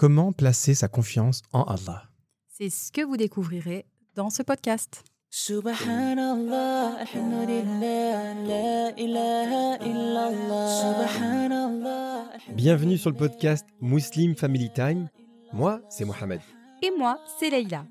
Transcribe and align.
Comment 0.00 0.32
placer 0.32 0.74
sa 0.74 0.88
confiance 0.88 1.42
en 1.52 1.64
Allah? 1.64 2.04
C'est 2.48 2.70
ce 2.70 2.90
que 2.90 3.02
vous 3.02 3.18
découvrirez 3.18 3.84
dans 4.14 4.30
ce 4.30 4.42
podcast. 4.42 5.04
Subhanallah, 5.28 6.96
alhamdulillah, 7.00 8.34
la 8.46 8.98
ilaha 8.98 9.76
illallah. 9.84 11.04
Subhanallah. 11.04 12.24
Bienvenue 12.54 12.96
sur 12.96 13.10
le 13.10 13.16
podcast 13.16 13.66
Muslim 13.82 14.34
Family 14.36 14.70
Time. 14.72 15.10
Moi, 15.52 15.82
c'est 15.90 16.06
Mohamed. 16.06 16.40
Et 16.82 16.92
moi, 16.96 17.18
c'est 17.38 17.50
Leïla. 17.50 17.84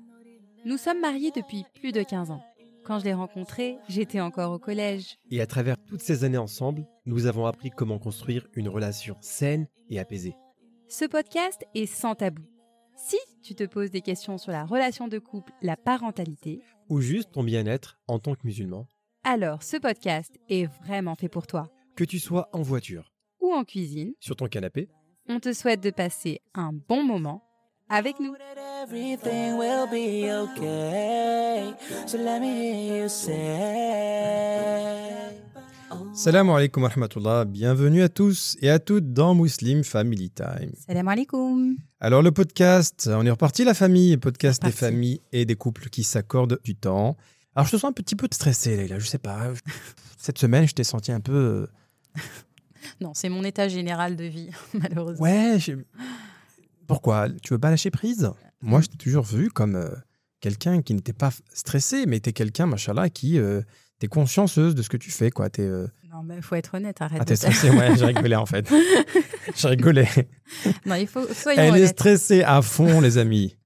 Nous 0.64 0.78
sommes 0.78 1.00
mariés 1.00 1.30
depuis 1.30 1.64
plus 1.78 1.92
de 1.92 2.02
15 2.02 2.32
ans. 2.32 2.42
Quand 2.84 2.98
je 2.98 3.04
l'ai 3.04 3.14
rencontré, 3.14 3.78
j'étais 3.88 4.20
encore 4.20 4.50
au 4.50 4.58
collège. 4.58 5.16
Et 5.30 5.40
à 5.40 5.46
travers 5.46 5.76
toutes 5.86 6.02
ces 6.02 6.24
années 6.24 6.38
ensemble, 6.38 6.88
nous 7.06 7.26
avons 7.26 7.46
appris 7.46 7.70
comment 7.70 8.00
construire 8.00 8.48
une 8.54 8.68
relation 8.68 9.16
saine 9.20 9.68
et 9.90 10.00
apaisée. 10.00 10.34
Ce 10.92 11.04
podcast 11.04 11.64
est 11.76 11.86
sans 11.86 12.16
tabou. 12.16 12.42
Si 12.96 13.16
tu 13.44 13.54
te 13.54 13.62
poses 13.62 13.92
des 13.92 14.00
questions 14.00 14.38
sur 14.38 14.50
la 14.50 14.64
relation 14.64 15.06
de 15.06 15.20
couple, 15.20 15.52
la 15.62 15.76
parentalité, 15.76 16.60
Ou 16.88 17.00
juste 17.00 17.30
ton 17.30 17.44
bien-être 17.44 18.00
en 18.08 18.18
tant 18.18 18.34
que 18.34 18.40
musulman. 18.44 18.88
alors 19.22 19.62
ce 19.62 19.76
podcast 19.76 20.34
est 20.48 20.66
vraiment 20.84 21.14
fait 21.14 21.28
pour 21.28 21.46
toi. 21.46 21.70
Que 21.94 22.02
tu 22.02 22.18
sois 22.18 22.48
en 22.52 22.62
voiture, 22.62 23.12
Ou 23.40 23.52
en 23.52 23.62
cuisine, 23.62 24.14
sur 24.18 24.34
ton 24.34 24.48
canapé, 24.48 24.88
on 25.28 25.38
te 25.38 25.52
souhaite 25.52 25.80
de 25.80 25.90
passer 25.90 26.40
un 26.54 26.72
bon 26.72 27.04
moment 27.04 27.44
avec 27.88 28.18
nous. 28.18 28.34
Salam 36.14 36.50
alaikum 36.50 36.82
wa 36.82 36.88
rahmatullah, 36.88 37.44
bienvenue 37.44 38.02
à 38.02 38.08
tous 38.08 38.56
et 38.60 38.70
à 38.70 38.78
toutes 38.78 39.12
dans 39.12 39.34
Muslim 39.34 39.82
Family 39.84 40.30
Time. 40.30 40.72
Salam 40.86 41.08
alaikum. 41.08 41.76
Alors 42.00 42.22
le 42.22 42.30
podcast, 42.30 43.08
on 43.12 43.24
est 43.26 43.30
reparti 43.30 43.64
la 43.64 43.74
famille, 43.74 44.16
podcast 44.16 44.62
des 44.62 44.70
familles 44.72 45.20
et 45.32 45.44
des 45.44 45.56
couples 45.56 45.88
qui 45.88 46.04
s'accordent 46.04 46.60
du 46.64 46.74
temps. 46.76 47.16
Alors 47.54 47.66
je 47.66 47.72
te 47.72 47.76
sens 47.76 47.90
un 47.90 47.92
petit 47.92 48.16
peu 48.16 48.28
stressé 48.30 48.86
là, 48.88 48.98
je 48.98 49.06
sais 49.06 49.18
pas. 49.18 49.52
Cette 50.18 50.38
semaine, 50.38 50.66
je 50.68 50.74
t'ai 50.74 50.84
senti 50.84 51.10
un 51.12 51.20
peu... 51.20 51.66
euh, 52.16 52.20
Non, 53.00 53.12
c'est 53.14 53.28
mon 53.28 53.42
état 53.44 53.68
général 53.68 54.16
de 54.16 54.24
vie, 54.24 54.50
malheureusement. 54.74 55.24
Ouais, 55.24 55.56
je- 55.58 55.72
pourquoi? 56.86 57.28
Tu 57.42 57.52
veux 57.54 57.58
pas 57.58 57.70
lâcher 57.70 57.90
prise? 57.90 58.30
Moi, 58.60 58.80
je 58.80 58.88
t'ai 58.88 58.96
toujours 58.98 59.24
vu 59.24 59.48
comme 59.50 59.76
euh, 59.76 59.88
quelqu'un 60.40 60.82
qui 60.82 60.94
n'était 60.94 61.12
pas 61.12 61.30
stressé, 61.54 62.04
mais 62.06 62.20
t'es 62.20 62.32
quelqu'un, 62.32 62.66
machallah, 62.66 63.08
qui... 63.10 63.38
Euh, 63.38 63.62
T'es 64.00 64.08
consciencieuse 64.08 64.74
de 64.74 64.82
ce 64.82 64.88
que 64.88 64.96
tu 64.96 65.10
fais, 65.12 65.30
quoi. 65.30 65.48
T'es 65.50 65.62
euh, 65.62 65.86
Non, 66.12 66.22
mais 66.24 66.40
faut 66.42 66.56
être 66.56 66.74
honnête, 66.74 67.00
arrête. 67.02 67.18
ah, 67.20 67.24
t'es 67.24 67.36
faire- 67.36 67.52
stressé, 67.52 67.70
ouais, 67.76 67.94
j'ai 67.96 68.06
rigolé 68.06 68.34
en 68.34 68.46
fait. 68.46 68.68
j'ai 69.56 69.68
rigolé. 69.68 70.08
Non, 70.86 70.94
il 70.96 71.06
faut 71.06 71.24
soyons 71.32 71.60
Elle 71.62 71.68
est 71.68 71.78
honnêtes. 71.82 71.88
stressée 71.90 72.42
à 72.42 72.62
fond, 72.62 73.00
les 73.00 73.18
amis. 73.18 73.56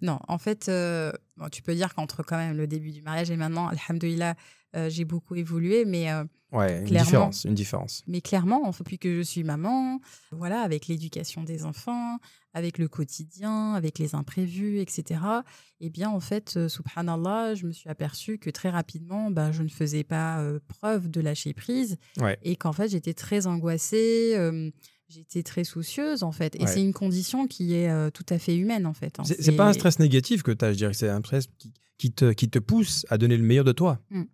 Non, 0.00 0.18
en 0.28 0.38
fait, 0.38 0.68
euh, 0.68 1.12
bon, 1.36 1.48
tu 1.48 1.62
peux 1.62 1.74
dire 1.74 1.94
qu'entre 1.94 2.22
quand 2.22 2.36
même 2.36 2.56
le 2.56 2.66
début 2.66 2.90
du 2.90 3.02
mariage 3.02 3.30
et 3.30 3.36
maintenant, 3.36 3.68
alhamdoulilah, 3.68 4.34
euh, 4.76 4.88
j'ai 4.90 5.04
beaucoup 5.04 5.34
évolué, 5.34 5.84
mais, 5.84 6.10
euh, 6.10 6.24
Ouais, 6.52 6.80
une 6.80 6.84
Clairement. 6.84 7.04
différence, 7.06 7.44
une 7.46 7.54
différence. 7.54 8.02
mais 8.06 8.20
clairement, 8.20 8.70
depuis 8.78 8.98
que 8.98 9.16
je 9.16 9.22
suis 9.22 9.42
maman, 9.42 10.00
voilà, 10.32 10.60
avec 10.60 10.86
l'éducation 10.86 11.44
des 11.44 11.64
enfants, 11.64 12.18
avec 12.52 12.76
le 12.76 12.88
quotidien, 12.88 13.72
avec 13.72 13.98
les 13.98 14.14
imprévus, 14.14 14.78
etc., 14.80 15.20
eh 15.80 15.88
bien, 15.88 16.10
en 16.10 16.20
fait, 16.20 16.58
euh, 16.58 16.68
subhanallah, 16.68 17.54
je 17.54 17.64
me 17.66 17.72
suis 17.72 17.88
aperçue 17.88 18.36
que 18.36 18.50
très 18.50 18.68
rapidement, 18.68 19.30
bah, 19.30 19.50
je 19.50 19.62
ne 19.62 19.68
faisais 19.68 20.04
pas 20.04 20.40
euh, 20.42 20.58
preuve 20.68 21.10
de 21.10 21.22
lâcher 21.22 21.54
prise 21.54 21.96
Ouais. 22.20 22.38
et 22.42 22.56
qu'en 22.56 22.74
fait, 22.74 22.88
j'étais 22.88 23.14
très 23.14 23.46
angoissée. 23.46 24.34
J'étais 25.08 25.42
très 25.42 25.64
soucieuse 25.64 26.22
en 26.22 26.32
fait, 26.32 26.56
et 26.56 26.60
Ouais. 26.60 26.66
c'est 26.66 26.80
une 26.82 26.94
condition 26.94 27.46
qui 27.46 27.74
est 27.74 27.90
euh, 27.90 28.08
tout 28.10 28.24
à 28.30 28.38
fait 28.38 28.56
humaine 28.56 28.86
en 28.86 28.94
fait. 28.94 29.20
hein. 29.20 29.24
C'est 29.24 29.52
pas 29.56 29.68
un 29.68 29.72
stress 29.74 29.98
négatif 29.98 30.42
que 30.42 30.52
tu 30.52 30.64
as, 30.64 30.72
je 30.72 30.78
dirais 30.78 30.92
que 30.92 30.96
c'est 30.96 31.10
un 31.10 31.18
stress 31.20 31.48
qui, 31.58 31.72
qui 31.98 32.12
te, 32.12 32.32
qui 32.32 32.48
te 32.48 32.58
pousse 32.58 33.04
à 33.10 33.18
donner 33.18 33.36
le 33.36 33.42
meilleur 33.42 33.64
de 33.64 33.72
toi. 33.72 34.00
Tu 34.10 34.26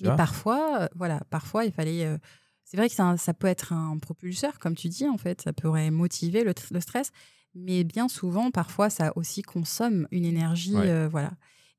Mais 0.00 0.08
parfois, 0.16 0.82
euh, 0.82 0.88
voilà, 0.94 1.20
parfois 1.30 1.64
il 1.64 1.72
fallait. 1.72 2.04
euh, 2.06 2.18
c'est 2.64 2.76
vrai 2.76 2.88
que 2.88 2.94
ça 2.94 3.16
peut 3.34 3.46
être 3.46 3.72
un 3.72 3.96
propulseur, 3.98 4.58
comme 4.58 4.74
tu 4.74 4.88
dis, 4.88 5.08
en 5.08 5.16
fait, 5.16 5.40
ça 5.40 5.52
pourrait 5.54 5.90
motiver 5.90 6.44
le, 6.44 6.52
tr- 6.52 6.72
le 6.72 6.80
stress, 6.80 7.12
mais 7.54 7.82
bien 7.82 8.08
souvent, 8.08 8.50
parfois, 8.50 8.90
ça 8.90 9.12
aussi 9.16 9.40
consomme 9.42 10.06
une 10.10 10.26
énergie, 10.26 10.74
Ouais. 10.76 10.90
euh, 10.90 11.08
voilà. 11.08 11.30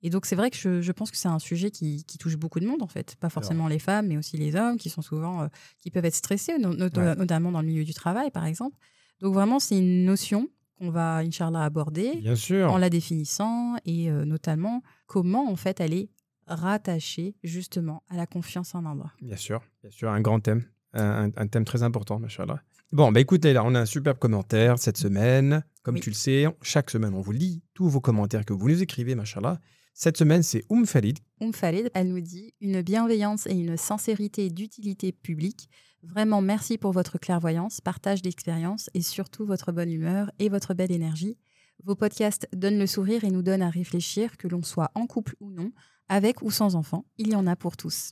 Et 0.02 0.10
donc 0.10 0.26
c'est 0.26 0.36
vrai 0.36 0.50
que 0.50 0.58
je, 0.58 0.82
je 0.82 0.92
pense 0.94 1.12
que 1.12 1.18
c'est 1.18 1.28
un 1.28 1.40
sujet 1.40 1.70
qui, 1.72 2.06
qui 2.06 2.18
touche 2.18 2.38
beaucoup 2.38 2.60
de 2.62 2.66
monde 2.66 2.82
en 2.82 2.88
fait, 2.88 3.18
pas 3.20 3.30
forcément 3.30 3.68
les 3.68 3.80
femmes, 3.80 4.08
mais 4.08 4.18
aussi 4.18 4.38
les 4.38 4.56
hommes 4.56 4.78
qui 4.78 4.90
sont 4.90 5.02
souvent, 5.02 5.48
qui 5.82 5.92
peuvent 5.92 6.06
être 6.06 6.16
stressés, 6.16 6.58
no- 6.58 6.74
no- 6.74 6.88
Ouais. 6.88 7.16
notamment 7.18 7.52
dans 7.52 7.60
le 7.62 7.68
milieu 7.68 7.84
du 7.84 7.94
travail, 7.94 8.32
par 8.32 8.46
exemple. 8.46 8.78
Donc 9.20 9.34
vraiment, 9.34 9.60
c'est 9.60 9.78
une 9.78 10.06
notion 10.06 10.48
qu'on 10.78 10.90
va, 10.90 11.18
Inch'Allah, 11.18 11.64
aborder 11.66 12.16
Bien 12.22 12.36
sûr. 12.38 12.72
en 12.72 12.78
la 12.78 12.90
définissant 12.90 13.76
et 13.86 14.10
notamment 14.10 14.82
comment 15.06 15.52
en 15.52 15.56
fait 15.58 15.82
elle 15.82 15.94
est 15.94 16.10
rattachée 16.50 17.36
justement 17.44 18.04
à 18.10 18.18
la 18.18 18.26
confiance 18.26 18.76
en 18.76 18.86
Allah. 18.86 19.12
Bien 19.22 19.38
sûr, 19.38 19.62
bien 19.82 19.92
sûr, 19.92 20.10
un 20.10 20.22
grand 20.22 20.40
thème, 20.40 20.66
un, 20.94 21.30
thème 21.48 21.66
très 21.66 21.84
important, 21.84 22.20
machallah. 22.20 22.62
Bon, 22.92 23.12
bah 23.12 23.20
écoutez, 23.20 23.54
là, 23.54 23.64
on 23.64 23.76
a 23.76 23.80
un 23.82 23.86
superbe 23.86 24.18
commentaire 24.18 24.80
cette 24.80 24.98
semaine. 24.98 25.64
Comme 25.84 25.96
Oui. 25.96 26.02
tu 26.02 26.10
le 26.10 26.16
sais, 26.16 26.46
chaque 26.62 26.90
semaine, 26.90 27.14
on 27.14 27.22
vous 27.22 27.32
lit 27.32 27.62
tous 27.74 27.88
vos 27.88 28.02
commentaires 28.02 28.46
que 28.46 28.54
vous 28.54 28.68
nous 28.68 28.82
écrivez, 28.82 29.16
machallah. 29.16 29.60
Cette 29.94 30.18
semaine, 30.18 30.44
c'est 30.44 30.64
Oum 30.70 30.86
Falid. 30.86 31.20
Oum 31.42 31.52
Khalid, 31.52 31.92
elle 31.94 32.08
nous 32.08 32.22
dit 32.22 32.54
une 32.62 32.82
bienveillance 32.82 33.48
et 33.48 33.54
une 33.54 33.76
sincérité 33.76 34.50
d'utilité 34.50 35.12
publique. 35.12 35.70
Vraiment 36.04 36.42
merci 36.42 36.78
pour 36.78 36.94
votre 36.94 37.18
clairvoyance, 37.18 37.82
partage 37.82 38.22
d'expérience 38.22 38.90
et 38.94 39.02
surtout 39.02 39.46
votre 39.46 39.74
bonne 39.74 39.92
humeur 39.92 40.32
et 40.40 40.48
votre 40.48 40.74
belle 40.74 40.94
énergie. 40.94 41.38
Vos 41.84 41.96
podcasts 41.96 42.48
donnent 42.56 42.80
le 42.80 42.88
sourire 42.88 43.26
et 43.26 43.32
nous 43.32 43.42
donnent 43.42 43.62
à 43.62 43.70
réfléchir 43.70 44.38
que 44.38 44.48
l'on 44.48 44.64
soit 44.64 44.92
en 44.96 45.06
couple 45.06 45.36
ou 45.42 45.52
non, 45.52 45.72
avec 46.10 46.42
ou 46.42 46.52
sans 46.52 46.76
enfants, 46.76 47.06
il 47.18 47.30
y 47.30 47.36
en 47.36 47.48
a 47.48 47.56
pour 47.56 47.78
tous. 47.78 48.12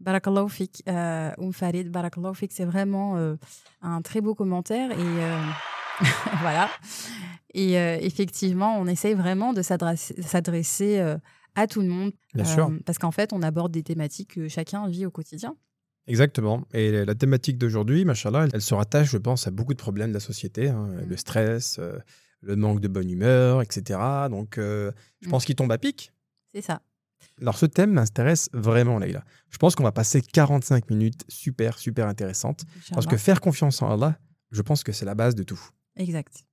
Barakallahu 0.00 0.50
fik, 0.50 0.82
euh, 0.88 1.30
Farid, 1.52 1.90
Barakallahu 1.90 2.34
fik, 2.34 2.52
c'est 2.52 2.66
vraiment 2.66 3.16
euh, 3.16 3.36
un 3.80 4.02
très 4.02 4.20
beau 4.20 4.34
commentaire 4.34 4.90
et 4.90 4.94
euh, 4.98 5.40
voilà. 6.42 6.68
Et 7.54 7.78
euh, 7.78 7.96
effectivement, 8.02 8.76
on 8.78 8.86
essaye 8.86 9.14
vraiment 9.14 9.54
de 9.54 9.62
s'adresser 9.62 11.16
à 11.54 11.66
tout 11.66 11.80
le 11.80 11.88
monde. 11.88 12.12
Bien 12.34 12.44
sûr. 12.44 12.70
Parce 12.84 12.98
qu'en 12.98 13.10
fait, 13.10 13.32
on 13.32 13.40
aborde 13.42 13.72
des 13.72 13.82
thématiques 13.82 14.34
que 14.34 14.48
chacun 14.48 14.86
vit 14.88 15.06
au 15.06 15.10
quotidien. 15.10 15.56
Exactement. 16.06 16.62
Et 16.74 17.04
la 17.04 17.14
thématique 17.14 17.56
d'aujourd'hui, 17.58 18.04
machallah, 18.04 18.48
elle 18.52 18.60
se 18.62 18.74
rattache, 18.74 19.08
je 19.10 19.18
pense, 19.18 19.46
à 19.46 19.50
beaucoup 19.50 19.72
de 19.72 19.78
problèmes 19.78 20.10
de 20.10 20.14
la 20.14 20.20
société. 20.20 20.68
hein. 20.68 20.88
Mm. 20.88 21.08
Le 21.08 21.16
stress, 21.16 21.78
euh, 21.78 21.98
le 22.42 22.54
manque 22.56 22.80
de 22.80 22.88
bonne 22.88 23.10
humeur, 23.10 23.62
etc. 23.62 23.98
Donc, 24.30 24.58
euh, 24.58 24.92
je 25.22 25.28
Mm. 25.28 25.30
pense 25.30 25.44
qu'il 25.46 25.56
tombe 25.56 25.72
à 25.72 25.78
pic. 25.78 26.12
C'est 26.52 26.60
ça. 26.60 26.80
Alors, 27.40 27.58
ce 27.58 27.66
thème 27.66 27.92
m'intéresse 27.92 28.48
vraiment, 28.52 28.98
Leïla. 28.98 29.24
Je 29.50 29.58
pense 29.58 29.74
qu'on 29.74 29.82
va 29.84 29.92
passer 29.92 30.22
45 30.22 30.88
minutes 30.90 31.24
super, 31.28 31.78
super 31.78 32.06
intéressantes. 32.08 32.64
Parce 32.92 33.06
que 33.06 33.16
faire 33.16 33.40
confiance 33.40 33.82
en 33.82 33.90
Allah, 33.92 34.18
je 34.52 34.62
pense 34.62 34.82
que 34.82 34.92
c'est 34.92 35.04
la 35.04 35.14
base 35.14 35.34
de 35.34 35.42
tout. 35.42 35.60
Exact. 35.96 36.44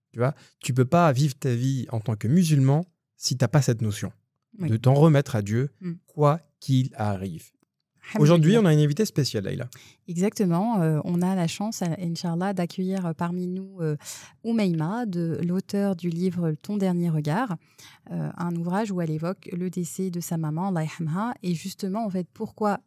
Tu 0.60 0.74
peux 0.74 0.86
pas 0.86 1.12
vivre 1.12 1.36
ta 1.36 1.54
vie 1.56 1.86
en 1.90 2.00
tant 2.00 2.16
que 2.16 2.28
musulman 2.28 2.86
si 3.18 3.38
tu 3.38 3.44
n'as 3.44 3.48
pas 3.48 3.62
cette 3.62 3.82
notion 3.82 4.12
Oui. 4.60 4.70
de 4.70 4.78
t'en 4.78 4.94
remettre 4.94 5.36
à 5.36 5.42
Dieu, 5.42 5.72
Mm. 5.82 5.94
quoi 6.06 6.40
qu'il 6.60 6.92
arrive. 6.96 7.50
Aujourd'hui, 8.19 8.58
on 8.58 8.66
a 8.66 8.74
une 8.74 8.80
invitée 8.80 9.06
spéciale, 9.06 9.46
Leïla. 9.46 9.68
Exactement. 10.08 10.81
euh, 10.81 11.00
on 11.03 11.22
a 11.22 11.36
la 11.36 11.47
chance, 11.47 11.81
euh, 11.81 11.88
Inch'Allah, 12.00 12.53
d'accueillir 12.53 13.06
euh, 13.06 13.14
parmi 13.14 13.47
nous 13.47 13.78
euh, 13.81 13.96
Oumaima, 14.44 15.06
de 15.06 15.40
l'auteur 15.44 15.96
du 15.96 16.09
livre 16.09 16.53
Ton 16.62 16.78
dernier 16.78 17.09
regard, 17.09 17.56
euh, 18.12 18.30
un 18.38 18.56
ouvrage 18.56 18.91
où 18.91 19.02
elle 19.02 19.12
évoque 19.12 19.50
le 19.52 19.69
décès 19.69 20.12
de 20.12 20.19
sa 20.19 20.38
maman, 20.38 20.68
Allah 20.68 20.84
yarhamha, 20.84 21.34
et 21.44 21.56
justement, 21.56 22.06
en 22.06 22.09
fait, 22.09 22.28
pourquoi 22.34 22.80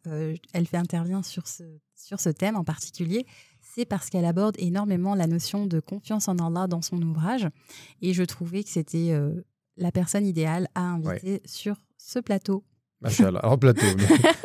elle 0.53 0.67
fait 0.67 0.77
intervient 0.77 1.23
sur 1.23 1.47
ce, 1.47 1.63
sur 1.95 2.19
ce 2.19 2.29
thème 2.29 2.55
en 2.55 2.63
particulier 2.63 3.25
c'est 3.61 3.85
parce 3.85 4.09
qu'elle 4.09 4.25
aborde 4.25 4.55
énormément 4.57 5.13
la 5.13 5.27
notion 5.27 5.67
de 5.67 5.79
confiance 5.79 6.27
en 6.27 6.37
Allah 6.39 6.65
dans 6.65 6.81
son 6.81 6.99
ouvrage. 7.01 7.47
Et 8.01 8.13
je 8.13 8.23
trouvais 8.23 8.63
que 8.63 8.69
c'était 8.69 9.13
la 9.75 9.91
personne 9.91 10.25
idéale 10.25 10.67
à 10.73 10.81
inviter 10.81 11.41
sur 11.45 11.75
ce 11.99 12.17
plateau. 12.17 12.63
Machallah. 13.01 13.39
Alors, 13.39 13.59
plateau. 13.59 13.85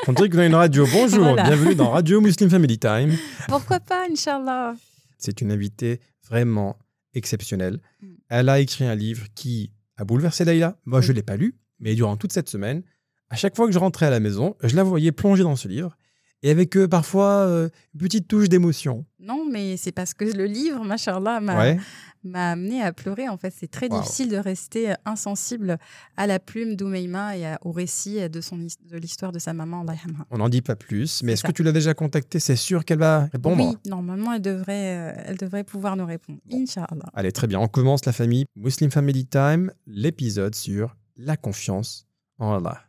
on 0.09 0.13
dirait 0.13 0.29
qu'on 0.29 0.39
a 0.39 0.47
une 0.47 0.55
radio. 0.55 0.87
Bonjour, 0.93 1.25
Voilà. 1.25 1.45
bienvenue 1.45 1.75
dans 1.75 1.91
Radio 1.91 2.21
Muslim 2.21 2.51
Family 2.51 2.79
Time. 2.79 3.17
Pourquoi 3.49 3.81
pas, 3.81 4.07
Inch'Allah 4.11 4.75
C'est 5.17 5.41
une 5.41 5.51
invitée 5.51 6.01
vraiment 6.29 6.77
exceptionnelle. 7.15 7.81
Mm. 8.03 8.07
Elle 8.29 8.49
a 8.51 8.61
écrit 8.61 8.85
un 8.85 8.95
livre 8.95 9.27
qui 9.35 9.73
a 9.97 10.05
bouleversé 10.05 10.45
Leïla. 10.45 10.77
Moi, 10.85 11.01
je 11.01 11.13
ne 11.13 11.17
l'ai 11.17 11.23
pas 11.23 11.37
lu, 11.37 11.55
mais 11.81 11.95
durant 11.95 12.17
toute 12.17 12.33
cette 12.33 12.49
semaine, 12.51 12.83
à 13.31 13.37
chaque 13.37 13.57
fois 13.57 13.67
que 13.67 13.73
je 13.73 13.79
rentrais 13.79 14.07
à 14.07 14.11
la 14.11 14.21
maison, 14.21 14.55
je 14.63 14.77
la 14.77 14.83
voyais 14.83 15.13
plonger 15.13 15.43
dans 15.45 15.57
ce 15.57 15.69
livre. 15.69 15.97
Et 16.43 16.51
avec 16.51 16.77
euh, 16.77 16.89
parfois 16.89 17.47
euh, 17.47 17.69
une 17.95 18.01
petite 18.01 18.29
touche 18.29 18.49
d'émotion. 18.49 19.05
Non, 19.21 19.45
mais 19.51 19.77
c'est 19.77 19.93
parce 19.93 20.15
que 20.15 20.25
le 20.25 20.45
livre, 20.47 20.85
machallah, 20.85 21.41
m'a 21.41 21.59
Ouais. 21.59 21.79
m'a 22.25 22.53
amené 22.53 22.81
à 22.83 22.93
pleurer. 22.93 23.29
En 23.29 23.37
fait, 23.37 23.53
c'est 23.57 23.69
très 23.71 23.89
difficile 23.89 24.29
de 24.29 24.37
rester 24.37 24.93
euh, 24.93 24.95
insensible 25.05 25.79
à 26.17 26.27
la 26.27 26.39
plume 26.39 26.77
d'Oumeima 26.77 27.37
et 27.37 27.47
à- 27.47 27.59
au 27.63 27.73
récit 27.73 28.29
de, 28.29 28.41
son, 28.41 28.61
his- 28.61 28.77
de 28.89 28.97
l'histoire 28.97 29.33
de 29.33 29.39
sa 29.41 29.53
maman. 29.53 29.85
On 30.31 30.39
n'en 30.39 30.49
dit 30.49 30.63
pas 30.63 30.77
plus, 30.77 31.23
mais 31.23 31.33
est-ce 31.33 31.43
que 31.45 31.53
tu 31.53 31.63
l'as 31.63 31.73
déjà 31.73 31.95
contactée? 31.95 32.39
C'est 32.41 32.57
sûr 32.57 32.85
qu'elle 32.85 32.99
va 33.01 33.27
répondre 33.33 33.63
Oui, 33.65 33.77
normalement, 33.89 34.33
elle 34.33 34.43
devrait, 34.43 34.97
euh, 35.17 35.23
elle 35.27 35.37
devrait 35.37 35.65
pouvoir 35.65 35.97
nous 35.97 36.07
répondre. 36.07 36.39
Inch'Allah. 36.53 37.07
Allez, 37.15 37.33
très 37.33 37.47
bien. 37.47 37.59
On 37.61 37.69
commence 37.69 38.05
la 38.07 38.13
famille 38.13 38.45
Muslim 38.57 38.91
Family 38.91 39.27
Time, 39.27 39.73
l'épisode 39.87 40.55
sur 40.55 40.97
la 41.17 41.37
confiance 41.37 42.07
en 42.39 42.55
Allah. 42.55 42.81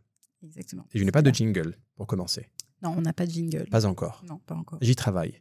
Exactement. 0.44 0.86
Et 0.94 1.00
je 1.00 1.04
n'ai 1.04 1.12
pas 1.12 1.22
de 1.22 1.32
jingle 1.34 1.76
pour 1.96 2.06
commencer. 2.08 2.48
Non, 2.84 2.94
on 2.98 3.02
n'a 3.02 3.14
pas 3.14 3.26
de 3.26 3.32
jingle. 3.32 3.68
Pas 3.72 3.86
encore. 3.86 4.24
Non, 4.28 4.40
pas 4.46 4.56
encore. 4.56 4.80
J'y 4.82 4.96
travaille. 4.96 5.40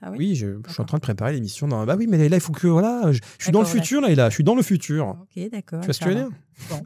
Ah 0.00 0.10
oui, 0.10 0.16
Oui, 0.18 0.34
je, 0.36 0.58
je 0.66 0.72
suis 0.72 0.80
en 0.80 0.86
train 0.86 0.96
de 0.96 1.02
préparer 1.02 1.34
l'émission. 1.34 1.68
Dans... 1.68 1.84
Bah 1.84 1.96
oui, 1.98 2.06
mais 2.06 2.30
là, 2.30 2.36
il 2.38 2.40
faut 2.40 2.52
que. 2.52 2.66
Voilà, 2.66 3.12
je, 3.12 3.20
je 3.38 3.44
suis 3.44 3.52
dans 3.52 3.60
le 3.60 3.66
futur, 3.66 4.00
là, 4.00 4.14
là. 4.14 4.30
Je 4.30 4.34
suis 4.34 4.44
dans 4.44 4.54
le 4.54 4.62
futur. 4.62 5.18
Ok, 5.20 5.50
d'accord. 5.50 5.80
Tu 5.80 5.86
vois 5.86 5.92
ce 5.92 6.00
que 6.00 6.10
je 6.10 6.16
veux 6.16 6.28
dire? 6.70 6.80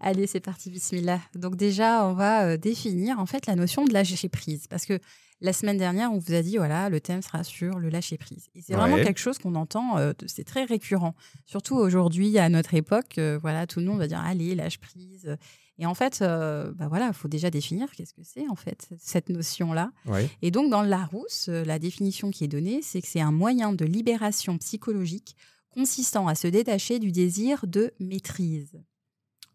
Allez, 0.00 0.26
c'est 0.26 0.40
parti, 0.40 0.68
bismillah. 0.70 1.20
Donc 1.36 1.54
déjà, 1.54 2.04
on 2.06 2.12
va 2.14 2.44
euh, 2.44 2.56
définir 2.56 3.20
en 3.20 3.26
fait 3.26 3.46
la 3.46 3.54
notion 3.54 3.84
de 3.84 3.92
lâcher 3.92 4.28
prise. 4.28 4.66
Parce 4.66 4.84
que 4.84 4.98
la 5.40 5.52
semaine 5.52 5.78
dernière, 5.78 6.12
on 6.12 6.18
vous 6.18 6.34
a 6.34 6.42
dit, 6.42 6.56
voilà, 6.56 6.88
le 6.88 7.00
thème 7.00 7.22
sera 7.22 7.44
sur 7.44 7.78
le 7.78 7.88
lâcher 7.88 8.18
prise. 8.18 8.48
Et 8.56 8.62
c'est 8.62 8.74
vraiment 8.74 8.96
quelque 8.96 9.20
chose 9.20 9.38
qu'on 9.38 9.54
entend, 9.54 9.98
euh, 9.98 10.12
c'est 10.26 10.44
très 10.44 10.64
récurrent. 10.64 11.14
Surtout 11.46 11.76
aujourd'hui, 11.76 12.36
à 12.38 12.48
notre 12.48 12.74
époque, 12.74 13.18
euh, 13.18 13.38
voilà, 13.40 13.66
tout 13.66 13.78
le 13.78 13.86
monde 13.86 13.98
va 13.98 14.08
dire, 14.08 14.20
allez, 14.20 14.54
lâche 14.56 14.78
prise. 14.78 15.36
Et 15.78 15.86
en 15.86 15.94
fait, 15.94 16.20
euh, 16.22 16.72
bah 16.72 16.86
voilà, 16.88 17.08
il 17.08 17.14
faut 17.14 17.28
déjà 17.28 17.50
définir 17.50 17.90
qu'est-ce 17.90 18.14
que 18.14 18.22
c'est 18.22 18.48
en 18.48 18.54
fait 18.54 18.88
cette 18.98 19.28
notion-là. 19.28 19.90
Et 20.40 20.50
donc, 20.50 20.70
dans 20.70 20.82
le 20.82 20.88
Larousse, 20.88 21.48
euh, 21.48 21.64
la 21.64 21.78
définition 21.78 22.30
qui 22.30 22.44
est 22.44 22.48
donnée, 22.48 22.80
c'est 22.82 23.02
que 23.02 23.08
c'est 23.08 23.20
un 23.20 23.32
moyen 23.32 23.72
de 23.72 23.84
libération 23.84 24.56
psychologique 24.58 25.36
consistant 25.70 26.28
à 26.28 26.36
se 26.36 26.46
détacher 26.46 27.00
du 27.00 27.10
désir 27.10 27.66
de 27.66 27.92
maîtrise. 27.98 28.80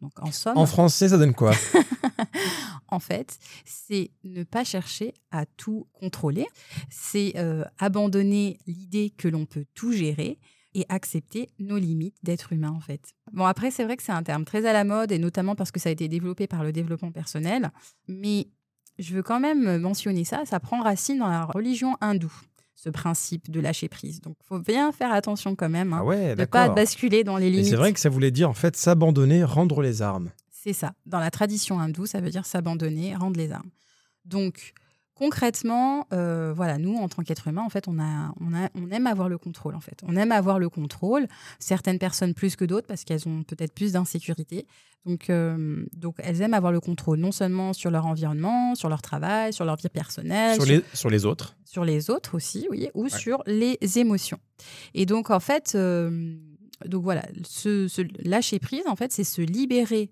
Donc, 0.02 0.12
en 0.22 0.32
somme, 0.32 0.58
En 0.58 0.66
français, 0.66 1.10
ça 1.10 1.18
donne 1.18 1.34
quoi? 1.34 1.54
En 2.92 3.00
fait, 3.00 3.38
c'est 3.66 4.12
ne 4.24 4.44
pas 4.44 4.64
chercher 4.64 5.14
à 5.30 5.46
tout 5.46 5.88
contrôler, 5.94 6.48
c'est 6.90 7.34
euh, 7.36 7.64
abandonner 7.78 8.58
l'idée 8.66 9.12
que 9.16 9.28
l'on 9.28 9.46
peut 9.46 9.66
tout 9.76 9.92
gérer 9.92 10.40
et 10.74 10.86
accepter 10.90 11.50
nos 11.60 11.78
limites 11.78 12.18
d'être 12.24 12.54
humain 12.54 12.72
en 12.72 12.80
fait. 12.80 13.02
Bon 13.32 13.46
après 13.46 13.72
c'est 13.72 13.84
vrai 13.84 13.98
que 13.98 14.04
c'est 14.04 14.12
un 14.12 14.24
terme 14.24 14.46
très 14.46 14.66
à 14.66 14.74
la 14.74 14.84
mode 14.84 15.12
et 15.12 15.20
notamment 15.20 15.56
parce 15.56 15.72
que 15.72 15.80
ça 15.80 15.90
a 15.90 15.92
été 15.92 16.08
développé 16.08 16.48
par 16.48 16.64
le 16.64 16.72
développement 16.72 17.12
personnel, 17.12 17.72
mais 18.08 18.48
je 18.98 19.16
veux 19.16 19.24
quand 19.24 19.40
même 19.40 19.78
mentionner 19.80 20.26
ça, 20.26 20.46
ça 20.46 20.60
prend 20.60 20.82
racine 20.82 21.20
dans 21.20 21.28
la 21.30 21.46
religion 21.46 21.96
hindoue, 22.02 22.34
ce 22.76 22.90
principe 22.90 23.50
de 23.50 23.60
lâcher 23.60 23.88
prise. 23.90 24.22
Donc 24.22 24.36
faut 24.44 24.60
bien 24.60 24.92
faire 24.92 25.12
attention 25.12 25.56
quand 25.56 25.70
même, 25.70 25.94
hein, 25.94 26.00
Ah 26.02 26.06
ouais, 26.06 26.36
de 26.36 26.46
pas 26.46 26.70
basculer 26.70 27.24
dans 27.24 27.38
les 27.38 27.50
limites. 27.50 27.68
c'est 27.70 27.76
vrai 27.76 27.94
que 27.94 28.00
ça 28.00 28.10
voulait 28.10 28.32
dire, 28.32 28.50
en 28.50 28.54
fait, 28.54 28.76
s'abandonner, 28.76 29.44
rendre 29.44 29.82
les 29.82 30.02
armes. 30.02 30.32
C'est 30.52 30.74
ça. 30.74 30.94
Dans 31.06 31.20
la 31.20 31.32
tradition 31.32 31.80
hindoue, 31.80 32.06
ça 32.06 32.20
veut 32.20 32.30
dire 32.30 32.46
s'abandonner, 32.46 33.16
rendre 33.16 33.38
les 33.38 33.52
armes. 33.54 33.70
Donc, 34.26 34.74
concrètement, 35.20 36.08
euh, 36.14 36.54
voilà, 36.56 36.78
nous, 36.78 36.96
en 36.96 37.10
tant 37.10 37.24
qu'être 37.24 37.50
humain, 37.50 37.62
en 37.62 37.70
fait, 37.70 37.90
on, 37.90 38.00
a, 38.00 38.34
on, 38.40 38.54
a, 38.56 38.70
on 38.74 38.90
aime 38.90 39.06
avoir 39.06 39.28
le 39.28 39.38
contrôle, 39.38 39.76
en 39.76 39.82
fait. 39.82 40.00
On 40.08 40.16
aime 40.16 40.32
avoir 40.32 40.60
le 40.60 40.70
contrôle. 40.70 41.28
Certaines 41.60 42.00
personnes 42.00 42.34
plus 42.34 42.56
que 42.56 42.64
d'autres 42.64 42.88
parce 42.88 43.04
qu'elles 43.04 43.28
ont 43.28 43.44
peut-être 43.44 43.74
plus 43.74 43.92
d'insécurité. 43.92 44.66
Donc, 45.06 45.30
euh, 45.30 45.86
donc, 45.94 46.16
elles 46.20 46.42
aiment 46.42 46.54
avoir 46.54 46.72
le 46.72 46.80
contrôle 46.80 47.20
non 47.20 47.34
seulement 47.34 47.74
sur 47.74 47.92
leur 47.92 48.06
environnement, 48.06 48.76
sur 48.76 48.88
leur 48.88 49.02
travail, 49.02 49.52
sur 49.52 49.66
leur 49.66 49.76
vie 49.76 49.90
personnelle, 49.90 50.56
Sur 50.56 50.66
les, 50.66 50.82
sur 50.94 51.10
les 51.10 51.26
autres. 51.26 51.58
sur 51.66 51.84
les 51.84 52.10
autres 52.10 52.36
aussi, 52.36 52.68
oui, 52.72 52.88
ou 52.94 53.10
sur 53.10 53.44
les 53.46 53.78
émotions. 53.98 54.40
Et 54.94 55.06
donc, 55.06 55.32
en 55.32 55.42
fait, 55.42 55.74
euh, 55.76 56.38
donc 56.86 57.04
voilà, 57.04 57.24
ce, 57.46 57.90
ce 57.90 58.02
lâcher 58.26 58.60
prise, 58.60 58.88
en 58.88 58.96
fait, 58.96 59.12
c'est 59.12 59.26
se 59.26 59.42
libérer 59.42 60.12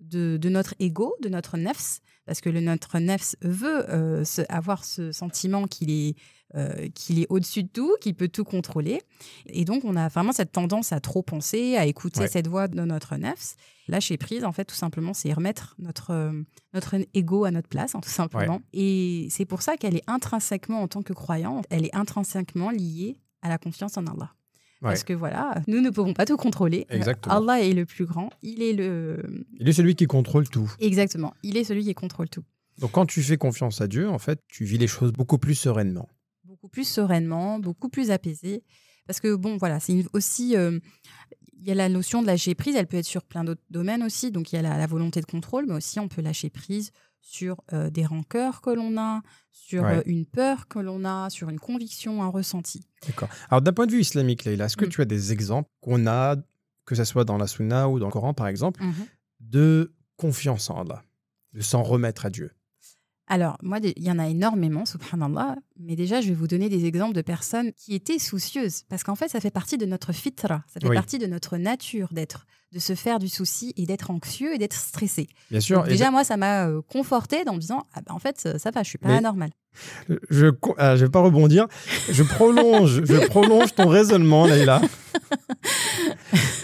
de, 0.00 0.38
de 0.38 0.48
notre 0.48 0.74
ego, 0.80 1.14
de 1.22 1.28
notre 1.28 1.56
nefs, 1.56 2.00
parce 2.30 2.40
que 2.40 2.48
le, 2.48 2.60
notre 2.60 3.00
nefs 3.00 3.34
veut 3.42 3.90
euh, 3.90 4.24
se- 4.24 4.42
avoir 4.48 4.84
ce 4.84 5.10
sentiment 5.10 5.64
qu'il 5.66 5.90
est, 5.90 6.14
euh, 6.54 6.86
qu'il 6.94 7.18
est 7.18 7.26
au-dessus 7.28 7.64
de 7.64 7.68
tout, 7.68 7.92
qu'il 8.00 8.14
peut 8.14 8.28
tout 8.28 8.44
contrôler. 8.44 9.02
Et 9.46 9.64
donc, 9.64 9.84
on 9.84 9.96
a 9.96 10.06
vraiment 10.06 10.30
cette 10.30 10.52
tendance 10.52 10.92
à 10.92 11.00
trop 11.00 11.22
penser, 11.22 11.76
à 11.76 11.86
écouter 11.86 12.20
Ouais. 12.20 12.28
cette 12.28 12.46
voix 12.46 12.68
de 12.68 12.80
notre 12.82 13.16
nefs. 13.16 13.56
Lâcher 13.88 14.16
prise, 14.16 14.44
en 14.44 14.52
fait, 14.52 14.64
tout 14.64 14.76
simplement, 14.76 15.12
c'est 15.12 15.32
remettre 15.32 15.74
notre, 15.80 16.12
euh, 16.12 16.40
notre 16.72 16.94
ego 17.14 17.44
à 17.46 17.50
notre 17.50 17.68
place, 17.68 17.96
hein, 17.96 18.00
tout 18.00 18.08
simplement. 18.10 18.62
Et 18.72 19.26
c'est 19.32 19.44
pour 19.44 19.62
ça 19.62 19.76
qu'elle 19.76 19.96
est 19.96 20.08
intrinsèquement, 20.08 20.82
en 20.82 20.86
tant 20.86 21.02
que 21.02 21.12
croyante, 21.12 21.64
elle 21.68 21.84
est 21.84 21.94
intrinsèquement 21.96 22.70
liée 22.70 23.16
à 23.42 23.48
la 23.48 23.58
confiance 23.58 23.96
en 23.96 24.06
Allah. 24.06 24.32
Parce 24.80 25.04
que 25.04 25.12
voilà, 25.12 25.60
nous 25.66 25.80
ne 25.80 25.90
pouvons 25.90 26.14
pas 26.14 26.24
tout 26.24 26.36
contrôler. 26.38 26.86
Euh, 26.90 26.96
Exactement. 26.96 27.36
Allah 27.36 27.60
est 27.62 27.74
le 27.74 27.84
plus 27.84 28.06
grand. 28.06 28.30
Il 28.42 28.62
est 28.62 28.72
le. 28.72 29.44
Il 29.58 29.68
est 29.68 29.72
celui 29.74 29.94
qui 29.94 30.06
contrôle 30.06 30.48
tout. 30.48 30.72
Exactement. 30.80 31.34
Il 31.42 31.56
est 31.56 31.64
celui 31.64 31.84
qui 31.84 31.94
contrôle 31.94 32.28
tout. 32.30 32.44
Donc 32.78 32.92
quand 32.92 33.04
tu 33.06 33.22
fais 33.22 33.36
confiance 33.36 33.80
à 33.82 33.86
Dieu, 33.88 34.08
en 34.08 34.18
fait, 34.18 34.40
tu 34.48 34.64
vis 34.64 34.78
les 34.78 34.86
choses 34.86 35.12
beaucoup 35.12 35.36
plus 35.38 35.54
sereinement. 35.54 36.08
Beaucoup 36.44 36.68
plus 36.68 36.88
sereinement, 36.88 37.58
beaucoup 37.58 37.90
plus 37.90 38.10
apaisé. 38.10 38.62
Parce 39.06 39.20
que 39.20 39.34
bon, 39.34 39.56
voilà, 39.58 39.80
c'est 39.80 40.04
aussi. 40.14 40.56
euh, 40.56 40.78
il 41.62 41.68
y 41.68 41.72
a 41.72 41.74
la 41.74 41.90
notion 41.90 42.22
de 42.22 42.26
lâcher 42.26 42.54
prise, 42.54 42.74
elle 42.74 42.86
peut 42.86 42.96
être 42.96 43.04
sur 43.04 43.22
plein 43.22 43.44
d'autres 43.44 43.60
domaines 43.68 44.02
aussi. 44.02 44.30
Donc 44.30 44.50
il 44.50 44.56
y 44.56 44.58
a 44.58 44.62
la, 44.62 44.78
la 44.78 44.86
volonté 44.86 45.20
de 45.20 45.26
contrôle, 45.26 45.66
mais 45.68 45.74
aussi 45.74 46.00
on 46.00 46.08
peut 46.08 46.22
lâcher 46.22 46.48
prise 46.48 46.90
sur 47.20 47.56
euh, 47.72 47.90
des 47.90 48.04
rancœurs 48.06 48.60
que 48.60 48.70
l'on 48.70 48.96
a, 48.98 49.22
sur 49.52 49.82
Ouais. 49.84 49.98
euh, 49.98 50.02
une 50.06 50.26
peur 50.26 50.68
que 50.68 50.78
l'on 50.78 51.04
a, 51.04 51.30
sur 51.30 51.48
une 51.50 51.60
conviction, 51.60 52.22
un 52.22 52.28
ressenti. 52.28 52.84
D'accord. 53.06 53.28
Alors 53.50 53.62
d'un 53.62 53.72
point 53.72 53.86
de 53.86 53.92
vue 53.92 54.00
islamique, 54.00 54.44
Leïla, 54.44 54.66
est-ce 54.66 54.76
que 54.76 54.86
Mm. 54.86 54.88
tu 54.90 55.00
as 55.02 55.04
des 55.04 55.32
exemples 55.32 55.68
qu'on 55.80 56.06
a, 56.06 56.36
que 56.86 56.94
ce 56.94 57.04
soit 57.04 57.24
dans 57.24 57.36
la 57.38 57.46
Sunna 57.46 57.88
ou 57.88 57.98
dans 57.98 58.06
le 58.06 58.12
Coran 58.12 58.34
par 58.34 58.46
exemple, 58.48 58.82
Mhm. 58.82 59.06
de 59.40 59.94
confiance 60.16 60.68
en 60.70 60.80
Allah, 60.82 61.02
de 61.52 61.60
s'en 61.60 61.82
remettre 61.82 62.26
à 62.26 62.30
Dieu? 62.30 62.50
Alors, 63.32 63.56
moi, 63.62 63.78
il 63.82 64.02
y 64.02 64.10
en 64.10 64.18
a 64.18 64.26
énormément, 64.26 64.84
subhanallah. 64.84 65.54
Mais 65.78 65.94
déjà, 65.94 66.20
je 66.20 66.26
vais 66.28 66.34
vous 66.34 66.48
donner 66.48 66.68
des 66.68 66.84
exemples 66.84 67.14
de 67.14 67.22
personnes 67.22 67.72
qui 67.74 67.94
étaient 67.94 68.18
soucieuses. 68.18 68.82
Parce 68.88 69.04
qu'en 69.04 69.14
fait, 69.14 69.28
ça 69.28 69.38
fait 69.40 69.52
partie 69.52 69.78
de 69.78 69.86
notre 69.86 70.12
fitra. 70.12 70.64
Ça 70.66 70.80
fait 70.80 70.88
Oui. 70.88 70.96
partie 70.96 71.18
de 71.18 71.26
notre 71.26 71.56
nature 71.56 72.08
d'être, 72.12 72.44
de 72.72 72.80
se 72.80 72.96
faire 72.96 73.20
du 73.20 73.28
souci 73.28 73.72
et 73.76 73.86
d'être 73.86 74.10
anxieux 74.10 74.52
et 74.52 74.58
d'être 74.58 74.74
stressé. 74.74 75.28
Bien 75.50 75.60
sûr. 75.60 75.78
Donc, 75.78 75.86
et 75.86 75.90
déjà, 75.90 76.10
moi, 76.10 76.24
ça 76.24 76.36
m'a 76.36 76.66
euh, 76.66 76.82
conforté 76.92 77.44
en 77.46 77.54
me 77.54 77.60
disant, 77.60 77.86
ah 77.94 78.00
bah, 78.04 78.12
en 78.12 78.18
fait, 78.18 78.36
ça, 78.40 78.58
ça 78.58 78.72
va, 78.72 78.82
je 78.82 78.88
suis 78.88 78.98
pas 78.98 79.08
Mais- 79.08 79.18
anormal. 79.18 79.50
je, 80.28 80.48
co- 80.50 80.74
ah, 80.76 80.96
vais 80.96 81.08
pas 81.08 81.20
rebondir. 81.20 81.68
Je 82.10 82.24
prolonge, 82.24 83.04
je 83.04 83.26
prolonge 83.28 83.72
ton 83.76 83.86
raisonnement, 83.86 84.44
Leïla. 84.46 84.80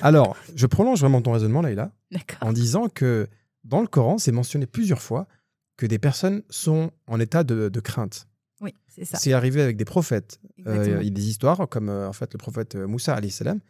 Alors, 0.02 0.36
je 0.54 0.66
prolonge 0.66 1.00
vraiment 1.00 1.22
ton 1.22 1.32
raisonnement, 1.32 1.62
Leïla, 1.62 1.92
en 2.40 2.52
disant 2.52 2.88
que 2.88 3.28
dans 3.64 3.80
le 3.80 3.86
Coran, 3.86 4.18
c'est 4.18 4.32
mentionné 4.32 4.66
plusieurs 4.66 5.00
fois 5.02 5.26
que 5.76 5.86
des 5.86 5.98
personnes 5.98 6.42
sont 6.50 6.90
en 7.06 7.20
état 7.20 7.44
de, 7.44 7.68
de 7.68 7.80
crainte. 7.80 8.28
Oui, 8.60 8.72
c'est 8.88 9.04
ça. 9.04 9.18
C'est 9.18 9.32
arrivé 9.34 9.60
avec 9.60 9.76
des 9.76 9.84
prophètes. 9.84 10.40
Euh, 10.66 10.98
il 11.02 11.04
y 11.04 11.08
a 11.08 11.10
des 11.10 11.28
histoires, 11.28 11.68
comme 11.68 11.88
euh, 11.90 12.08
en 12.08 12.12
fait 12.14 12.32
le 12.32 12.38
prophète 12.38 12.74
euh, 12.74 12.86
Moussa, 12.86 13.18
salam, 13.30 13.60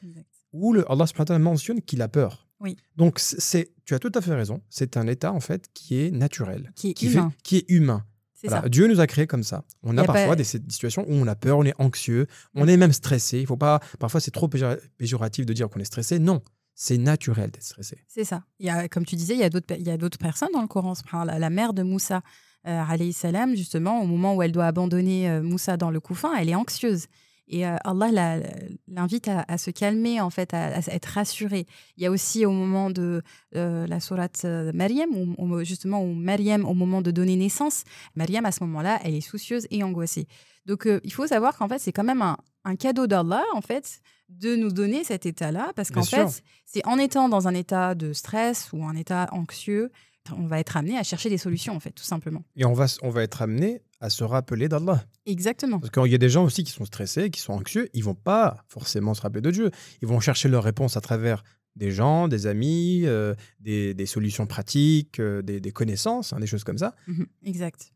où 0.53 0.73
le, 0.73 0.91
Allah 0.91 1.07
subhanahu 1.07 1.21
wa 1.23 1.25
ta'ala 1.27 1.39
mentionne 1.41 1.83
qu'il 1.83 2.03
a 2.03 2.09
peur. 2.09 2.49
Oui. 2.61 2.77
Donc, 2.97 3.19
c'est- 3.19 3.73
tu 3.85 3.95
as 3.95 3.99
tout 3.99 4.13
à 4.15 4.21
fait 4.21 4.35
raison. 4.35 4.63
C'est 4.71 4.97
un 4.97 5.07
état, 5.09 5.33
en 5.33 5.41
fait, 5.41 5.67
qui 5.75 6.01
est 6.01 6.11
naturel, 6.11 6.73
Qui 6.77 6.91
est 6.91 6.95
qui, 6.95 7.09
fait- 7.09 7.19
humain. 7.19 7.33
qui 7.43 7.57
est 7.59 7.65
humain. 7.69 8.05
C'est 8.33 8.49
Voilà, 8.49 8.63
ça. 8.63 8.69
Dieu 8.69 8.87
nous 8.87 9.01
a 9.01 9.07
créés 9.07 9.27
comme 9.27 9.43
ça. 9.43 9.65
On 9.83 9.97
a 9.99 10.03
a 10.03 10.05
parfois 10.05 10.29
pas- 10.29 10.37
des 10.37 10.45
situations 10.45 11.05
où 11.09 11.13
on 11.15 11.27
a 11.27 11.35
peur, 11.35 11.59
on 11.59 11.65
est 11.65 11.75
anxieux, 11.79 12.27
on 12.55 12.69
est 12.69 12.77
même 12.77 12.93
stressé. 12.93 13.41
Il 13.41 13.47
faut 13.47 13.57
pas. 13.57 13.81
Parfois, 13.99 14.21
c'est 14.21 14.31
trop 14.31 14.47
péjora- 14.47 14.77
péjoratif 14.99 15.45
de 15.47 15.53
dire 15.53 15.69
qu'on 15.69 15.81
est 15.81 15.85
stressé. 15.85 16.19
Non, 16.19 16.43
c'est 16.79 16.99
naturel 16.99 17.51
d'être 17.51 17.65
stressé. 17.65 17.97
C'est 18.07 18.25
ça. 18.25 18.45
Il 18.61 18.67
y 18.67 18.71
a, 18.71 18.87
comme 18.87 19.07
tu 19.07 19.17
disais, 19.17 19.35
il 19.35 19.41
y 19.41 19.45
a 19.45 19.49
d'autres, 19.49 20.19
personnes 20.19 20.51
dans 20.53 20.61
le 20.61 20.69
Coran. 20.69 20.93
La, 21.25 21.39
la 21.39 21.51
mère 21.51 21.73
de 21.73 21.83
Moussa, 21.83 22.21
euh, 22.69 22.83
alayhi 22.87 23.15
salam, 23.15 23.57
justement, 23.57 24.03
au 24.03 24.07
moment 24.07 24.37
où 24.37 24.43
elle 24.43 24.53
doit 24.53 24.67
abandonner 24.67 25.29
euh, 25.31 25.43
Moussa 25.43 25.79
dans 25.79 25.91
le 25.91 26.01
couffin, 26.01 26.35
elle 26.37 26.51
est 26.51 26.55
anxieuse. 26.55 27.07
Et 27.49 27.67
euh, 27.67 27.77
Allah 27.85 28.13
la- 28.13 28.41
l'invite 28.89 29.29
à, 29.29 29.57
se 29.57 29.71
calmer, 29.71 30.21
en 30.21 30.29
fait, 30.29 30.53
à, 30.53 30.81
être 30.89 31.07
rassurée. 31.07 31.67
Il 31.97 32.03
y 32.03 32.07
a 32.07 32.11
aussi 32.11 32.45
au 32.45 32.51
moment 32.51 32.91
de 32.91 33.23
euh, 33.55 33.87
la 33.87 33.99
sourate 33.99 34.45
Maryam, 34.75 35.09
où, 35.39 35.65
justement, 35.65 36.03
où 36.03 36.13
Maryam, 36.13 36.67
au 36.67 36.75
moment 36.75 37.01
de 37.01 37.11
donner 37.11 37.37
naissance, 37.37 37.85
Maryam, 38.17 38.45
à 38.45 38.53
ce 38.53 38.63
moment-là, 38.65 39.01
elle 39.03 39.15
est 39.15 39.23
soucieuse 39.23 39.67
et 39.71 39.83
angoissée. 39.83 40.27
Donc, 40.67 40.87
il 41.05 41.13
faut 41.13 41.27
savoir 41.27 41.57
qu'en 41.57 41.69
fait, 41.69 41.79
c'est 41.79 41.93
quand 41.93 42.05
même 42.05 42.21
un 42.65 42.77
cadeau 42.77 43.07
d'Allah, 43.07 43.45
en 43.55 43.63
fait, 43.63 44.03
de 44.29 44.57
nous 44.57 44.73
donner 44.73 45.05
cet 45.05 45.25
état-là, 45.27 45.73
parce 45.77 45.91
qu'en 45.91 46.03
fait, 46.03 46.43
c'est 46.65 46.85
en 46.87 46.99
étant 46.99 47.29
dans 47.29 47.49
un 47.49 47.55
état 47.55 47.95
de 47.95 48.13
stress 48.13 48.71
ou 48.73 48.85
un 48.85 48.97
état 48.97 49.29
anxieux, 49.33 49.91
on 50.37 50.47
va 50.47 50.59
être 50.59 50.77
amené 50.77 50.99
à 50.99 51.05
chercher 51.05 51.31
des 51.31 51.39
solutions, 51.39 51.75
en 51.77 51.81
fait, 51.81 51.93
tout 51.93 52.05
simplement. 52.05 52.43
Et 52.57 52.65
on 52.65 52.73
va, 52.73 52.87
on 53.03 53.11
va 53.11 53.23
être 53.23 53.43
amené 53.43 53.83
à 54.01 54.11
se 54.11 54.25
rappeler 54.25 54.69
d'Allah. 54.69 55.05
Exactement. 55.25 55.79
Parce 55.79 55.91
qu'il 55.91 56.11
y 56.11 56.15
a 56.15 56.19
des 56.19 56.29
gens 56.29 56.45
aussi 56.45 56.65
qui 56.65 56.73
sont 56.73 56.85
stressés, 56.85 57.31
qui 57.31 57.41
sont 57.41 57.53
anxieux, 57.53 57.89
ils 57.95 58.03
vont 58.05 58.15
pas 58.15 58.65
forcément 58.69 59.15
se 59.15 59.23
rappeler 59.23 59.41
de 59.41 59.51
Dieu. 59.51 59.71
Ils 60.03 60.09
vont 60.09 60.21
chercher 60.21 60.49
leur 60.49 60.65
réponse 60.65 60.97
à 60.97 61.01
travers 61.01 61.45
des 61.77 61.91
gens, 61.93 62.27
des 62.27 62.47
amis, 62.47 63.03
euh, 63.05 63.35
des, 63.61 63.95
des 63.95 64.07
solutions 64.07 64.47
pratiques, 64.47 65.21
euh, 65.21 65.43
des, 65.43 65.61
des 65.61 65.71
connaissances, 65.73 66.33
hein, 66.33 66.41
des 66.41 66.47
choses 66.47 66.65
comme 66.65 66.79
ça. 66.79 66.95
Mhm, 67.07 67.27
Exact. 67.45 67.93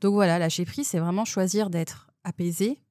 Donc 0.00 0.12
voilà, 0.14 0.38
lâcher 0.38 0.64
prise, 0.64 0.88
c'est 0.88 0.98
vraiment 0.98 1.24
choisir 1.24 1.70
d'être 1.70 2.10
apaisé. 2.24 2.82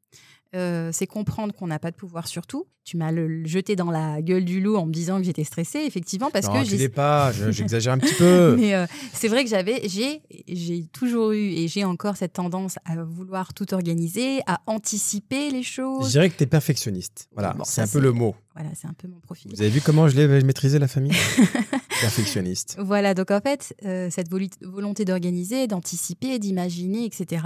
Euh, 0.53 0.89
c'est 0.91 1.08
comprendre 1.08 1.53
qu'on 1.53 1.67
n'a 1.67 1.79
pas 1.79 1.91
de 1.91 1.96
pouvoir 1.96 2.27
sur 2.27 2.46
tout. 2.46 2.67
Tu 2.84 2.98
m'as 2.98 3.12
le, 3.12 3.46
jeté 3.46 3.75
dans 3.77 3.89
la 3.91 4.22
gueule 4.22 4.43
du 4.43 4.60
loup 4.60 4.75
en 4.75 4.86
me 4.86 4.91
disant 4.91 5.17
que 5.20 5.24
j'étais 5.24 5.43
stressée, 5.46 5.79
effectivement, 5.86 6.29
parce 6.29 6.48
non, 6.48 6.62
que 6.63 6.75
l'es 6.75 6.89
pas, 6.89 7.31
je- 7.31 7.51
j'exagère 7.51 7.93
un 7.93 8.00
petit 8.00 8.15
peu. 8.15 8.55
Mais 8.60 8.74
euh, 8.74 8.86
c'est 9.13 9.27
vrai 9.29 9.43
que 9.46 9.50
j'avais, 9.50 9.88
j'ai, 9.88 10.22
j'ai 10.50 10.84
toujours 10.91 11.31
eu 11.31 11.38
et 11.51 11.67
j'ai 11.70 11.86
encore 11.86 12.17
cette 12.17 12.34
tendance 12.34 12.75
à 12.84 13.01
vouloir 13.01 13.53
tout 13.53 13.74
organiser, 13.74 14.41
à 14.48 14.60
anticiper 14.65 15.51
les 15.51 15.63
Je 15.63 15.70
choses. 15.72 16.10
dirais 16.12 16.29
que 16.29 16.36
tu 16.36 16.43
es 16.43 16.48
perfectionniste. 16.48 17.29
Voilà, 17.34 17.53
Bon, 17.53 17.63
c'est 17.63 17.81
un 17.81 17.88
peu 17.88 18.00
le 18.00 18.12
mot. 18.12 18.36
Voilà, 18.55 18.72
c'est 18.75 18.88
un 18.88 18.93
peu 18.93 19.08
mon 19.08 19.20
profil. 19.20 19.51
Vous 19.55 19.62
avez 19.62 19.70
vu 19.72 19.79
comment 19.79 20.10
je 20.10 20.17
l'ai 20.17 20.27
maîtrisé 20.43 20.77
la 20.79 20.89
famille 20.89 21.13
Perfectionniste. 22.01 22.77
Voilà, 22.79 23.13
donc 23.13 23.31
en 23.31 23.39
fait, 23.39 23.75
euh, 23.86 24.10
cette 24.10 24.29
volonté 24.29 25.05
d'organiser, 25.05 25.67
d'anticiper, 25.67 26.39
d'imaginer, 26.39 27.05
etc. 27.05 27.46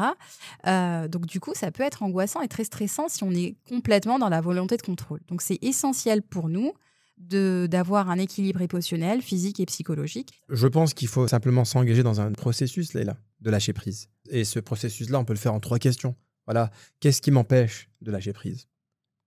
euh, 0.67 1.07
donc 1.07 1.25
du 1.25 1.39
coup, 1.39 1.53
ça 1.53 1.71
peut 1.71 1.83
être 1.83 2.03
angoissant 2.03 2.41
et 2.41 2.47
très 2.47 2.63
stressant 2.63 3.07
si 3.07 3.23
on 3.23 3.31
est 3.31 3.55
complètement 3.67 4.19
dans 4.19 4.29
la 4.29 4.41
volonté 4.41 4.77
de 4.77 4.81
contrôle. 4.81 5.19
Donc 5.27 5.41
c'est 5.41 5.59
essentiel 5.61 6.21
pour 6.21 6.49
nous 6.49 6.71
de 7.17 7.67
d'avoir 7.69 8.09
un 8.09 8.17
équilibre 8.17 8.61
émotionnel, 8.61 9.21
physique 9.21 9.59
et 9.59 9.65
psychologique. 9.65 10.33
Je 10.49 10.67
pense 10.67 10.93
qu'il 10.93 11.07
faut 11.07 11.27
simplement 11.27 11.65
s'engager 11.65 12.03
dans 12.03 12.21
un 12.21 12.31
processus, 12.31 12.93
là, 12.93 13.17
de 13.41 13.49
lâcher 13.49 13.73
prise. 13.73 14.09
Et 14.29 14.43
ce 14.43 14.59
processus-là, 14.59 15.19
on 15.19 15.25
peut 15.25 15.33
le 15.33 15.39
faire 15.39 15.53
en 15.53 15.59
trois 15.59 15.79
questions. 15.79 16.15
Voilà, 16.45 16.71
qu'est-ce 16.99 17.21
qui 17.21 17.31
m'empêche 17.31 17.89
de 18.01 18.11
lâcher 18.11 18.33
prise? 18.33 18.67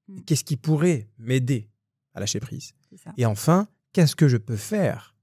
Mm. 0.08 0.20
Qu'est-ce 0.26 0.44
qui 0.44 0.56
pourrait 0.56 1.08
m'aider 1.18 1.68
à 2.14 2.20
lâcher 2.20 2.40
prise? 2.40 2.72
Et 3.16 3.26
enfin, 3.26 3.68
qu'est-ce 3.92 4.16
que 4.16 4.28
je 4.28 4.36
peux 4.36 4.56
faire 4.56 5.14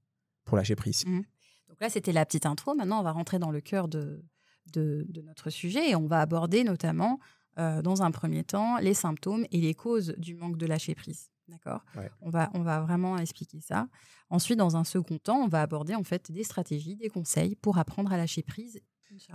pour 0.46 0.56
lâcher 0.56 0.76
prise 0.76 1.04
Donc 1.04 1.80
là, 1.80 1.90
c'était 1.90 2.12
la 2.12 2.24
petite 2.24 2.46
intro. 2.46 2.74
Maintenant, 2.74 3.00
on 3.00 3.02
va 3.02 3.12
rentrer 3.12 3.38
dans 3.38 3.50
le 3.50 3.60
cœur 3.60 3.88
de, 3.88 4.24
de, 4.72 5.04
de 5.08 5.20
notre 5.20 5.50
sujet 5.50 5.90
et 5.90 5.94
on 5.94 6.06
va 6.06 6.20
aborder 6.22 6.64
notamment, 6.64 7.20
euh, 7.58 7.82
dans 7.82 8.02
un 8.02 8.10
premier 8.10 8.44
temps, 8.44 8.78
les 8.78 8.94
symptômes 8.94 9.44
et 9.50 9.60
les 9.60 9.74
causes 9.74 10.14
du 10.16 10.34
manque 10.34 10.56
de 10.56 10.66
lâcher 10.66 10.94
prise. 10.94 11.30
D'accord? 11.48 11.84
Ouais. 11.96 12.10
on, 12.22 12.30
va, 12.30 12.50
on 12.54 12.62
va 12.62 12.80
vraiment 12.80 13.18
expliquer 13.18 13.60
ça. 13.60 13.88
Ensuite, 14.30 14.58
dans 14.58 14.76
un 14.76 14.82
second 14.82 15.18
temps, 15.18 15.38
on 15.38 15.48
va 15.48 15.62
aborder 15.62 15.94
en 15.94 16.02
fait 16.02 16.32
des 16.32 16.42
stratégies, 16.42 16.96
des 16.96 17.08
conseils 17.08 17.54
pour 17.54 17.78
apprendre 17.78 18.12
à 18.12 18.16
lâcher 18.16 18.42
prise. 18.42 18.80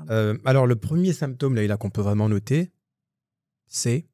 Euh, 0.09 0.37
alors, 0.43 0.67
le 0.67 0.75
premier 0.75 1.13
symptôme, 1.13 1.55
là, 1.55 1.77
qu'on 1.77 1.89
peut 1.89 2.01
vraiment 2.01 2.27
noter, 2.27 2.73
c'est 3.67 4.07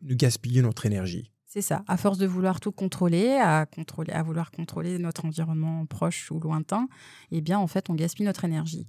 de 0.00 0.14
gaspiller 0.14 0.62
notre 0.62 0.84
énergie. 0.86 1.32
C'est 1.52 1.60
ça. 1.60 1.84
À 1.86 1.98
force 1.98 2.16
de 2.16 2.26
vouloir 2.26 2.60
tout 2.60 2.72
contrôler, 2.72 3.32
à 3.32 3.66
contrôler, 3.66 4.10
à 4.14 4.22
vouloir 4.22 4.50
contrôler 4.50 4.98
notre 4.98 5.26
environnement 5.26 5.84
proche 5.84 6.30
ou 6.30 6.40
lointain, 6.40 6.88
eh 7.30 7.42
bien, 7.42 7.58
en 7.58 7.66
fait, 7.66 7.90
on 7.90 7.94
gaspille 7.94 8.24
notre 8.24 8.46
énergie. 8.46 8.86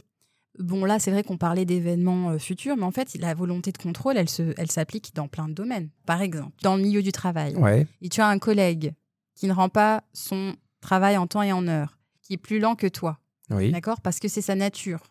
Bon, 0.60 0.86
là, 0.86 0.98
c'est 0.98 1.12
vrai 1.12 1.24
qu'on 1.24 1.36
parlait 1.38 1.66
d'événements 1.66 2.30
euh, 2.30 2.38
futurs, 2.38 2.78
mais 2.78 2.84
en 2.84 2.92
fait, 2.92 3.16
la 3.20 3.34
volonté 3.34 3.74
de 3.74 3.78
contrôle, 3.78 4.16
elle 4.16 4.30
se, 4.30 4.54
elle 4.56 4.72
s'applique 4.72 5.14
dans 5.14 5.28
plein 5.28 5.50
de 5.50 5.54
domaines. 5.54 5.90
Par 6.06 6.22
exemple, 6.22 6.54
dans 6.62 6.78
le 6.78 6.84
milieu 6.84 7.02
du 7.04 7.12
travail, 7.12 7.54
Ouais. 7.58 7.86
et 8.02 8.08
tu 8.08 8.22
as 8.22 8.28
un 8.30 8.40
collègue 8.40 8.94
qui 9.36 9.48
ne 9.48 9.52
rend 9.54 9.68
pas 9.68 10.06
son 10.14 10.56
travail 10.80 11.18
en 11.18 11.28
temps 11.28 11.42
et 11.42 11.52
en 11.52 11.68
heure, 11.68 11.98
qui 12.22 12.32
est 12.34 12.38
plus 12.38 12.60
lent 12.60 12.76
que 12.76 12.88
toi, 12.88 13.20
Oui. 13.50 13.72
d'accord? 13.72 14.00
Parce 14.00 14.20
que 14.22 14.30
c'est 14.30 14.42
sa 14.42 14.56
nature. 14.56 15.02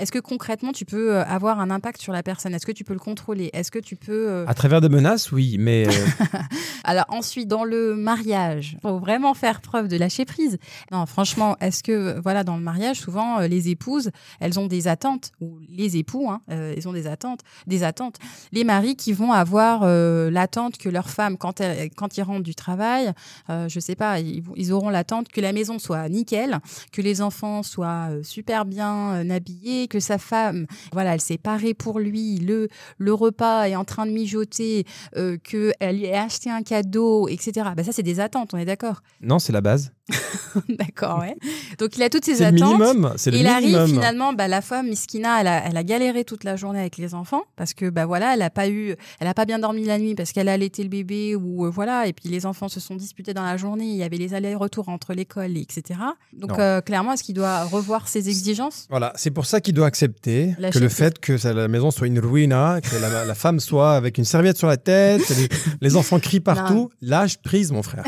Est-ce 0.00 0.12
que 0.12 0.18
concrètement, 0.18 0.72
tu 0.72 0.86
peux 0.86 1.14
euh, 1.14 1.24
avoir 1.24 1.60
un 1.60 1.70
impact 1.70 2.00
sur 2.00 2.14
la 2.14 2.22
personne? 2.22 2.54
Est-ce 2.54 2.64
que 2.64 2.72
tu 2.72 2.84
peux 2.84 2.94
le 2.94 2.98
contrôler? 2.98 3.50
Est-ce 3.52 3.70
que 3.70 3.78
tu 3.78 3.96
peux... 3.96 4.28
euh, 4.30 4.44
À 4.46 4.54
travers 4.54 4.80
de 4.80 4.88
menaces, 4.88 5.30
oui, 5.30 5.56
mais 5.60 5.86
euh, 5.86 5.90
Alors 6.84 7.04
ensuite, 7.08 7.48
dans 7.48 7.64
le 7.64 7.94
mariage, 7.94 8.78
faut 8.80 8.98
vraiment 8.98 9.34
faire 9.34 9.60
preuve 9.60 9.88
de 9.88 9.98
lâcher 9.98 10.24
prise. 10.24 10.58
Non, 10.90 11.04
franchement, 11.04 11.56
est-ce 11.60 11.82
que 11.82 12.18
voilà, 12.20 12.44
dans 12.44 12.56
le 12.56 12.62
mariage, 12.62 12.96
souvent 12.96 13.40
les 13.40 13.68
épouses, 13.68 14.10
elles 14.40 14.58
ont 14.58 14.66
des 14.66 14.88
attentes 14.88 15.32
ou 15.42 15.58
les 15.68 15.98
époux, 15.98 16.30
hein, 16.30 16.40
euh, 16.50 16.72
ils 16.74 16.88
ont 16.88 16.94
des 16.94 17.06
attentes, 17.06 17.40
des 17.66 17.82
attentes. 17.82 18.16
Les 18.52 18.64
maris 18.64 18.96
qui 18.96 19.12
vont 19.12 19.32
avoir 19.32 19.84
l'attente 20.30 20.78
que 20.78 20.88
leur 20.88 21.10
femme, 21.10 21.36
quand 21.36 21.60
elle, 21.60 21.90
quand 21.90 22.16
ils 22.16 22.22
rentrent 22.22 22.42
du 22.42 22.54
travail, 22.54 23.12
je 23.48 23.80
sais 23.80 23.96
pas, 23.96 24.18
ils, 24.20 24.72
auront 24.72 24.88
l'attente 24.88 25.28
que 25.28 25.40
la 25.40 25.52
maison 25.52 25.78
soit 25.78 26.08
nickel, 26.08 26.58
que 26.92 27.02
les 27.02 27.20
enfants 27.20 27.62
soient 27.62 28.08
super 28.22 28.64
bien 28.64 29.28
habillés, 29.30 29.88
que 29.90 30.00
sa 30.00 30.16
femme, 30.16 30.66
voilà, 30.92 31.12
elle 31.14 31.20
s'est 31.20 31.36
parée 31.36 31.74
pour 31.74 31.98
lui, 31.98 32.38
le 32.38 32.68
le 32.96 33.12
repas 33.12 33.68
est 33.68 33.76
en 33.76 33.84
train 33.84 34.06
de 34.06 34.12
mijoter, 34.12 34.86
euh, 35.16 35.36
qu'elle 35.36 35.98
lui 35.98 36.06
ait 36.06 36.16
acheté 36.16 36.48
un 36.48 36.62
cadeau, 36.62 37.28
etc. 37.28 37.68
Bah, 37.76 37.84
ça, 37.84 37.92
c'est 37.92 38.02
des 38.02 38.20
attentes, 38.20 38.54
on 38.54 38.58
est 38.58 38.64
d'accord 38.64 39.02
non, 39.20 39.38
c'est 39.38 39.52
la 39.52 39.60
base. 39.60 39.92
D'accord, 40.68 41.20
ouais. 41.20 41.36
Donc, 41.78 41.96
il 41.96 42.02
a 42.02 42.10
toutes 42.10 42.26
le 42.26 42.34
attentes. 42.42 42.52
minimum. 42.54 43.12
C'est 43.16 43.30
le 43.30 43.38
Il 43.38 43.46
arrive 43.46 43.86
finalement, 43.86 44.32
bah, 44.32 44.48
la 44.48 44.60
femme 44.60 44.88
Miskina, 44.88 45.40
elle 45.40 45.46
a, 45.46 45.66
elle 45.66 45.76
a 45.76 45.84
galéré 45.84 46.24
toute 46.24 46.44
la 46.44 46.56
journée 46.56 46.80
avec 46.80 46.96
les 46.96 47.14
enfants 47.14 47.42
parce 47.56 47.74
que 47.74 47.88
bah 47.90 48.06
voilà, 48.06 48.34
elle 48.34 48.42
a 48.42 48.50
pas 48.50 48.68
eu, 48.68 48.94
elle 49.20 49.26
a 49.28 49.34
pas 49.34 49.44
bien 49.44 49.58
dormi 49.58 49.84
la 49.84 49.98
nuit 49.98 50.14
parce 50.14 50.32
qu'elle 50.32 50.48
a 50.48 50.52
allaité 50.52 50.82
le 50.82 50.88
bébé 50.88 51.36
ou 51.36 51.66
euh, 51.66 51.70
voilà, 51.70 52.06
et 52.06 52.12
puis 52.12 52.28
les 52.28 52.46
enfants 52.46 52.68
se 52.68 52.80
sont 52.80 52.94
disputés 52.96 53.34
dans 53.34 53.44
la 53.44 53.56
journée. 53.56 53.84
Il 53.86 53.96
y 53.96 54.02
avait 54.02 54.16
les 54.16 54.34
allers-retours 54.34 54.88
entre 54.88 55.14
l'école, 55.14 55.56
et 55.56 55.60
etc. 55.60 56.00
Donc 56.32 56.50
Non. 56.50 56.60
euh, 56.60 56.80
clairement, 56.80 57.12
est-ce 57.12 57.22
qu'il 57.24 57.34
doit 57.34 57.64
revoir 57.64 58.08
ses 58.08 58.28
exigences? 58.28 58.86
Voilà, 58.90 59.12
c'est 59.16 59.30
pour 59.30 59.46
ça 59.46 59.60
qu'il 59.60 59.74
doit 59.74 59.86
accepter 59.86 60.54
que 60.72 60.78
le 60.78 60.88
fait 60.88 61.18
que 61.18 61.36
la 61.48 61.68
maison 61.68 61.90
soit 61.90 62.06
une 62.06 62.18
ruina, 62.18 62.80
que 62.80 62.96
la, 62.96 63.24
la 63.24 63.34
femme 63.34 63.60
soit 63.60 63.94
avec 63.94 64.18
une 64.18 64.24
serviette 64.24 64.56
sur 64.58 64.66
la 64.68 64.76
tête, 64.76 65.22
les, 65.30 65.48
les 65.80 65.96
enfants 65.96 66.18
crient 66.18 66.40
partout. 66.40 66.90
Lâche 67.00 67.38
prise, 67.38 67.72
mon 67.72 67.82
frère. 67.82 68.04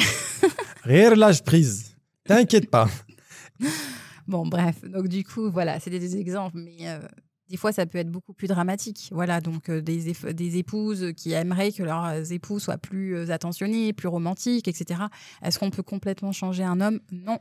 Rire, 0.85 1.15
lâche 1.17 1.43
prise. 1.43 1.92
T'inquiète 2.25 2.71
pas. 2.71 2.89
Bon, 4.29 4.47
bref. 4.47 4.77
Donc 4.85 5.09
du 5.09 5.25
coup, 5.25 5.51
voilà, 5.51 5.81
c'est 5.81 5.91
des, 5.91 6.17
exemples, 6.17 6.57
mais 6.57 6.89
euh, 6.89 7.01
des 7.51 7.57
fois, 7.57 7.73
ça 7.73 7.87
peut 7.87 7.99
être 7.99 8.11
beaucoup 8.11 8.33
plus 8.33 8.47
dramatique. 8.47 9.09
Voilà, 9.11 9.41
donc 9.41 9.69
euh, 9.69 9.81
des, 9.83 10.59
épouses 10.59 11.13
qui 11.17 11.33
aimeraient 11.33 11.73
que 11.73 11.83
leurs 11.83 12.31
époux 12.33 12.61
soient 12.61 12.79
plus 12.79 13.17
euh, 13.17 13.31
attentionnés, 13.33 13.93
plus 13.93 14.07
romantiques, 14.07 14.69
etc. 14.69 15.03
Est-ce 15.43 15.59
qu'on 15.59 15.71
peut 15.71 15.83
complètement 15.83 16.31
changer 16.31 16.63
un 16.63 16.81
homme? 16.81 17.01
Non. 17.11 17.37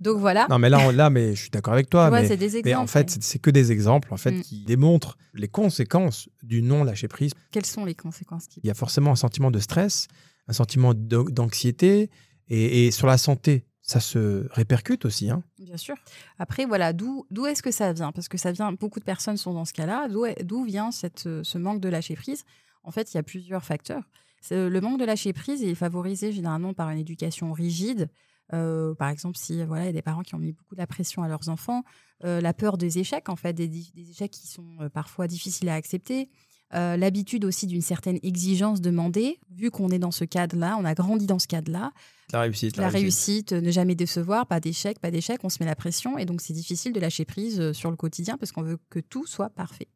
Donc 0.00 0.18
voilà. 0.18 0.48
Non, 0.50 0.58
mais 0.58 0.68
là, 0.70 0.80
on- 0.80 0.90
là 0.90 1.08
mais 1.08 1.36
je 1.36 1.42
suis 1.42 1.50
d'accord 1.50 1.72
avec 1.74 1.88
toi. 1.88 2.06
Tu 2.06 2.10
vois, 2.10 2.20
mais, 2.22 2.28
c'est 2.28 2.36
des 2.36 2.56
exemples. 2.56 2.68
mais 2.68 2.74
en 2.74 2.86
fait, 2.88 3.10
c'est- 3.10 3.22
c'est 3.22 3.38
que 3.38 3.50
des 3.50 3.70
exemples 3.70 4.12
en 4.12 4.16
fait, 4.16 4.32
Mm. 4.32 4.40
qui 4.42 4.64
démontrent 4.64 5.16
les 5.34 5.48
conséquences 5.48 6.28
du 6.42 6.62
non-lâcher 6.62 7.06
prise. 7.08 7.32
quelles 7.52 7.64
sont 7.64 7.84
les 7.84 7.94
conséquences. 7.94 8.46
Il 8.62 8.66
y 8.66 8.70
a 8.70 8.74
forcément 8.74 9.12
un 9.12 9.16
sentiment 9.16 9.52
de 9.52 9.60
stress, 9.60 10.08
un 10.48 10.52
sentiment 10.52 10.94
d'anxiété, 10.94 12.10
et, 12.48 12.86
et 12.86 12.90
sur 12.90 13.06
la 13.06 13.18
santé, 13.18 13.64
ça 13.86 14.00
se 14.00 14.48
répercute 14.50 15.04
aussi. 15.04 15.30
hein. 15.30 15.42
Bien 15.58 15.76
sûr. 15.76 15.94
Après, 16.38 16.64
voilà, 16.64 16.92
d'où 16.94 17.26
est-ce 17.46 17.62
que 17.62 17.70
ça 17.70 17.92
vient? 17.92 18.12
Parce 18.12 18.28
que 18.28 18.38
ça 18.38 18.50
vient, 18.50 18.72
beaucoup 18.72 18.98
de 18.98 19.04
personnes 19.04 19.36
sont 19.36 19.52
dans 19.52 19.66
ce 19.66 19.74
cas-là. 19.74 20.08
D'où 20.42 20.64
vient 20.64 20.90
cette, 20.90 21.26
euh, 21.26 21.44
ce 21.44 21.58
manque 21.58 21.80
de 21.80 21.90
lâcher 21.90 22.16
prise? 22.16 22.44
En 22.82 22.90
fait, 22.90 23.12
il 23.12 23.18
y 23.18 23.20
a 23.20 23.22
plusieurs 23.22 23.62
facteurs. 23.62 24.02
C'est- 24.40 24.68
Le 24.70 24.80
manque 24.80 24.98
de 24.98 25.04
lâcher 25.04 25.32
prise 25.34 25.62
est 25.62 25.74
favorisé 25.74 26.32
généralement 26.32 26.72
par 26.72 26.90
une 26.90 26.98
éducation 26.98 27.52
rigide. 27.52 28.08
Euh, 28.52 28.94
par 28.94 29.10
exemple, 29.10 29.36
si 29.38 29.62
voilà, 29.64 29.84
il 29.84 29.86
y 29.86 29.90
a 29.90 29.92
des 29.92 30.02
parents 30.02 30.22
qui 30.22 30.34
ont 30.34 30.38
mis 30.38 30.52
beaucoup 30.52 30.74
de 30.74 30.80
la 30.80 30.86
pression 30.86 31.22
à 31.22 31.28
leurs 31.28 31.48
enfants, 31.50 31.82
euh, 32.24 32.40
la 32.40 32.52
peur 32.54 32.78
des 32.78 32.98
échecs, 32.98 33.28
en 33.28 33.36
fait, 33.36 33.52
des, 33.52 33.70
échecs 33.96 34.30
qui 34.30 34.46
sont 34.46 34.66
euh, 34.80 34.88
parfois 34.88 35.26
difficiles 35.26 35.68
à 35.68 35.74
accepter, 35.74 36.30
euh, 36.74 36.96
l'habitude 36.96 37.44
aussi 37.44 37.66
d'une 37.66 37.80
certaine 37.82 38.18
exigence 38.22 38.80
demandée, 38.80 39.38
vu 39.50 39.70
qu'on 39.70 39.90
est 39.90 39.98
dans 39.98 40.10
ce 40.10 40.24
cadre-là, 40.24 40.76
on 40.80 40.84
a 40.84 40.94
grandi 40.94 41.26
dans 41.26 41.38
ce 41.38 41.46
cadre-là, 41.46 41.92
La 42.32 42.40
réussite. 42.40 42.76
la 42.76 42.88
réussite, 42.88 43.52
euh, 43.52 43.60
ne 43.60 43.70
jamais 43.70 43.94
décevoir, 43.94 44.46
pas 44.46 44.60
d'échec, 44.60 44.98
pas 44.98 45.10
d'échec, 45.10 45.38
on 45.44 45.48
se 45.48 45.58
met 45.60 45.66
la 45.66 45.76
pression 45.76 46.18
et 46.18 46.24
donc 46.24 46.40
c'est 46.40 46.52
difficile 46.52 46.92
de 46.92 47.00
lâcher 47.00 47.24
prise 47.24 47.60
euh, 47.60 47.72
sur 47.72 47.90
le 47.90 47.96
quotidien 47.96 48.36
parce 48.38 48.52
qu'on 48.52 48.62
veut 48.62 48.78
que 48.90 48.98
tout 49.00 49.26
soit 49.26 49.50
parfait. 49.50 49.88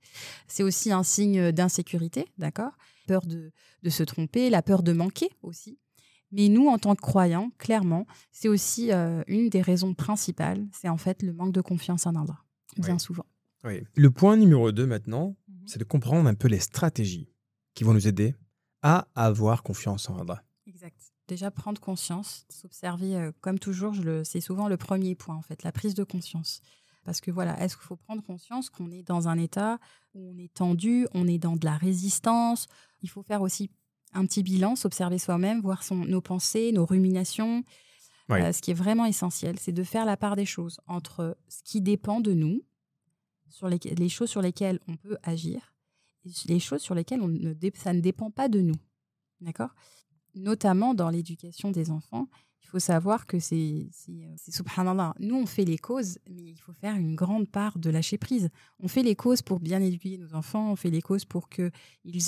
C'est 0.46 0.62
aussi 0.62 0.92
un 0.92 1.02
signe 1.02 1.50
d'insécurité, 1.52 2.26
d'accord? 2.38 2.72
Peur 3.06 3.26
de, 3.26 3.50
de 3.82 3.90
se 3.90 4.02
tromper, 4.02 4.50
la 4.50 4.62
peur 4.62 4.82
de 4.82 4.92
manquer 4.92 5.30
aussi. 5.42 5.78
Mais 6.30 6.48
nous, 6.48 6.68
en 6.68 6.76
tant 6.78 6.94
que 6.94 7.00
croyants, 7.00 7.50
clairement, 7.58 8.06
c'est 8.32 8.48
aussi 8.48 8.92
euh, 8.92 9.22
une 9.28 9.48
des 9.48 9.62
raisons 9.62 9.94
principales, 9.94 10.66
c'est 10.72 10.90
en 10.90 10.98
fait 10.98 11.22
le 11.22 11.32
manque 11.32 11.52
de 11.52 11.62
confiance 11.62 12.06
en 12.06 12.14
Allah, 12.14 12.38
bien 12.76 12.94
Oui. 12.94 13.00
souvent. 13.00 13.24
Oui. 13.64 13.80
Le 13.96 14.10
point 14.10 14.36
numéro 14.36 14.70
2 14.70 14.86
maintenant, 14.86 15.34
c'est 15.68 15.78
de 15.78 15.84
comprendre 15.84 16.28
un 16.28 16.34
peu 16.34 16.48
les 16.48 16.60
stratégies 16.60 17.28
qui 17.74 17.84
vont 17.84 17.94
nous 17.94 18.08
aider 18.08 18.34
à 18.82 19.08
avoir 19.14 19.62
confiance 19.62 20.08
en 20.08 20.18
Allah. 20.18 20.42
Exact. 20.66 21.12
Déjà 21.28 21.50
prendre 21.50 21.80
conscience, 21.80 22.46
s'observer, 22.48 23.16
euh, 23.16 23.32
comme 23.40 23.58
toujours, 23.58 23.92
je 23.92 24.02
le, 24.02 24.24
c'est 24.24 24.40
souvent 24.40 24.68
le 24.68 24.76
premier 24.76 25.14
point 25.14 25.36
en 25.36 25.42
fait, 25.42 25.62
la 25.62 25.72
prise 25.72 25.94
de 25.94 26.04
conscience. 26.04 26.60
Parce 27.04 27.20
que 27.20 27.30
voilà, 27.30 27.58
est-ce 27.62 27.76
qu'il 27.76 27.86
faut 27.86 27.96
prendre 27.96 28.22
conscience 28.22 28.70
qu'on 28.70 28.90
est 28.90 29.02
dans 29.02 29.28
un 29.28 29.38
état 29.38 29.78
où 30.14 30.30
on 30.30 30.38
est 30.38 30.52
tendu, 30.52 31.06
on 31.14 31.26
est 31.26 31.38
dans 31.38 31.56
de 31.56 31.64
la 31.64 31.76
résistance? 31.76 32.66
Il 33.02 33.10
faut 33.10 33.22
faire 33.22 33.42
aussi 33.42 33.70
un 34.12 34.24
petit 34.26 34.42
bilan, 34.42 34.76
s'observer 34.76 35.18
soi-même, 35.18 35.60
voir 35.60 35.82
son, 35.82 35.96
nos 35.96 36.20
pensées, 36.20 36.72
nos 36.72 36.86
ruminations. 36.86 37.62
Oui. 38.28 38.40
Euh, 38.42 38.52
ce 38.52 38.60
qui 38.60 38.72
est 38.72 38.74
vraiment 38.74 39.06
essentiel, 39.06 39.58
c'est 39.58 39.72
de 39.72 39.82
faire 39.82 40.04
la 40.04 40.16
part 40.16 40.36
des 40.36 40.44
choses 40.44 40.80
entre 40.86 41.36
ce 41.48 41.62
qui 41.62 41.80
dépend 41.80 42.20
de 42.20 42.32
nous, 42.32 42.62
sur 43.50 43.68
les, 43.68 44.08
choses 44.08 44.30
sur 44.30 44.42
lesquelles 44.42 44.80
on 44.88 44.96
peut 44.96 45.16
agir, 45.22 45.74
et 46.24 46.30
les 46.46 46.60
choses 46.60 46.80
sur 46.80 46.94
lesquelles 46.94 47.20
on 47.20 47.28
ne, 47.28 47.54
ça 47.74 47.92
ne 47.92 48.00
dépend 48.00 48.30
pas 48.30 48.48
de 48.48 48.60
nous. 48.60 48.76
D'accord? 49.40 49.74
Notamment 50.34 50.94
dans 50.94 51.10
l'éducation 51.10 51.70
des 51.70 51.90
enfants, 51.90 52.28
il 52.68 52.70
faut 52.70 52.78
savoir 52.78 53.26
que 53.26 53.38
euh, 53.38 53.88
c'est 53.90 54.52
subhanallah. 54.52 55.14
Nous, 55.20 55.34
on 55.34 55.46
fait 55.46 55.64
les 55.64 55.78
causes, 55.78 56.18
mais 56.28 56.42
il 56.42 56.58
faut 56.58 56.74
faire 56.74 56.96
une 56.96 57.14
grande 57.14 57.48
part 57.48 57.78
de 57.78 57.88
lâcher 57.88 58.18
prise. 58.18 58.50
On 58.78 58.88
fait 58.88 59.02
les 59.02 59.16
causes 59.16 59.40
pour 59.40 59.58
bien 59.58 59.80
éduquer 59.80 60.18
nos 60.18 60.34
enfants, 60.34 60.70
on 60.70 60.76
fait 60.76 60.90
les 60.90 61.00
causes 61.00 61.24
pour 61.24 61.48
qu'ils 61.48 61.70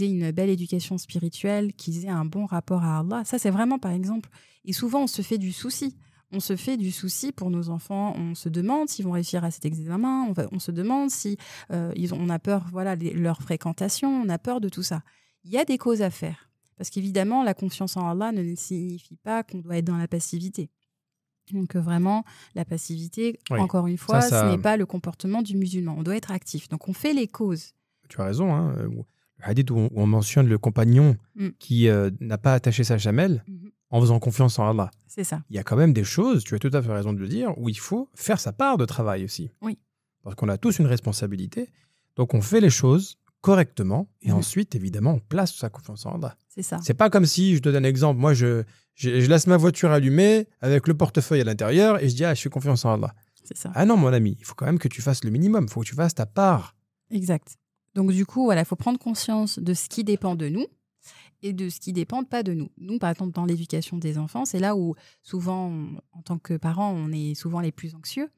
aient 0.03 0.09
une 0.09 0.31
belle 0.31 0.49
éducation 0.49 0.97
spirituelle, 0.97 1.75
qu'ils 1.75 2.07
aient 2.07 2.09
un 2.09 2.25
bon 2.25 2.47
rapport 2.47 2.83
à 2.83 3.01
Allah. 3.01 3.23
Ça, 3.27 3.39
c'est 3.39 3.51
vraiment, 3.51 3.79
par 3.79 3.93
exemple, 3.93 4.31
et 4.65 4.73
souvent, 4.73 5.03
on 5.03 5.07
se 5.07 5.21
fait 5.21 5.37
du 5.37 5.53
souci. 5.53 5.95
On 6.33 6.41
se 6.41 6.55
fait 6.57 6.77
du 6.77 6.93
souci 6.93 7.33
pour 7.33 7.51
nos 7.51 7.71
enfants. 7.71 8.15
On 8.17 8.35
se 8.35 8.49
demande 8.49 8.89
s'ils 8.89 9.05
vont 9.05 9.13
réussir 9.13 9.45
à 9.45 9.51
cet 9.51 9.65
examen. 9.65 10.27
On, 10.29 10.33
va- 10.33 10.47
on 10.53 10.59
se 10.61 10.71
demande 10.71 11.11
si 11.11 11.37
euh, 11.73 11.93
ils 11.97 12.15
ont, 12.15 12.19
on 12.21 12.29
a 12.29 12.39
peur, 12.39 12.67
voilà, 12.71 12.95
les- 12.95 13.13
leur 13.13 13.41
fréquentation. 13.43 14.09
On 14.09 14.29
a 14.29 14.39
peur 14.39 14.61
de 14.61 14.69
tout 14.69 14.83
ça. 14.85 15.03
Il 15.45 15.51
y 15.51 15.59
a 15.59 15.65
des 15.65 15.77
causes 15.79 16.03
à 16.03 16.11
faire. 16.11 16.49
Parce 16.77 16.89
qu'évidemment, 16.91 17.43
la 17.43 17.53
confiance 17.55 17.97
en 17.97 18.09
Allah 18.09 18.33
ne 18.33 18.55
signifie 18.55 19.17
pas 19.17 19.43
qu'on 19.43 19.59
doit 19.59 19.77
être 19.79 19.85
dans 19.85 19.97
la 19.99 20.09
passivité. 20.09 20.71
Donc 21.53 21.75
euh, 21.75 21.81
vraiment, 21.81 22.25
la 22.55 22.65
passivité, 22.65 23.39
Oui. 23.51 23.59
encore 23.59 23.87
une 23.89 23.99
fois, 23.99 24.21
ça- 24.21 24.43
ce 24.49 24.55
n'est 24.57 24.63
pas 24.63 24.77
le 24.77 24.87
comportement 24.87 25.43
du 25.43 25.57
musulman. 25.57 25.97
On 25.99 26.03
doit 26.05 26.17
être 26.17 26.31
actif. 26.31 26.69
Donc 26.69 26.89
on 26.89 26.93
fait 26.93 27.13
les 27.13 27.27
causes. 27.27 27.73
Tu 28.09 28.21
as 28.21 28.25
raison. 28.25 28.55
Hein, 28.55 28.75
euh, 28.79 28.89
le 28.89 29.03
hadith 29.49 29.71
où 29.73 29.89
on, 29.95 30.07
mentionne 30.07 30.47
le 30.47 30.59
compagnon 30.59 31.17
Mm. 31.35 31.49
qui 31.59 31.89
euh, 31.89 32.11
n'a 32.21 32.39
pas 32.39 32.55
attaché 32.55 32.85
sa 32.85 32.99
chamelle 32.99 33.43
Mhm. 33.49 33.71
En 33.91 34.01
faisant 34.01 34.19
confiance 34.21 34.59
en 34.59 34.69
Allah. 34.69 34.91
C'est 35.07 35.25
ça. 35.25 35.43
Il 35.51 35.57
y 35.57 35.59
a 35.59 35.65
quand 35.65 35.77
même 35.77 35.93
des 35.93 36.05
choses, 36.05 36.45
tu 36.45 36.55
as 36.55 36.59
tout 36.59 36.71
à 36.73 36.81
fait 36.83 36.93
raison 36.93 37.13
de 37.13 37.19
le 37.19 37.29
dire, 37.29 37.53
où 37.59 37.69
il 37.69 37.79
faut 37.79 38.09
faire 38.15 38.39
sa 38.41 38.53
part 38.53 38.77
de 38.79 38.85
travail 38.85 39.25
aussi. 39.25 39.51
Oui. 39.63 39.79
Parce 40.23 40.37
qu'on 40.37 40.49
a 40.49 40.59
tous 40.59 40.79
une 40.79 40.87
responsabilité. 40.87 41.69
Donc 42.17 42.35
on 42.35 42.41
fait 42.43 42.61
les 42.61 42.71
choses 42.71 43.17
correctement 43.41 44.09
et 44.23 44.29
Mhm. 44.31 44.37
ensuite, 44.37 44.75
évidemment, 44.75 45.13
on 45.15 45.19
place 45.19 45.55
sa 45.55 45.71
confiance 45.71 46.05
en 46.07 46.15
Allah. 46.17 46.37
C'est 46.49 46.63
ça. 46.63 46.79
C'est 46.83 46.95
pas 46.95 47.09
comme 47.11 47.25
si, 47.27 47.57
je 47.57 47.61
te 47.61 47.69
donne 47.71 47.85
un 47.85 47.89
exemple, 47.89 48.21
moi 48.21 48.35
je, 48.35 48.65
je, 48.95 49.19
je 49.21 49.29
laisse 49.31 49.47
ma 49.47 49.57
voiture 49.57 49.91
allumée 49.91 50.47
avec 50.61 50.87
le 50.89 50.95
portefeuille 50.95 51.41
à 51.41 51.45
l'intérieur 51.45 52.03
et 52.03 52.09
je 52.09 52.15
dis, 52.15 52.25
ah, 52.25 52.35
je 52.35 52.43
fais 52.43 52.51
confiance 52.51 52.85
en 52.85 52.93
Allah. 52.95 53.15
C'est 53.43 53.57
ça. 53.57 53.73
Ah 53.75 53.87
non, 53.87 53.97
mon 53.97 54.13
ami, 54.13 54.37
il 54.39 54.45
faut 54.45 54.55
quand 54.55 54.67
même 54.67 54.79
que 54.79 54.89
tu 54.89 55.01
fasses 55.03 55.25
le 55.25 55.31
minimum, 55.31 55.65
il 55.65 55.71
faut 55.73 55.81
que 55.81 55.87
tu 55.87 55.95
fasses 55.95 56.15
ta 56.15 56.27
part. 56.27 56.77
Exact. 57.11 57.57
Donc 57.95 58.13
du 58.13 58.27
coup, 58.27 58.45
voilà, 58.45 58.61
il 58.61 58.67
faut 58.67 58.77
prendre 58.77 58.99
conscience 58.99 59.59
de 59.59 59.73
ce 59.75 59.89
qui 59.89 60.05
dépend 60.05 60.35
de 60.37 60.49
nous 60.49 60.67
et 61.43 61.53
de 61.53 61.69
ce 61.69 61.81
qui 61.81 61.93
dépend 61.93 62.25
pas 62.25 62.43
de 62.43 62.53
nous. 62.55 62.69
Nous, 62.79 62.99
par 62.99 63.11
exemple, 63.11 63.33
dans 63.33 63.45
l'éducation 63.45 63.97
des 63.99 64.19
enfants, 64.19 64.45
c'est 64.45 64.59
là 64.61 64.77
où 64.77 64.95
souvent, 65.23 65.69
on- 65.69 65.97
en 66.13 66.23
tant 66.23 66.39
que 66.39 66.55
parents, 66.57 66.93
on 66.93 67.11
est 67.13 67.35
souvent 67.35 67.61
les 67.61 67.73
plus 67.73 67.95
anxieux. 67.95 68.29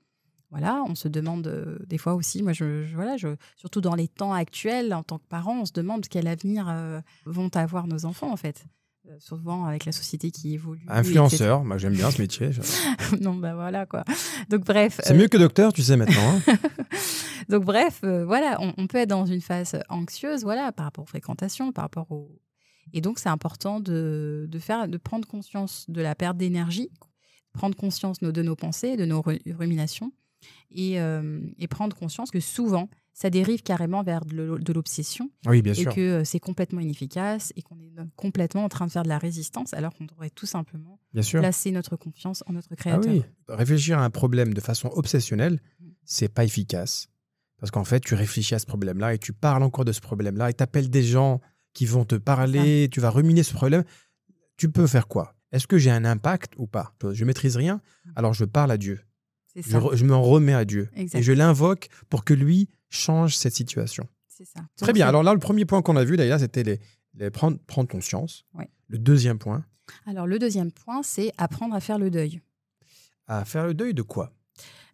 Voilà, 0.50 0.82
on 0.86 0.94
se 0.94 1.08
demande 1.08 1.46
euh, 1.46 1.78
des 1.86 1.96
fois 1.96 2.14
aussi, 2.14 2.42
moi, 2.42 2.52
je, 2.52 2.84
je- 2.84 2.94
voilà, 2.94 3.16
je, 3.16 3.28
surtout 3.56 3.80
dans 3.80 3.94
les 3.94 4.06
temps 4.08 4.34
actuels, 4.34 4.92
en 4.92 5.02
tant 5.02 5.18
que 5.18 5.26
parents, 5.28 5.60
on 5.60 5.64
se 5.64 5.72
demande 5.72 6.06
quel 6.08 6.26
avenir 6.28 6.66
euh, 6.68 7.00
vont 7.24 7.48
avoir 7.56 7.86
nos 7.86 8.04
enfants, 8.04 8.30
en 8.30 8.36
fait. 8.36 8.66
Euh, 9.08 9.16
souvent 9.18 9.64
avec 9.64 9.84
la 9.84 9.90
société 9.90 10.30
qui 10.30 10.54
évolue. 10.54 10.84
Influenceur, 10.86 11.64
moi 11.64 11.76
j'aime 11.76 11.94
bien 11.94 12.08
ce 12.12 12.20
métier. 12.22 12.50
non, 13.20 13.34
bah 13.34 13.52
voilà 13.56 13.84
quoi. 13.84 14.04
Donc 14.48 14.64
bref. 14.64 15.00
C'est 15.02 15.14
euh, 15.14 15.18
mieux 15.18 15.26
que 15.26 15.36
docteur, 15.38 15.72
tu 15.72 15.82
sais 15.82 15.96
maintenant. 15.96 16.38
hein. 16.46 16.54
donc 17.48 17.64
bref, 17.64 17.98
euh, 18.04 18.24
voilà, 18.24 18.58
on, 18.60 18.72
on 18.78 18.86
peut 18.86 18.98
être 18.98 19.08
dans 19.08 19.26
une 19.26 19.40
phase 19.40 19.76
anxieuse, 19.88 20.44
voilà, 20.44 20.70
par 20.70 20.84
rapport 20.84 21.02
aux 21.02 21.08
fréquentations, 21.08 21.72
par 21.72 21.82
rapport 21.84 22.12
au. 22.12 22.30
Et 22.92 23.00
donc 23.00 23.18
c'est 23.18 23.28
important 23.28 23.80
de, 23.80 24.46
de 24.50 24.58
faire, 24.58 24.88
de 24.88 24.98
prendre 24.98 25.26
conscience 25.28 25.86
de 25.88 26.00
la 26.00 26.14
perte 26.14 26.36
d'énergie, 26.36 26.90
prendre 27.52 27.76
conscience 27.76 28.18
de 28.20 28.42
nos- 28.42 28.56
pensées, 28.56 28.96
de 28.96 29.04
nos 29.04 29.20
ru- 29.22 29.40
ruminations, 29.46 30.12
et, 30.70 31.00
euh, 31.00 31.40
et 31.58 31.68
prendre 31.68 31.96
conscience 31.96 32.30
que 32.30 32.40
souvent 32.40 32.88
ça 33.14 33.30
dérive 33.30 33.62
carrément 33.62 34.02
vers 34.02 34.24
de 34.24 34.34
l'o- 34.34 34.58
de 34.58 34.72
l'obsession 34.72 35.30
oui, 35.46 35.60
bien 35.62 35.74
et 35.74 35.76
sûr. 35.76 35.94
que 35.94 36.00
euh, 36.00 36.24
c'est 36.24 36.40
complètement 36.40 36.80
inefficace 36.80 37.52
et 37.56 37.62
qu'on 37.62 37.78
est 37.78 37.92
complètement 38.16 38.64
en 38.64 38.68
train 38.68 38.86
de 38.86 38.90
faire 38.90 39.02
de 39.04 39.08
la 39.08 39.18
résistance 39.18 39.74
alors 39.74 39.94
qu'on 39.94 40.06
devrait 40.06 40.30
tout 40.30 40.46
simplement 40.46 40.98
Bien 41.12 41.22
sûr. 41.22 41.40
placer 41.40 41.70
notre 41.70 41.94
confiance 41.96 42.42
en 42.46 42.54
notre 42.54 42.68
Ah 42.72 42.76
créateur. 42.76 43.12
oui, 43.12 43.22
réfléchir 43.48 43.98
à 43.98 44.04
un 44.04 44.10
problème 44.10 44.54
de 44.54 44.60
façon 44.60 44.88
obsessionnelle, 44.94 45.60
Mm. 45.80 45.88
c'est 46.04 46.28
pas 46.32 46.44
efficace. 46.44 47.08
Parce 47.58 47.70
qu'en 47.70 47.84
fait, 47.84 48.00
tu 48.00 48.14
réfléchis 48.14 48.54
à 48.56 48.58
ce 48.58 48.66
problème-là 48.66 49.14
et 49.14 49.18
tu 49.18 49.32
parles 49.32 49.62
encore 49.62 49.84
de 49.84 49.92
ce 49.92 50.00
problème-là 50.00 50.50
et 50.50 50.54
tu 50.54 50.62
appelles 50.64 50.90
des 50.90 51.04
gens 51.04 51.40
qui 51.74 51.86
vont 51.86 52.04
te 52.04 52.14
parler, 52.16 52.88
tu 52.92 53.00
vas 53.00 53.10
ruminer 53.10 53.42
ce 53.42 53.52
problème. 53.54 53.84
Tu 54.56 54.70
peux 54.70 54.86
faire 54.86 55.08
quoi? 55.08 55.34
Est-ce 55.52 55.66
que 55.66 55.78
j'ai 55.78 55.90
un 55.90 56.04
impact 56.04 56.54
ou 56.56 56.66
pas? 56.66 56.94
Je 57.12 57.24
maîtrise 57.24 57.56
rien, 57.56 57.80
alors 58.16 58.32
je 58.34 58.44
parle 58.44 58.70
à 58.70 58.78
Dieu. 58.78 59.00
Je, 59.54 59.76
re- 59.76 59.94
je 59.94 60.04
m'en 60.06 60.22
remets 60.22 60.54
à 60.54 60.64
Dieu. 60.64 60.88
Exact. 60.94 61.18
Et 61.18 61.22
je 61.22 61.32
l'invoque 61.32 61.88
pour 62.08 62.24
que 62.24 62.32
lui 62.32 62.68
change 62.88 63.36
cette 63.36 63.54
situation. 63.54 64.08
C'est 64.28 64.46
ça. 64.46 64.60
Très 64.76 64.86
Donc, 64.86 64.94
bien. 64.94 65.06
Alors 65.06 65.22
là, 65.22 65.34
le 65.34 65.40
premier 65.40 65.66
point 65.66 65.82
qu'on 65.82 65.96
a 65.96 66.04
vu, 66.04 66.16
d'ailleurs, 66.16 66.40
c'était 66.40 66.62
les, 66.62 66.80
les 67.14 67.30
prendre, 67.30 67.58
prendre 67.66 67.88
conscience. 67.88 68.46
Ouais. 68.54 68.70
Le 68.88 68.98
deuxième 68.98 69.38
point, 69.38 69.64
Alors, 70.06 70.26
le 70.26 70.38
deuxième 70.38 70.72
point, 70.72 71.02
c'est 71.02 71.32
apprendre 71.36 71.74
à 71.74 71.80
faire 71.80 71.98
le 71.98 72.10
deuil. 72.10 72.40
à 73.26 73.44
faire 73.44 73.66
le 73.66 73.74
deuil 73.74 73.92
de 73.92 74.00
quoi? 74.02 74.32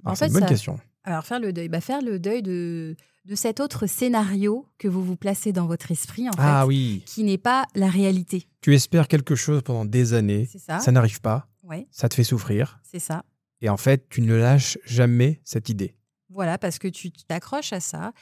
En 0.03 0.07
Alors, 0.09 0.17
C'est 0.17 0.25
fait, 0.25 0.29
une 0.29 0.33
bonne 0.35 0.43
ça- 0.43 0.49
question. 0.49 0.81
Alors, 1.05 1.25
faire 1.25 1.39
le 1.41 1.53
deuil, 1.53 1.69
bah, 1.69 1.81
faire 1.81 2.03
le 2.03 2.19
deuil 2.19 2.43
de, 2.43 2.97
de 3.29 3.35
cet 3.35 3.61
autre 3.61 3.87
scénario 3.87 4.67
que 4.79 4.89
vous 4.89 5.05
vous 5.05 5.15
placez 5.17 5.53
dans 5.53 5.67
votre 5.67 5.91
esprit, 5.93 6.29
en 6.29 6.33
Ah 6.39 6.63
fait, 6.63 6.67
oui, 6.69 7.03
qui 7.07 7.23
n'est 7.25 7.39
pas 7.39 7.67
la 7.75 7.89
réalité. 7.89 8.49
tu 8.63 8.75
espères 8.75 9.07
quelque 9.07 9.35
chose 9.37 9.63
pendant 9.63 9.85
des 9.85 10.15
années, 10.15 10.47
ça 10.59 10.81
ça 10.81 10.91
n'arrive 10.93 11.21
pas, 11.21 11.47
Ouais, 11.63 11.87
ça 11.91 12.09
te 12.09 12.15
fait 12.15 12.25
souffrir. 12.25 12.81
c'est 12.83 12.99
ça. 12.99 13.25
Et 13.61 13.69
en 13.69 13.77
fait, 13.77 14.09
tu 14.09 14.23
ne 14.23 14.35
lâches 14.35 14.79
jamais 14.87 15.41
cette 15.45 15.69
idée. 15.69 15.95
Voilà, 16.31 16.57
parce 16.59 16.79
que 16.79 16.89
tu 16.89 17.11
t'accroches 17.13 17.73
à 17.75 17.81
ça. 17.81 18.13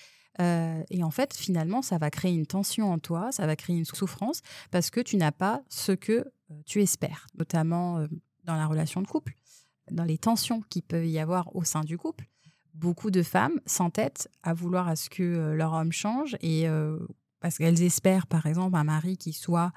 euh, 0.40 0.83
et 0.90 1.03
en 1.05 1.11
fait, 1.11 1.35
finalement, 1.35 1.83
ça 1.83 1.99
va 1.99 2.11
créer 2.11 2.33
une 2.35 2.47
tension 2.47 2.92
en 2.92 2.99
toi, 2.99 3.31
ça 3.33 3.47
va 3.47 3.55
créer 3.57 3.77
une 3.77 3.85
souffrance, 3.85 4.40
parce 4.73 4.90
que 4.90 5.01
tu 5.01 5.16
n'as 5.16 5.33
pas 5.33 5.62
ce 5.69 5.92
que 5.92 6.12
euh, 6.12 6.55
tu 6.66 6.83
espères, 6.83 7.27
notamment 7.38 7.99
euh, 7.99 8.07
dans 8.45 8.57
la 8.57 8.66
relation 8.66 9.01
de 9.03 9.07
couple, 9.07 9.35
dans 9.90 10.05
les 10.05 10.19
tensions 10.19 10.62
qu'il 10.69 10.83
peut 10.83 11.07
y 11.07 11.19
avoir 11.21 11.55
au 11.55 11.62
sein 11.64 11.83
du 11.85 11.97
couple. 11.97 12.27
Beaucoup 12.79 13.11
de 13.11 13.23
femmes 13.23 13.61
s'entêtent 13.67 14.29
à 14.43 14.53
vouloir 14.55 14.87
à 14.89 14.97
ce 14.97 15.09
que 15.11 15.23
euh, 15.23 15.55
leur 15.55 15.73
homme 15.73 15.93
change, 15.93 16.37
et 16.41 16.69
euh, 16.69 16.99
parce 17.41 17.59
qu'elles 17.59 17.83
espèrent, 17.83 18.27
par 18.27 18.47
exemple, 18.47 18.77
un 18.77 18.85
mari 18.85 19.17
qui 19.17 19.33
soit 19.33 19.73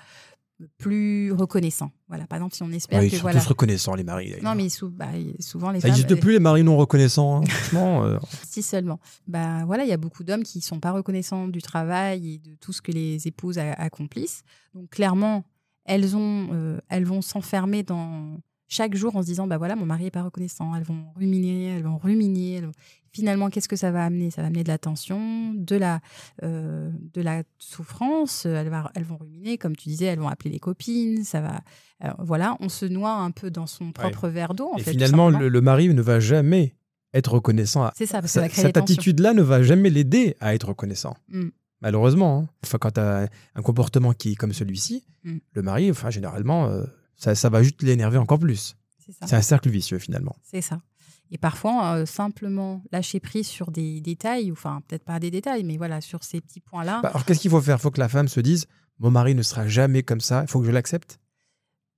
plus 0.77 1.31
reconnaissant. 1.31 1.89
Voilà, 2.09 2.27
par 2.27 2.37
exemple, 2.37 2.53
si 2.55 2.63
on 2.63 2.71
espère 2.71 2.99
Ouais, 2.99 3.07
que 3.07 3.13
ils 3.13 3.17
sont 3.17 3.21
voilà. 3.21 3.39
tous 3.39 3.47
reconnaissants, 3.47 3.95
les 3.95 4.03
maris. 4.03 4.33
Non, 4.41 4.55
mais 4.55 4.67
sou- 4.67 4.89
bah, 4.89 5.07
souvent 5.39 5.71
les 5.71 5.79
ça 5.79 5.87
femmes. 5.87 5.97
n'existe 5.97 6.19
plus, 6.19 6.33
les 6.33 6.39
maris 6.39 6.63
non 6.63 6.75
reconnaissants. 6.75 7.37
hein. 7.37 7.45
Franchement, 7.47 8.03
euh, 8.03 8.17
Si 8.45 8.61
seulement. 8.61 8.99
Bah 9.25 9.63
voilà, 9.65 9.83
il 9.85 9.89
y 9.89 9.93
a 9.93 9.97
beaucoup 9.97 10.25
d'hommes 10.25 10.43
qui 10.43 10.59
sont 10.59 10.81
pas 10.81 10.91
reconnaissants 10.91 11.47
du 11.47 11.61
travail 11.61 12.33
et 12.33 12.37
de 12.39 12.55
tout 12.55 12.73
ce 12.73 12.81
que 12.81 12.91
les 12.91 13.25
épouses 13.25 13.57
accomplissent. 13.57 14.43
Donc 14.73 14.89
clairement, 14.89 15.45
elles 15.85 16.17
ont, 16.17 16.49
euh, 16.51 16.77
elles 16.89 17.05
vont 17.05 17.21
s'enfermer 17.21 17.83
dans 17.83 18.39
chaque 18.69 18.95
jour 18.95 19.15
en 19.17 19.21
se 19.21 19.27
disant 19.27 19.45
bah 19.47 19.57
voilà, 19.57 19.75
mon 19.75 19.85
mari 19.85 20.05
est 20.05 20.11
pas 20.11 20.23
reconnaissant. 20.23 20.73
Elles 20.75 20.83
vont 20.83 21.03
ruminer, 21.17 21.65
elles 21.75 21.83
vont 21.83 21.97
ruminer. 21.97 22.53
elles 22.53 22.65
vont- 22.67 22.71
Finalement, 23.11 23.49
qu'est-ce 23.49 23.67
que 23.67 23.75
ça 23.75 23.89
va 23.89 24.05
amener? 24.05 24.29
Ça 24.29 24.43
va 24.43 24.47
amener 24.49 24.63
de 24.63 24.67
la 24.67 24.77
tension, 24.77 25.51
de 25.55 25.75
la, 25.75 25.99
euh, 26.43 26.91
de 27.15 27.21
la 27.23 27.41
souffrance. 27.57 28.45
Elles, 28.45 28.69
va- 28.69 28.91
elles 28.93 29.03
vont 29.03 29.17
ruminer, 29.17 29.57
comme 29.57 29.75
tu 29.75 29.89
disais, 29.89 30.05
elles 30.05 30.19
vont 30.19 30.27
appeler 30.27 30.51
les 30.51 30.59
copines. 30.59 31.23
Ça 31.23 31.41
va, 31.41 31.61
alors, 31.99 32.23
voilà, 32.23 32.55
on 32.59 32.69
se 32.69 32.85
noie 32.85 33.13
un 33.13 33.31
peu 33.31 33.49
dans 33.49 33.65
son 33.65 33.91
propre 33.91 34.27
verre 34.29 34.53
d'eau. 34.53 34.69
En 34.73 34.77
et 34.77 34.83
fait, 34.83 34.91
finalement, 34.91 35.29
le, 35.31 35.49
le 35.49 35.61
mari 35.61 35.91
ne 35.91 36.01
va 36.03 36.19
jamais 36.19 36.75
être 37.15 37.33
reconnaissant. 37.33 37.83
à- 37.85 37.93
c'est 37.95 38.05
ça, 38.05 38.21
parce 38.21 38.33
que 38.33 38.41
ça 38.41 38.47
cette 38.49 38.75
tensions. 38.75 38.83
attitude-là 38.83 39.33
ne 39.33 39.41
va 39.41 39.63
jamais 39.63 39.89
l'aider 39.89 40.35
à 40.39 40.53
être 40.53 40.67
reconnaissant. 40.67 41.15
Mm. 41.29 41.47
Malheureusement. 41.81 42.41
hein. 42.43 42.49
Enfin, 42.63 42.77
quand 42.77 42.91
tu 42.91 42.99
as 42.99 43.27
un 43.55 43.61
comportement 43.63 44.13
qui 44.13 44.33
est 44.33 44.35
comme 44.35 44.53
celui-ci, 44.53 45.03
Mm. 45.23 45.37
le 45.53 45.61
mari, 45.63 45.89
enfin, 45.89 46.11
généralement, 46.11 46.67
euh, 46.67 46.83
ça, 47.19 47.35
ça 47.35 47.49
va 47.49 47.61
juste 47.61 47.83
l'énerver 47.83 48.17
encore 48.17 48.39
plus. 48.39 48.75
C'est 49.21 49.33
un 49.33 49.41
cercle 49.41 49.69
vicieux, 49.69 49.99
finalement. 49.99 50.35
C'est 50.43 50.61
ça. 50.61 50.81
Et 51.31 51.37
parfois, 51.37 51.97
euh, 51.97 52.05
simplement 52.05 52.81
lâcher 52.91 53.19
prise 53.19 53.47
sur 53.47 53.71
des 53.71 54.01
détails, 54.01 54.49
ou 54.51 54.53
enfin, 54.53 54.81
peut-être 54.87 55.03
pas 55.03 55.19
des 55.19 55.29
détails, 55.29 55.63
mais 55.63 55.77
voilà, 55.77 56.01
sur 56.01 56.23
ces 56.23 56.41
petits 56.41 56.59
points-là. 56.59 57.01
Bah, 57.03 57.09
alors, 57.09 57.25
qu'est-ce 57.25 57.41
qu'il 57.41 57.51
faut 57.51 57.61
faire? 57.61 57.77
Il 57.77 57.81
faut 57.81 57.91
que 57.91 57.99
la 57.99 58.09
femme 58.09 58.27
se 58.27 58.39
dise 58.39 58.65
Mon 58.97 59.11
mari 59.11 59.35
ne 59.35 59.43
sera 59.43 59.67
jamais 59.67 60.01
comme 60.01 60.21
ça, 60.21 60.41
il 60.41 60.47
faut 60.47 60.59
que 60.59 60.65
je 60.65 60.71
l'accepte? 60.71 61.19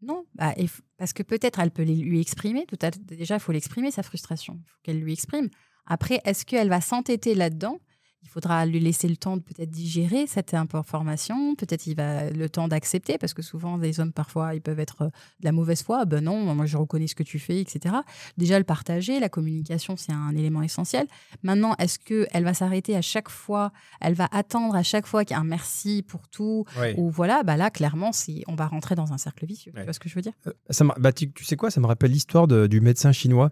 non, 0.02 0.26
bah, 0.34 0.54
et 0.58 0.68
parce 0.98 1.14
que 1.14 1.22
peut-être 1.22 1.60
elle 1.60 1.70
peut 1.70 1.84
lui 1.84 2.20
exprimer. 2.20 2.66
Tout 2.66 2.80
à, 2.82 2.90
déjà, 2.90 3.36
il 3.36 3.40
faut 3.40 3.52
l'exprimer, 3.52 3.92
sa 3.92 4.02
frustration. 4.02 4.60
Il 4.60 4.70
faut 4.70 4.78
qu'elle 4.84 5.00
lui 5.00 5.14
exprime. 5.14 5.50
Après, 5.86 6.20
est-ce 6.26 6.44
qu'elle 6.46 6.70
va 6.70 6.82
s'entêter 6.82 7.36
là-dedans? 7.36 7.78
Il 8.24 8.30
faudra 8.30 8.66
lui 8.66 8.80
laisser 8.80 9.08
le 9.10 9.18
temps 9.18 9.36
de 9.36 9.42
peut-être 9.42 9.70
digérer 9.72 10.26
cette 10.28 10.54
information. 10.54 11.56
Peut-être 11.56 11.88
il 11.88 11.96
va 11.96 12.30
le 12.30 12.50
temps 12.50 12.68
d'accepter, 12.68 13.18
parce 13.18 13.34
que 13.34 13.42
souvent, 13.42 13.78
les 13.78 14.00
hommes, 14.00 14.14
parfois, 14.14 14.56
ils 14.56 14.62
peuvent 14.62 14.80
être 14.80 15.02
euh, 15.02 15.06
de 15.40 15.46
la 15.46 15.52
mauvaise 15.52 15.82
foi. 15.84 16.06
Ben 16.06 16.24
non, 16.24 16.54
moi, 16.56 16.66
je 16.66 16.78
reconnais 16.78 17.08
ce 17.08 17.16
que 17.16 17.24
tu 17.24 17.40
fais, 17.40 17.60
etc. 17.60 17.96
Déjà, 18.38 18.58
le 18.58 18.64
partager, 18.64 19.20
la 19.20 19.28
communication, 19.30 19.98
c'est 19.98 20.14
un 20.14 20.36
élément 20.36 20.62
essentiel. 20.62 21.08
Maintenant, 21.44 21.76
est-ce 21.80 22.00
qu'elle 22.00 22.44
va 22.44 22.54
s'arrêter 22.54 22.96
à 22.96 23.02
chaque 23.02 23.30
fois? 23.30 23.72
Elle 24.00 24.14
va 24.14 24.28
attendre 24.32 24.76
à 24.76 24.84
chaque 24.84 25.08
fois 25.08 25.26
qu'il 25.26 25.36
y 25.36 25.38
a 25.38 25.42
un 25.42 25.46
merci 25.46 26.04
pour 26.08 26.28
tout? 26.28 26.66
Ou 26.98 27.10
voilà, 27.10 27.44
bah 27.44 27.58
là, 27.58 27.70
clairement, 27.70 28.12
c'est, 28.12 28.44
on 28.48 28.56
va 28.56 28.68
rentrer 28.68 28.96
dans 28.96 29.12
un 29.14 29.18
cercle 29.18 29.46
vicieux. 29.46 29.72
Tu 29.76 29.84
vois 29.84 29.94
ce 29.94 30.00
que 30.00 30.10
je 30.10 30.16
veux 30.16 30.22
dire? 30.22 30.34
Euh, 30.48 30.52
Ça 30.70 30.86
bah, 31.00 31.12
tu, 31.12 31.32
tu 31.32 31.44
sais 31.44 31.56
quoi? 31.56 31.72
Ça 31.72 31.82
me 31.82 31.88
rappelle 31.88 32.12
l'histoire 32.12 32.48
de- 32.48 32.68
du 32.68 32.82
médecin 32.82 33.12
chinois. 33.12 33.52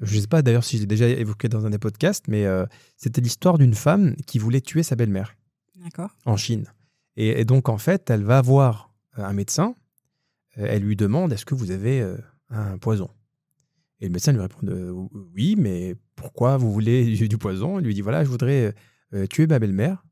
Je 0.00 0.16
ne 0.16 0.20
sais 0.20 0.26
pas 0.28 0.42
d'ailleurs 0.42 0.64
si 0.64 0.76
je 0.76 0.82
l'ai 0.82 0.86
déjà 0.86 1.08
évoqué 1.08 1.48
dans 1.48 1.66
un 1.66 1.70
des 1.70 1.78
podcasts, 1.78 2.28
mais 2.28 2.44
euh, 2.46 2.66
c'était 2.96 3.20
l'histoire 3.20 3.58
d'une 3.58 3.74
femme 3.74 4.14
qui 4.26 4.38
voulait 4.38 4.60
tuer 4.60 4.82
sa 4.82 4.94
belle-mère 4.96 5.34
D'accord. 5.82 6.10
en 6.24 6.36
Chine. 6.36 6.66
Et, 7.16 7.40
et 7.40 7.44
donc, 7.44 7.68
en 7.68 7.78
fait, 7.78 8.08
elle 8.10 8.22
va 8.22 8.40
voir 8.40 8.92
un 9.14 9.32
médecin. 9.32 9.74
Euh, 10.58 10.66
Elle 10.68 10.82
lui 10.82 10.94
demande 10.96 11.32
Est-ce 11.32 11.44
que 11.44 11.54
vous 11.56 11.72
avez 11.72 12.00
euh, 12.00 12.16
un 12.50 12.78
poison? 12.78 13.10
Et 14.00 14.06
le 14.06 14.12
médecin 14.12 14.30
lui 14.32 14.40
répond 14.40 14.58
euh, 14.68 14.92
Oui, 15.34 15.56
mais 15.58 15.96
pourquoi 16.14 16.56
vous 16.56 16.72
voulez 16.72 17.16
du, 17.28 17.38
poison? 17.38 17.80
Il 17.80 17.84
lui 17.86 17.94
dit 17.94 18.00
Voilà, 18.02 18.22
je 18.24 18.28
voudrais 18.28 18.74
tuer 19.30 19.46
ma 19.46 19.58
belle-mère 19.58 20.04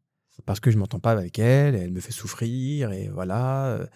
parce 0.46 0.58
que 0.60 0.70
je 0.70 0.78
m'entends 0.78 1.00
pas 1.00 1.12
avec 1.12 1.38
elle, 1.38 1.74
elle 1.74 1.92
me 1.92 2.00
fait 2.00 2.12
souffrir, 2.12 2.92
et 2.92 3.08
voilà, 3.08 3.86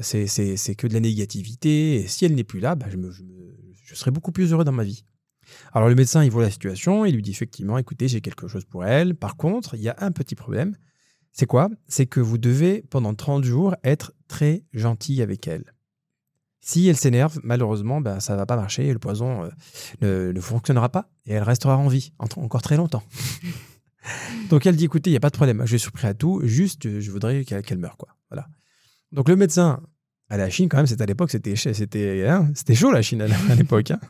c'est 0.00 0.74
que 0.76 0.86
de 0.86 0.94
la 0.94 1.00
négativité. 1.00 1.96
Et 1.96 2.06
si 2.08 2.24
elle 2.24 2.34
n'est 2.34 2.44
plus 2.44 2.60
là, 2.60 2.74
bah, 2.74 2.86
je, 2.88 2.96
me- 2.96 3.10
je 3.10 3.22
me- 3.22 3.54
je 3.84 3.94
serai 3.94 4.10
beaucoup 4.10 4.32
plus 4.32 4.52
heureux 4.52 4.64
dans 4.64 4.72
ma 4.72 4.84
vie. 4.84 5.04
Alors 5.72 5.88
le 5.88 5.94
médecin, 5.94 6.22
il 6.24 6.30
voit 6.30 6.42
la 6.42 6.50
situation, 6.50 7.04
il 7.04 7.14
lui 7.14 7.22
dit 7.22 7.30
effectivement 7.30 7.78
Écoutez, 7.78 8.08
j'ai 8.08 8.20
quelque 8.20 8.48
chose 8.48 8.64
pour 8.64 8.84
elle. 8.84 9.14
Par 9.14 9.36
contre, 9.36 9.74
il 9.74 9.82
y 9.82 9.88
a 9.88 9.96
un 9.98 10.10
petit 10.12 10.34
problème. 10.34 10.76
C'est 11.32 11.46
quoi? 11.46 11.70
C'est 11.88 12.06
que 12.06 12.20
vous 12.20 12.36
devez, 12.38 12.84
pendant 12.90 13.14
30 13.14 13.44
jours, 13.44 13.74
être 13.84 14.12
très 14.28 14.64
gentil 14.72 15.22
avec 15.22 15.46
elle. 15.48 15.72
Si 16.60 16.86
elle 16.88 16.96
s'énerve, 16.96 17.40
malheureusement, 17.42 18.00
ben, 18.00 18.20
ça 18.20 18.36
va 18.36 18.46
pas 18.46 18.54
marcher 18.56 18.86
et 18.86 18.92
le 18.92 18.98
poison 18.98 19.44
euh, 19.44 19.48
ne, 20.02 20.32
ne 20.32 20.40
fonctionnera 20.40 20.90
pas 20.90 21.10
et 21.26 21.32
elle 21.32 21.42
restera 21.42 21.76
en 21.76 21.88
vie 21.88 22.12
en- 22.18 22.26
encore 22.42 22.62
très 22.62 22.76
longtemps. 22.76 23.02
Donc 24.50 24.66
elle 24.66 24.76
dit 24.76 24.84
écoutez, 24.84 25.10
il 25.10 25.12
n'y 25.12 25.16
a 25.16 25.20
pas 25.20 25.30
de 25.30 25.36
problème, 25.36 25.62
je 25.64 25.76
suis 25.76 25.90
prêt 25.90 26.08
à 26.08 26.14
tout, 26.14 26.40
juste 26.44 27.00
je 27.00 27.10
voudrais 27.10 27.44
qu'elle 27.44 27.78
meure. 27.78 27.96
Quoi. 27.96 28.08
Voilà. 28.30 28.46
Donc 29.12 29.28
le 29.28 29.36
médecin, 29.36 29.80
à 30.28 30.36
la 30.36 30.50
Chine, 30.50 30.68
quand 30.68 30.76
même, 30.76 30.86
c'était 30.86 31.02
à 31.02 31.06
l'époque, 31.06 31.34
hein, 31.34 32.50
c'était 32.54 32.74
chaud 32.74 32.90
la 32.92 33.02
Chine 33.02 33.22
à 33.22 33.54
l'époque. 33.54 33.90
hein. 33.90 34.00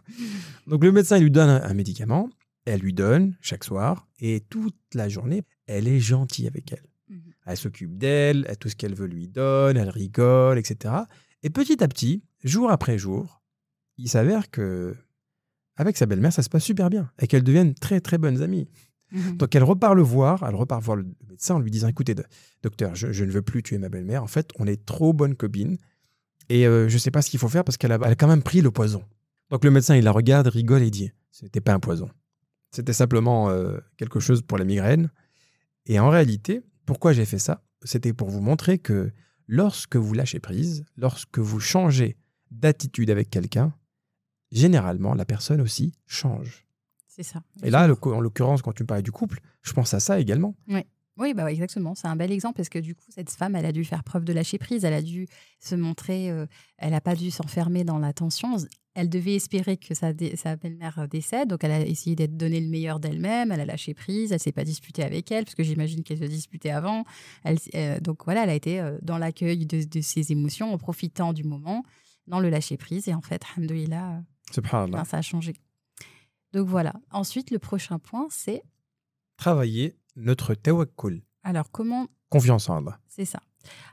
Donc 0.66 0.84
le 0.84 0.92
médecin 0.92 1.16
il 1.16 1.24
lui 1.24 1.30
donne 1.30 1.48
un, 1.50 1.74
médicament, 1.74 2.30
elle 2.64 2.80
lui 2.80 2.92
donne 2.92 3.36
chaque 3.40 3.64
soir 3.64 4.06
et 4.20 4.40
toute 4.48 4.76
la 4.94 5.08
journée, 5.08 5.42
elle 5.66 5.88
est 5.88 6.00
gentille 6.00 6.46
avec 6.46 6.72
elle. 6.72 6.84
Mhm. 7.08 7.32
Elle 7.46 7.56
s'occupe 7.56 7.96
d'elle, 7.98 8.46
elle- 8.48 8.56
tout 8.56 8.68
ce 8.68 8.76
qu'elle 8.76 8.94
veut 8.94 9.06
lui 9.06 9.28
donne, 9.28 9.76
elle 9.76 9.90
rigole, 9.90 10.58
etc. 10.58 10.94
Et 11.42 11.50
petit 11.50 11.82
à 11.82 11.88
petit, 11.88 12.22
jour 12.44 12.70
après 12.70 12.98
jour, 12.98 13.42
il 13.98 14.08
s'avère 14.08 14.50
que 14.50 14.94
avec 15.76 15.96
sa 15.96 16.06
belle-mère, 16.06 16.32
ça 16.32 16.42
se 16.42 16.48
passe 16.50 16.64
super 16.64 16.90
bien 16.90 17.10
et 17.20 17.26
qu'elles 17.26 17.42
deviennent 17.44 17.74
très 17.74 18.00
très 18.00 18.18
bonnes 18.18 18.42
amies. 18.42 18.68
Mhm. 19.10 19.36
Donc 19.38 19.54
elle 19.54 19.64
repart 19.64 19.94
le 19.94 20.02
voir, 20.02 20.44
elle 20.48 20.54
repart 20.54 20.82
voir 20.82 20.96
le 20.96 21.06
médecin 21.28 21.56
en 21.56 21.58
lui 21.58 21.70
disant 21.70 21.88
écoutez, 21.88 22.14
do- 22.14 22.22
docteur, 22.62 22.94
je, 22.94 23.12
je 23.12 23.24
ne 23.24 23.30
veux 23.30 23.42
plus 23.42 23.62
tuer 23.62 23.78
ma 23.78 23.88
belle-mère. 23.88 24.22
En 24.22 24.26
fait, 24.28 24.50
on 24.58 24.66
est 24.66 24.84
trop 24.86 25.12
bonnes 25.12 25.34
copines 25.34 25.76
et 26.48 26.66
euh, 26.66 26.88
je 26.88 26.94
ne 26.94 26.98
sais 26.98 27.10
pas 27.10 27.20
ce 27.22 27.30
qu'il 27.30 27.40
faut 27.40 27.48
faire 27.48 27.64
parce 27.64 27.76
qu'elle 27.76 27.92
a, 27.92 27.96
elle 27.96 28.12
a 28.12 28.14
quand 28.14 28.28
même 28.28 28.42
pris 28.42 28.60
le 28.60 28.70
poison. 28.70 29.02
Donc 29.52 29.64
le 29.64 29.70
médecin, 29.70 29.96
il 29.96 30.04
la 30.04 30.12
regarde, 30.12 30.48
rigole 30.48 30.82
et 30.82 30.90
dit 30.90 31.12
ce 31.30 31.44
n'était 31.44 31.60
pas 31.60 31.74
un 31.74 31.78
poison. 31.78 32.08
C'était 32.70 32.94
simplement 32.94 33.50
euh, 33.50 33.78
quelque 33.98 34.18
chose 34.18 34.40
pour 34.40 34.56
la 34.56 34.64
migraine. 34.64 35.10
Et 35.84 36.00
en 36.00 36.08
réalité, 36.08 36.62
pourquoi 36.86 37.12
j'ai 37.12 37.26
fait 37.26 37.38
ça? 37.38 37.62
C'était 37.82 38.14
pour 38.14 38.30
vous 38.30 38.40
montrer 38.40 38.78
que 38.78 39.12
lorsque 39.46 39.96
vous 39.96 40.14
lâchez 40.14 40.40
prise, 40.40 40.86
lorsque 40.96 41.38
vous 41.38 41.60
changez 41.60 42.16
d'attitude 42.50 43.10
avec 43.10 43.28
quelqu'un, 43.28 43.74
généralement, 44.52 45.14
la 45.14 45.26
personne 45.26 45.60
aussi 45.60 45.92
change. 46.06 46.66
C'est 47.06 47.22
ça. 47.22 47.42
Et 47.62 47.68
là, 47.68 47.86
en 48.00 48.20
l'occurrence, 48.20 48.62
quand 48.62 48.72
tu 48.72 48.84
me 48.84 48.86
parlais 48.86 49.02
du 49.02 49.12
couple, 49.12 49.40
je 49.60 49.74
pense 49.74 49.92
à 49.92 50.00
ça 50.00 50.18
également. 50.18 50.56
Oui, 51.18 51.34
bah 51.34 51.44
ouais, 51.44 51.52
exactement. 51.52 51.94
C'est 51.94 52.08
un 52.08 52.16
bel 52.16 52.32
exemple 52.32 52.56
parce 52.56 52.70
que 52.70 52.78
du 52.78 52.94
coup, 52.94 53.04
cette 53.10 53.30
femme, 53.30 53.54
elle 53.54 53.66
a 53.66 53.72
dû 53.72 53.84
faire 53.84 54.02
preuve 54.02 54.24
de 54.24 54.32
lâcher 54.32 54.56
prise. 54.58 54.84
Elle 54.84 54.94
a 54.94 55.02
dû 55.02 55.26
se 55.60 55.74
montrer. 55.74 56.30
euh, 56.30 56.46
elle 56.78 56.92
n'a 56.92 57.02
pas 57.02 57.14
dû 57.14 57.30
s'enfermer 57.30 57.84
dans 57.84 57.98
la 57.98 58.12
tension. 58.14 58.56
Elle 58.94 59.10
devait 59.10 59.34
espérer 59.34 59.76
que 59.76 59.94
sa, 59.94 60.12
dé- 60.14 60.36
sa 60.36 60.56
belle-mère 60.56 60.98
euh, 61.00 61.06
décède. 61.06 61.48
Donc, 61.48 61.64
elle 61.64 61.70
a 61.72 61.80
essayé 61.80 62.16
d'être 62.16 62.36
donné 62.38 62.60
le 62.60 62.68
meilleur 62.68 62.98
d'elle-même. 62.98 63.52
Elle 63.52 63.60
a 63.60 63.66
lâché 63.66 63.92
prise. 63.92 64.32
Elle 64.32 64.40
s'est 64.40 64.52
pas 64.52 64.64
disputée 64.64 65.02
avec 65.02 65.30
elle 65.30 65.44
parce 65.44 65.54
que 65.54 65.62
j'imagine 65.62 66.02
qu'elle 66.02 66.18
se 66.18 66.24
disputait 66.24 66.70
avant. 66.70 67.04
Elle, 67.44 67.58
euh, 67.74 68.00
donc 68.00 68.24
voilà, 68.24 68.44
elle 68.44 68.50
a 68.50 68.54
été 68.54 68.82
dans 69.02 69.18
l'accueil 69.18 69.66
de, 69.66 69.84
de 69.84 70.00
ses 70.00 70.32
émotions 70.32 70.72
en 70.72 70.78
profitant 70.78 71.34
du 71.34 71.44
moment, 71.44 71.84
dans 72.26 72.40
le 72.40 72.48
lâcher 72.48 72.78
prise. 72.78 73.06
Et 73.08 73.14
en 73.14 73.20
fait, 73.20 73.42
alhamdoulilah, 73.54 74.22
Subhanallah. 74.50 74.96
ben, 74.98 75.04
ça 75.04 75.18
a 75.18 75.22
changé. 75.22 75.52
Donc 76.54 76.68
voilà. 76.68 76.94
Ensuite, 77.10 77.50
le 77.50 77.58
prochain 77.58 77.98
point, 77.98 78.28
c'est 78.30 78.62
Travailler 79.36 79.94
notre 80.16 80.54
tawakkul, 80.54 81.22
alors 81.42 81.70
comment 81.70 82.08
confiance 82.28 82.68
en 82.68 82.78
Allah. 82.78 82.98
C'est 83.08 83.24
ça. 83.24 83.40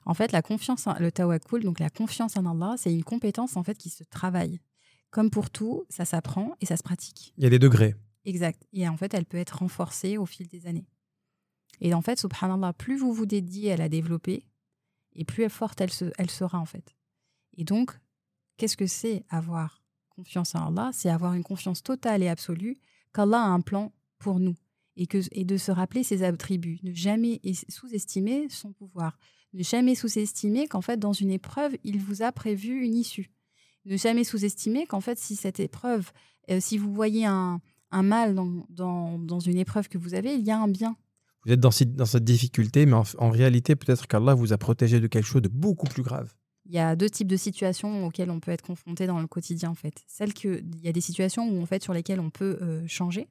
En 0.06 0.14
fait, 0.14 0.32
la 0.32 0.42
confiance, 0.42 0.88
en- 0.88 0.98
le 1.00 1.12
tawakkul, 1.12 1.64
donc 1.64 1.80
la 1.80 1.90
confiance 1.90 2.38
en 2.38 2.46
Allah, 2.46 2.76
c'est 2.78 2.94
une 2.94 3.04
compétence 3.04 3.56
en 3.58 3.64
fait 3.64 3.78
qui 3.78 3.90
se 3.90 4.04
travaille. 4.04 4.60
Comme 5.12 5.30
pour 5.30 5.50
tout, 5.50 5.86
ça 5.90 6.06
s'apprend 6.06 6.56
et 6.62 6.66
ça 6.66 6.78
se 6.78 6.84
pratique. 6.84 7.34
Il 7.38 7.44
y 7.44 7.48
a 7.48 7.50
des 7.50 7.60
degrés. 7.60 7.96
Exact. 8.26 8.66
Et 8.74 8.88
en 8.88 8.96
fait, 8.98 9.14
elle 9.14 9.26
peut 9.26 9.38
être 9.38 9.60
renforcée 9.60 10.18
au 10.18 10.26
fil 10.26 10.48
des 10.48 10.68
années. 10.68 10.88
Et 11.82 11.94
en 11.94 12.02
fait, 12.02 12.20
subhanallah, 12.20 12.74
plus 12.74 12.98
vous 12.98 13.14
vous 13.14 13.26
dédiez 13.26 13.72
à 13.74 13.78
la 13.78 13.90
développer, 13.90 14.46
et 15.14 15.26
plus 15.26 15.50
forte 15.50 15.82
elle, 15.82 15.92
se- 15.92 16.12
elle 16.18 16.30
sera 16.30 16.60
en 16.60 16.66
fait. 16.66 16.96
Et 17.58 17.64
donc, 17.64 17.98
qu'est-ce 18.58 18.78
que 18.78 18.88
c'est 18.88 19.26
avoir 19.30 19.82
confiance 20.10 20.54
en 20.56 20.68
Allah? 20.68 20.92
C'est 20.94 21.10
avoir 21.10 21.34
une 21.34 21.44
confiance 21.44 21.82
totale 21.82 22.22
et 22.24 22.28
absolue 22.30 22.78
qu'Allah 23.14 23.42
a 23.42 23.48
un 23.48 23.62
plan 23.62 23.92
pour 24.20 24.40
nous. 24.40 24.56
Et, 25.02 25.08
que, 25.08 25.20
et 25.32 25.46
de 25.46 25.56
se 25.58 25.72
rappeler 25.72 26.04
ses 26.04 26.24
attributs. 26.24 26.78
Ne 26.84 26.94
jamais 26.94 27.40
es- 27.46 27.54
sous-estimer 27.72 28.48
son 28.50 28.74
pouvoir. 28.74 29.18
Ne 29.54 29.64
jamais 29.64 29.96
sous-estimer 29.96 30.68
qu'en 30.68 30.82
fait, 30.82 30.98
dans 31.00 31.14
une 31.14 31.32
épreuve, 31.32 31.76
il 31.86 32.00
vous 32.00 32.22
a 32.22 32.32
prévu 32.34 32.84
une 32.84 32.96
issue. 32.96 33.32
Ne 33.86 33.96
jamais 33.98 34.26
sous-estimer 34.26 34.86
qu'en 34.86 35.00
fait, 35.02 35.18
si 35.18 35.36
cette 35.38 35.60
épreuve, 35.62 36.12
euh, 36.52 36.60
si 36.60 36.78
vous 36.78 36.94
voyez 36.94 37.26
un, 37.26 37.62
un 37.92 38.04
mal 38.04 38.36
dans, 38.36 38.66
dans, 38.70 39.18
dans 39.18 39.40
une 39.40 39.58
épreuve 39.58 39.88
que 39.88 39.98
vous 39.98 40.14
avez, 40.16 40.36
il 40.36 40.42
y 40.46 40.52
a 40.52 40.60
un 40.60 40.68
bien. 40.68 40.98
Vous 41.46 41.54
êtes 41.54 41.62
dans, 41.62 41.72
cette- 41.72 41.96
difficulté, 42.26 42.86
mais 42.86 42.94
en, 42.94 43.04
en 43.20 43.30
réalité, 43.30 43.78
peut-être 43.78 44.06
qu'Allah 44.06 44.34
vous 44.36 44.52
a 44.52 44.58
protégé 44.58 45.00
de 45.00 45.08
quelque 45.08 45.26
chose 45.26 45.42
de 45.42 45.48
beaucoup 45.48 45.88
plus 45.88 46.04
grave. 46.04 46.34
Il 46.66 46.74
y 46.74 46.78
a 46.80 46.96
deux 46.98 47.10
types 47.10 47.30
de 47.30 47.38
situations 47.38 48.06
auxquelles 48.06 48.30
on 48.30 48.42
peut 48.42 48.52
être 48.52 48.62
confronté 48.66 49.08
dans 49.08 49.20
le 49.22 49.28
quotidien 49.28 49.70
en 49.70 49.76
fait. 49.76 49.96
Que 50.36 50.60
il 50.62 50.82
y 50.84 50.90
a 50.90 50.92
des 50.92 51.02
situations 51.02 51.48
où 51.50 51.62
en 51.62 51.66
fait 51.66 51.82
sur 51.82 51.94
lesquelles 51.94 52.20
on 52.20 52.30
peut 52.30 52.60
euh, 52.62 52.84
changer, 52.86 53.28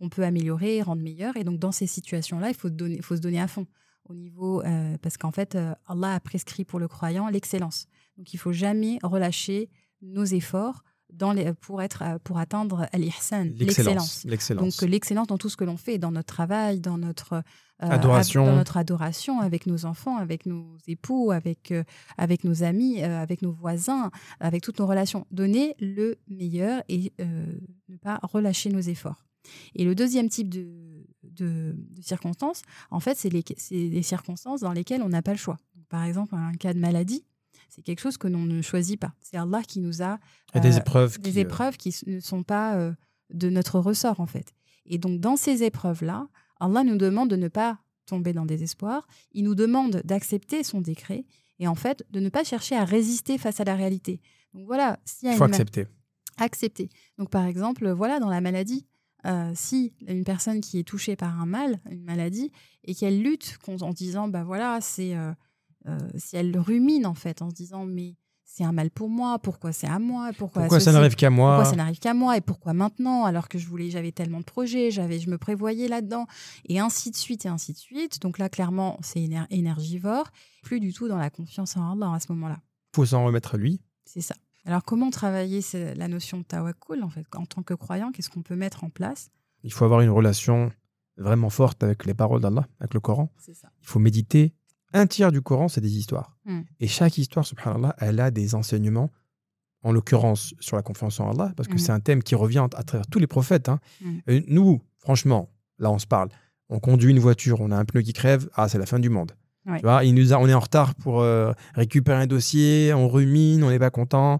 qu'on 0.00 0.08
peut 0.08 0.24
améliorer, 0.24 0.80
rendre 0.82 1.02
meilleur 1.02 1.36
et 1.36 1.44
donc 1.44 1.58
dans 1.58 1.72
ces 1.72 1.86
situations-là, 1.86 2.48
il 2.48 2.54
faut, 2.54 2.70
donner, 2.70 3.02
faut 3.02 3.16
se 3.16 3.20
donner 3.20 3.40
à 3.40 3.46
fond 3.46 3.66
au 4.08 4.14
niveau 4.14 4.62
euh, 4.62 4.96
parce 5.02 5.16
qu'en 5.18 5.30
fait 5.30 5.54
euh, 5.54 5.74
Allah 5.86 6.14
a 6.14 6.20
prescrit 6.20 6.64
pour 6.64 6.80
le 6.80 6.88
croyant 6.88 7.28
l'excellence. 7.28 7.86
Donc 8.16 8.32
il 8.32 8.38
faut 8.38 8.52
jamais 8.52 8.98
relâcher 9.02 9.68
nos 10.00 10.24
efforts 10.24 10.82
dans 11.12 11.32
les, 11.32 11.52
pour 11.52 11.82
être 11.82 12.02
euh, 12.02 12.18
pour 12.24 12.38
atteindre 12.38 12.88
al-ihsan, 12.92 13.48
l'excellence. 13.56 14.24
Donc 14.54 14.80
l'excellence 14.82 15.26
dans 15.26 15.36
tout 15.36 15.50
ce 15.50 15.56
que 15.56 15.64
l'on 15.64 15.76
fait, 15.76 15.98
dans 15.98 16.12
notre 16.12 16.32
travail, 16.32 16.80
dans 16.80 16.96
notre 16.96 17.34
euh, 17.34 17.40
Adoration. 17.80 18.46
dans 18.46 18.56
notre 18.56 18.78
adoration 18.78 19.40
avec 19.40 19.66
nos 19.66 19.84
enfants, 19.84 20.16
avec 20.16 20.46
nos 20.46 20.78
époux, 20.86 21.30
avec 21.30 21.74
avec 22.16 22.44
nos 22.44 22.62
amis, 22.62 23.02
avec 23.02 23.42
nos 23.42 23.52
voisins, 23.52 24.10
avec 24.38 24.62
toutes 24.62 24.78
nos 24.78 24.86
relations. 24.86 25.26
Donner 25.30 25.74
le 25.78 26.16
meilleur 26.28 26.82
et 26.88 27.12
ne 27.18 27.96
pas 27.96 28.18
relâcher 28.22 28.70
nos 28.70 28.80
efforts. 28.80 29.24
Et 29.74 29.84
le 29.84 29.94
deuxième 29.94 30.28
type 30.28 30.48
de, 30.48 30.68
de, 31.22 31.74
de 31.76 32.02
circonstances, 32.02 32.62
en 32.90 33.00
fait, 33.00 33.16
c'est 33.16 33.30
les 33.70 34.02
circonstances 34.02 34.60
dans 34.60 34.72
lesquelles 34.72 35.02
on 35.02 35.08
n'a 35.08 35.22
pas 35.22 35.32
le 35.32 35.38
choix. 35.38 35.58
Donc, 35.74 35.86
par 35.88 36.04
exemple, 36.04 36.34
un 36.34 36.52
cas 36.54 36.74
de 36.74 36.78
maladie, 36.78 37.24
c'est 37.70 37.82
quelque 37.82 38.00
chose 38.00 38.16
que 38.16 38.28
l'on 38.28 38.44
ne 38.44 38.62
choisit 38.62 38.98
pas. 39.00 39.14
C'est 39.20 39.36
Allah 39.36 39.62
qui 39.62 39.80
nous 39.80 40.02
a 40.02 40.18
a 40.52 40.60
des 40.60 40.74
euh, 40.74 40.80
épreuves. 40.80 41.20
des 41.20 41.30
qui, 41.32 41.38
euh, 41.38 41.42
épreuves 41.42 41.76
qui 41.76 41.94
ne 42.06 42.20
sont 42.20 42.42
pas 42.42 42.76
euh, 42.76 42.92
de 43.32 43.48
notre 43.48 43.78
ressort 43.78 44.20
en 44.20 44.26
fait. 44.26 44.54
Et 44.86 44.98
donc 44.98 45.20
dans 45.20 45.36
ces 45.36 45.62
épreuves-là, 45.62 46.28
Allah 46.58 46.82
nous 46.84 46.96
demande 46.96 47.30
de 47.30 47.36
ne 47.36 47.48
pas 47.48 47.78
tomber 48.06 48.32
dans 48.32 48.44
désespoir, 48.44 49.06
il 49.32 49.44
nous 49.44 49.54
demande 49.54 50.02
d'accepter 50.04 50.64
son 50.64 50.80
décret 50.80 51.24
et 51.60 51.68
en 51.68 51.76
fait 51.76 52.04
de 52.10 52.18
ne 52.18 52.28
pas 52.28 52.42
chercher 52.42 52.74
à 52.74 52.84
résister 52.84 53.38
face 53.38 53.60
à 53.60 53.64
la 53.64 53.76
réalité. 53.76 54.20
Donc 54.52 54.66
voilà, 54.66 54.98
s'il 55.04 55.28
y 55.28 55.30
a 55.30 55.34
il 55.34 55.38
faut 55.38 55.46
une 55.46 55.52
accepter. 55.54 55.86
accepter. 56.38 56.88
Donc 57.18 57.30
par 57.30 57.46
exemple, 57.46 57.88
voilà 57.90 58.18
dans 58.18 58.30
la 58.30 58.40
maladie, 58.40 58.84
euh, 59.26 59.52
si 59.54 59.92
une 60.06 60.24
personne 60.24 60.60
qui 60.60 60.78
est 60.78 60.84
touchée 60.84 61.16
par 61.16 61.40
un 61.40 61.46
mal, 61.46 61.80
une 61.90 62.02
maladie, 62.04 62.50
et 62.84 62.94
qu'elle 62.94 63.22
lutte 63.22 63.58
en 63.80 63.90
disant 63.92 64.28
bah 64.28 64.44
voilà 64.44 64.80
c'est 64.80 65.14
euh, 65.14 65.32
euh, 65.86 65.98
si 66.16 66.36
elle 66.36 66.56
rumine 66.58 67.06
en 67.06 67.14
fait 67.14 67.42
en 67.42 67.50
se 67.50 67.54
disant 67.54 67.84
mais 67.84 68.16
c'est 68.52 68.64
un 68.64 68.72
mal 68.72 68.90
pour 68.90 69.08
moi, 69.08 69.38
pourquoi 69.38 69.72
c'est 69.72 69.86
à 69.86 70.00
moi, 70.00 70.30
pourquoi, 70.36 70.62
Pourquoi 70.62 70.80
ça 70.80 70.90
n'arrive 70.90 71.14
qu'à 71.14 71.30
moi 71.30 71.54
pourquoi 71.54 71.70
ça 71.70 71.76
n'arrive 71.76 72.00
qu'à 72.00 72.14
moi 72.14 72.36
et 72.36 72.40
pourquoi 72.40 72.72
maintenant 72.72 73.24
alors 73.24 73.48
que 73.48 73.58
je 73.58 73.68
voulais 73.68 73.90
j'avais 73.90 74.10
tellement 74.10 74.40
de 74.40 74.44
projets 74.44 74.90
j'avais 74.90 75.20
je 75.20 75.30
me 75.30 75.38
prévoyais 75.38 75.86
là-dedans 75.86 76.26
et 76.64 76.80
ainsi 76.80 77.12
de 77.12 77.16
suite 77.16 77.46
et 77.46 77.48
ainsi 77.48 77.72
de 77.72 77.78
suite. 77.78 78.20
Donc 78.20 78.38
là 78.38 78.48
clairement 78.48 78.98
c'est 79.02 79.20
éner- 79.20 79.46
énergivore. 79.50 80.30
Plus 80.64 80.80
du 80.80 80.92
tout 80.92 81.06
dans 81.08 81.16
la 81.18 81.30
confiance 81.30 81.76
en 81.76 81.92
Allah 81.92 82.12
à 82.14 82.18
ce 82.20 82.32
moment-là. 82.32 82.58
Il 82.92 82.96
faut 82.96 83.06
s'en 83.06 83.24
remettre 83.24 83.54
à 83.54 83.58
lui. 83.58 83.80
c'est 84.04 84.20
ça 84.20 84.34
alors 84.66 84.82
comment 84.84 85.10
travailler 85.10 85.60
la 85.96 86.08
notion 86.08 86.38
de 86.38 86.42
tawakkul 86.44 87.02
en 87.02 87.08
fait? 87.10 87.26
En 87.34 87.46
tant 87.46 87.62
que 87.62 87.74
croyant 87.74 88.12
qu'est-ce 88.12 88.30
qu'on 88.30 88.42
peut 88.42 88.56
mettre 88.56 88.84
en 88.84 88.90
place? 88.90 89.30
Il 89.62 89.72
faut 89.72 89.84
avoir 89.84 90.00
une 90.00 90.10
relation 90.10 90.70
vraiment 91.16 91.50
forte 91.50 91.82
avec 91.82 92.06
les 92.06 92.14
paroles 92.14 92.40
d'Allah, 92.40 92.66
avec 92.78 92.94
le 92.94 93.00
Coran. 93.00 93.30
ça 93.38 93.68
Il 93.82 93.86
faut 93.86 93.98
méditer. 93.98 94.54
Un 94.92 95.06
tiers 95.06 95.30
du 95.32 95.40
Coran, 95.42 95.68
c'est 95.68 95.80
des 95.80 95.96
histoires. 95.96 96.36
Mm. 96.46 96.60
Et 96.80 96.88
chaque 96.88 97.18
histoire, 97.18 97.44
subhanallah, 97.46 97.94
elle 97.98 98.18
a 98.20 98.30
des 98.30 98.54
enseignements, 98.54 99.10
en 99.82 99.92
l'occurrence 99.92 100.54
sur 100.60 100.76
la 100.76 100.82
confiance 100.82 101.20
en 101.20 101.30
Allah, 101.30 101.52
parce 101.56 101.68
que 101.68 101.74
Mhm. 101.74 101.78
c'est 101.78 101.92
un 101.92 102.00
thème 102.00 102.22
qui 102.22 102.34
revient 102.34 102.66
à 102.74 102.82
travers 102.82 103.06
tous 103.06 103.18
les 103.18 103.26
prophètes. 103.26 103.68
hein. 103.68 103.80
Mm. 104.00 104.18
Et 104.28 104.44
nous, 104.48 104.80
franchement, 104.98 105.50
là, 105.78 105.90
on 105.90 105.98
se 105.98 106.06
parle. 106.06 106.28
On 106.70 106.80
conduit 106.80 107.10
une 107.10 107.18
voiture, 107.18 107.60
on 107.60 107.70
a 107.70 107.76
un 107.76 107.84
pneu 107.84 108.02
qui 108.02 108.12
crève, 108.12 108.48
ah, 108.54 108.68
c'est 108.68 108.78
la 108.78 108.86
fin 108.86 108.98
du 108.98 109.10
monde. 109.10 109.32
Ouais. 109.66 109.78
Tu 109.78 109.82
vois, 109.82 110.04
il 110.04 110.14
nous 110.14 110.32
a, 110.32 110.38
on 110.38 110.48
est 110.48 110.54
en 110.54 110.60
retard 110.60 110.94
pour 110.94 111.20
euh, 111.20 111.52
récupérer 111.74 112.22
un 112.22 112.26
dossier, 112.26 112.92
on 112.94 113.08
rumine, 113.08 113.62
on 113.62 113.70
n'est 113.70 113.78
pas 113.78 113.90
content. 113.90 114.38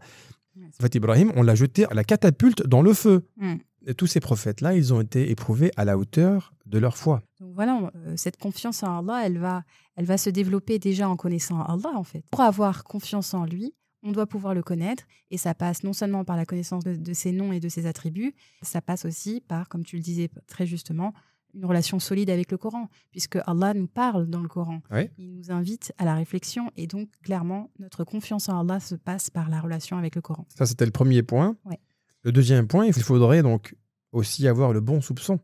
Ouais, 0.57 0.67
En 0.67 0.83
fait, 0.83 0.95
Ibrahim, 0.95 1.33
on 1.37 1.43
l'a 1.43 1.55
jeté 1.55 1.85
à 1.87 1.95
la 1.95 2.05
catapulte 2.05 2.67
dans 2.67 2.83
le 2.83 2.95
feu. 2.95 3.27
Mm. 3.37 3.57
Et 3.87 3.95
tous 3.95 4.07
ces 4.07 4.21
prophètes-là, 4.21 4.75
ils 4.75 4.93
ont 4.93 5.01
été 5.01 5.31
éprouvés 5.31 5.71
à 5.77 5.85
la 5.85 5.97
hauteur 5.97 6.53
de 6.67 6.79
leur 6.79 6.97
foi. 6.97 7.23
Donc 7.41 7.55
voilà, 7.55 7.91
euh, 7.97 8.15
cette 8.17 8.37
confiance 8.37 8.83
en 8.83 8.99
Allah, 8.99 9.27
elle 9.27 9.39
va, 9.39 9.63
elle 9.97 10.05
va 10.05 10.19
se 10.19 10.31
développer 10.31 10.79
déjà 10.79 11.09
en 11.09 11.17
connaissant 11.17 11.63
Allah, 11.63 11.91
en 11.95 12.05
fait. 12.05 12.25
Pour 12.31 12.41
avoir 12.41 12.85
confiance 12.85 13.33
en 13.33 13.45
lui, 13.45 13.75
on 14.03 14.13
doit 14.13 14.27
pouvoir 14.27 14.55
le 14.55 14.63
connaître. 14.63 15.05
Et 15.31 15.39
ça 15.39 15.55
passe 15.55 15.83
non 15.83 15.93
seulement 15.93 16.25
par 16.25 16.37
la 16.37 16.45
connaissance 16.45 16.85
de, 16.85 16.95
de 16.95 17.13
ses 17.13 17.33
noms 17.33 17.53
et 17.53 17.61
de 17.61 17.69
ses 17.69 17.87
attributs, 17.87 18.35
ça 18.63 18.81
passe 18.81 19.05
aussi 19.05 19.43
par, 19.47 19.69
comme 19.69 19.85
tu 19.85 19.97
le 19.97 20.03
disais 20.03 20.29
très 20.47 20.67
justement, 20.67 21.13
une 21.55 21.65
relation 21.65 21.99
solide 21.99 22.31
avec 22.31 22.51
le 22.51 22.59
Coran, 22.59 22.89
puisque 23.11 23.39
Allah 23.47 23.75
nous 23.75 23.87
parle 23.87 24.27
dans 24.27 24.41
le 24.41 24.49
Coran. 24.49 24.83
Il 25.19 25.35
nous 25.35 25.51
invite 25.51 25.93
à 25.99 26.05
la 26.05 26.15
réflexion. 26.15 26.71
Et 26.77 26.87
donc, 26.87 27.09
clairement, 27.23 27.71
notre 27.79 28.05
confiance 28.05 28.49
en 28.49 28.61
Allah 28.61 28.81
se 28.81 28.95
passe 28.95 29.31
par 29.31 29.49
la 29.49 29.61
relation 29.61 29.97
avec 29.99 30.15
le 30.15 30.21
Coran. 30.21 30.47
Ça, 30.57 30.67
c'était 30.67 30.87
le 30.87 30.93
premier 30.93 31.23
point. 31.23 31.57
Ouais. 31.65 31.81
Le 32.23 32.33
deuxième 32.33 32.67
point, 32.67 32.87
il 32.87 32.93
faudrait 32.93 33.43
donc 33.43 33.75
aussi 34.13 34.47
avoir 34.47 34.73
le 34.73 34.81
bon 34.81 35.01
soupçon 35.01 35.41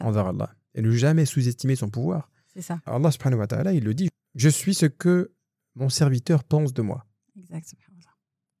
envers 0.00 0.26
Allah 0.26 0.54
et 0.74 0.82
ne 0.82 0.90
jamais 0.90 1.24
sous-estimer 1.24 1.76
son 1.76 1.90
pouvoir. 1.90 2.30
C'est 2.54 2.62
ça. 2.62 2.80
Allah 2.86 3.10
subhanahu 3.10 3.40
wa 3.40 3.46
ta'ala, 3.46 3.72
il 3.72 3.84
le 3.84 3.94
dit 3.94 4.08
Je 4.34 4.48
suis 4.48 4.74
ce 4.74 4.86
que 4.86 5.32
mon 5.74 5.88
serviteur 5.88 6.44
pense 6.44 6.72
de 6.72 6.82
moi. 6.82 7.06
Exact. 7.36 7.66
subhanallah. 7.66 8.14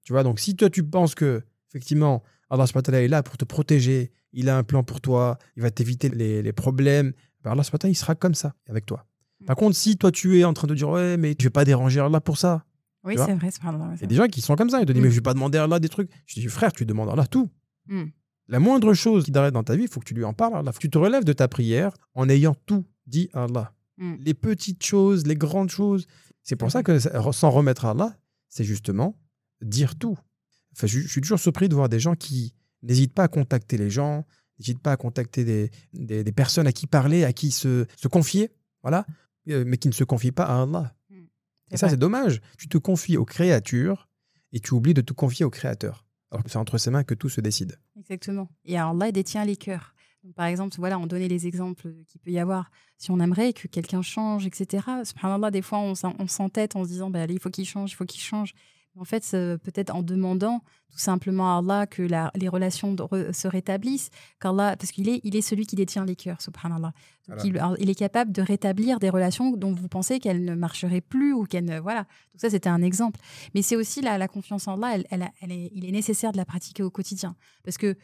Tu 0.04 0.12
vois, 0.12 0.22
donc 0.22 0.40
si 0.40 0.56
toi 0.56 0.70
tu 0.70 0.84
penses 0.84 1.14
que, 1.14 1.42
effectivement, 1.68 2.22
Allah 2.50 2.66
subhanahu 2.66 2.80
wa 2.80 2.92
ta'ala 2.92 3.02
est 3.02 3.08
là 3.08 3.22
pour 3.22 3.36
te 3.36 3.44
protéger, 3.44 4.10
il 4.32 4.48
a 4.48 4.56
un 4.56 4.62
plan 4.62 4.82
pour 4.82 5.00
toi, 5.00 5.38
il 5.56 5.62
va 5.62 5.70
t'éviter 5.70 6.08
les, 6.08 6.42
les 6.42 6.52
problèmes, 6.52 7.12
ben 7.42 7.52
Allah 7.52 7.62
il 7.84 7.96
sera 7.96 8.14
comme 8.14 8.34
ça 8.34 8.54
avec 8.68 8.86
toi. 8.86 9.06
Par 9.46 9.56
contre, 9.56 9.76
si 9.76 9.96
toi 9.96 10.12
tu 10.12 10.38
es 10.38 10.44
en 10.44 10.52
train 10.52 10.66
de 10.66 10.74
dire 10.74 10.88
Ouais, 10.88 11.16
mais 11.16 11.34
je 11.38 11.44
vais 11.44 11.50
pas 11.50 11.64
déranger 11.64 12.00
Allah 12.00 12.20
pour 12.20 12.36
ça. 12.38 12.64
Oui, 13.04 13.14
c'est 13.16 13.34
vrai. 13.34 13.48
Il 13.94 14.00
y 14.00 14.04
a 14.04 14.06
des 14.06 14.14
gens 14.14 14.26
qui 14.26 14.42
sont 14.42 14.56
comme 14.56 14.68
ça, 14.68 14.80
ils 14.80 14.86
te 14.86 14.92
disent 14.92 15.00
Mm. 15.00 15.04
Mais 15.04 15.10
je 15.10 15.14
vais 15.16 15.22
pas 15.22 15.32
demander 15.32 15.56
à 15.56 15.64
Allah 15.64 15.78
des 15.78 15.88
trucs. 15.88 16.10
Je 16.26 16.38
dis 16.38 16.46
Frère, 16.48 16.72
tu 16.72 16.84
demandes 16.84 17.08
à 17.08 17.12
Allah 17.12 17.26
tout. 17.26 17.48
Mm. 17.86 18.04
La 18.48 18.58
moindre 18.58 18.92
chose 18.92 19.24
qui 19.24 19.32
t'arrête 19.32 19.54
dans 19.54 19.62
ta 19.62 19.76
vie, 19.76 19.84
il 19.84 19.88
faut 19.88 20.00
que 20.00 20.04
tu 20.04 20.14
lui 20.14 20.24
en 20.24 20.34
parles 20.34 20.56
Allah. 20.56 20.72
Faut 20.72 20.78
que 20.78 20.82
tu 20.82 20.90
te 20.90 20.98
relèves 20.98 21.24
de 21.24 21.32
ta 21.32 21.48
prière 21.48 21.96
en 22.14 22.28
ayant 22.28 22.54
tout 22.66 22.84
dit 23.06 23.30
à 23.32 23.44
Allah. 23.44 23.72
Mm. 23.96 24.16
Les 24.20 24.34
petites 24.34 24.84
choses, 24.84 25.26
les 25.26 25.36
grandes 25.36 25.70
choses. 25.70 26.06
C'est 26.42 26.56
pour 26.56 26.70
ça 26.70 26.82
que 26.82 26.98
s'en 26.98 27.50
remettre 27.50 27.86
à 27.86 27.90
Allah, 27.90 28.16
c'est 28.48 28.64
justement 28.64 29.16
dire 29.62 29.96
tout. 29.96 30.18
Enfin, 30.72 30.86
je, 30.86 31.00
je 31.00 31.08
suis 31.08 31.20
toujours 31.20 31.38
surpris 31.40 31.68
de 31.68 31.74
voir 31.74 31.88
des 31.88 32.00
gens 32.00 32.14
qui 32.14 32.54
n'hésitent 32.82 33.12
pas 33.14 33.24
à 33.24 33.28
contacter 33.28 33.76
les 33.76 33.90
gens, 33.90 34.24
n'hésitent 34.58 34.80
pas 34.82 34.92
à 34.92 34.96
contacter 34.96 35.44
des, 35.44 35.70
des- 35.92 36.24
des 36.24 36.32
personnes 36.32 36.66
à 36.66 36.72
qui 36.72 36.86
parler, 36.86 37.24
à 37.24 37.32
qui 37.32 37.50
se, 37.50 37.86
se 37.96 38.08
confier, 38.08 38.50
voilà, 38.82 39.06
euh, 39.48 39.64
mais 39.66 39.76
qui 39.78 39.88
ne 39.88 39.92
se 39.92 40.04
confient 40.04 40.32
pas 40.32 40.44
à 40.44 40.62
Allah. 40.62 40.94
Et 41.72 41.76
ça, 41.76 41.88
c'est 41.88 41.96
dommage. 41.96 42.40
Tu 42.58 42.68
te 42.68 42.78
confies 42.78 43.16
aux 43.16 43.24
créatures 43.24 44.08
et 44.52 44.58
tu 44.60 44.74
oublies 44.74 44.94
de 44.94 45.02
te 45.02 45.12
confier 45.12 45.44
au 45.44 45.50
Créateur. 45.50 46.04
Alors 46.32 46.42
que 46.42 46.50
c'est 46.50 46.58
entre 46.58 46.78
ses 46.78 46.90
mains 46.90 47.04
que 47.04 47.14
tout 47.14 47.28
se 47.28 47.40
décide. 47.40 47.78
Exactement. 47.96 48.48
Et 48.64 48.76
alors 48.76 48.90
Allah 48.90 49.12
détient 49.12 49.44
les 49.44 49.56
cœurs. 49.56 49.94
Donc, 50.24 50.34
par 50.34 50.46
exemple, 50.46 50.74
voilà, 50.78 50.98
on 50.98 51.06
donnait 51.06 51.28
les 51.28 51.46
exemples 51.46 51.94
qu'il 52.08 52.20
peut 52.20 52.30
y 52.32 52.38
avoir. 52.40 52.70
Si 52.98 53.10
on 53.12 53.20
aimerait 53.20 53.52
que 53.52 53.68
quelqu'un 53.68 54.02
change, 54.02 54.46
etc. 54.46 54.84
Subhanallah, 55.04 55.50
des 55.52 55.62
fois, 55.62 55.78
on 55.78 55.94
on 56.18 56.26
s'entête 56.26 56.74
en 56.76 56.82
se 56.84 56.88
disant, 56.90 57.08
bah, 57.08 57.22
allez, 57.22 57.34
il 57.34 57.40
faut 57.40 57.50
qu'il 57.50 57.64
change, 57.66 57.92
il 57.92 57.94
faut 57.94 58.04
qu'il 58.04 58.20
change. 58.20 58.52
En 58.96 59.04
fait, 59.04 59.22
c'est 59.24 59.56
peut-être 59.58 59.94
en 59.94 60.02
demandant 60.02 60.62
tout 60.90 60.98
simplement 60.98 61.54
à 61.56 61.58
Allah 61.60 61.86
que 61.86 62.02
la- 62.02 62.30
les 62.34 62.48
relations 62.48 62.94
re- 62.96 63.32
se 63.32 63.46
rétablissent, 63.46 64.10
qu'Allah, 64.40 64.76
parce 64.76 64.90
qu'il 64.90 65.08
est, 65.08 65.20
il 65.22 65.36
est 65.36 65.40
celui 65.42 65.64
qui 65.66 65.76
détient 65.76 66.04
les 66.04 66.16
cœurs, 66.16 66.42
subhanallah. 66.42 66.92
Donc, 67.28 67.38
Voilà. 67.38 67.74
il, 67.78 67.88
est 67.88 67.94
capable 67.94 68.32
de 68.32 68.42
rétablir 68.42 68.98
des 68.98 69.08
relations 69.08 69.52
dont 69.52 69.72
vous 69.72 69.86
pensez 69.88 70.18
qu'elles 70.18 70.44
ne 70.44 70.54
marcheraient 70.56 71.00
plus 71.00 71.32
ou 71.32 71.44
qu'elles 71.44 71.64
ne. 71.64 71.78
Voilà. 71.78 72.00
Donc, 72.00 72.40
ça, 72.40 72.50
c'était 72.50 72.68
un 72.68 72.82
exemple. 72.82 73.20
Mais 73.54 73.62
c'est 73.62 73.76
aussi 73.76 74.00
la, 74.00 74.18
la 74.18 74.26
confiance 74.26 74.66
en 74.66 74.74
Allah, 74.74 74.96
elle, 74.96 75.06
elle 75.10 75.22
a- 75.22 75.30
elle 75.40 75.52
est- 75.52 75.70
il 75.72 75.84
est 75.86 75.92
nécessaire 75.92 76.32
de 76.32 76.36
la 76.36 76.44
pratiquer 76.44 76.82
au 76.82 76.90
quotidien. 76.90 77.36
Parce 77.62 77.78
que 77.78 77.96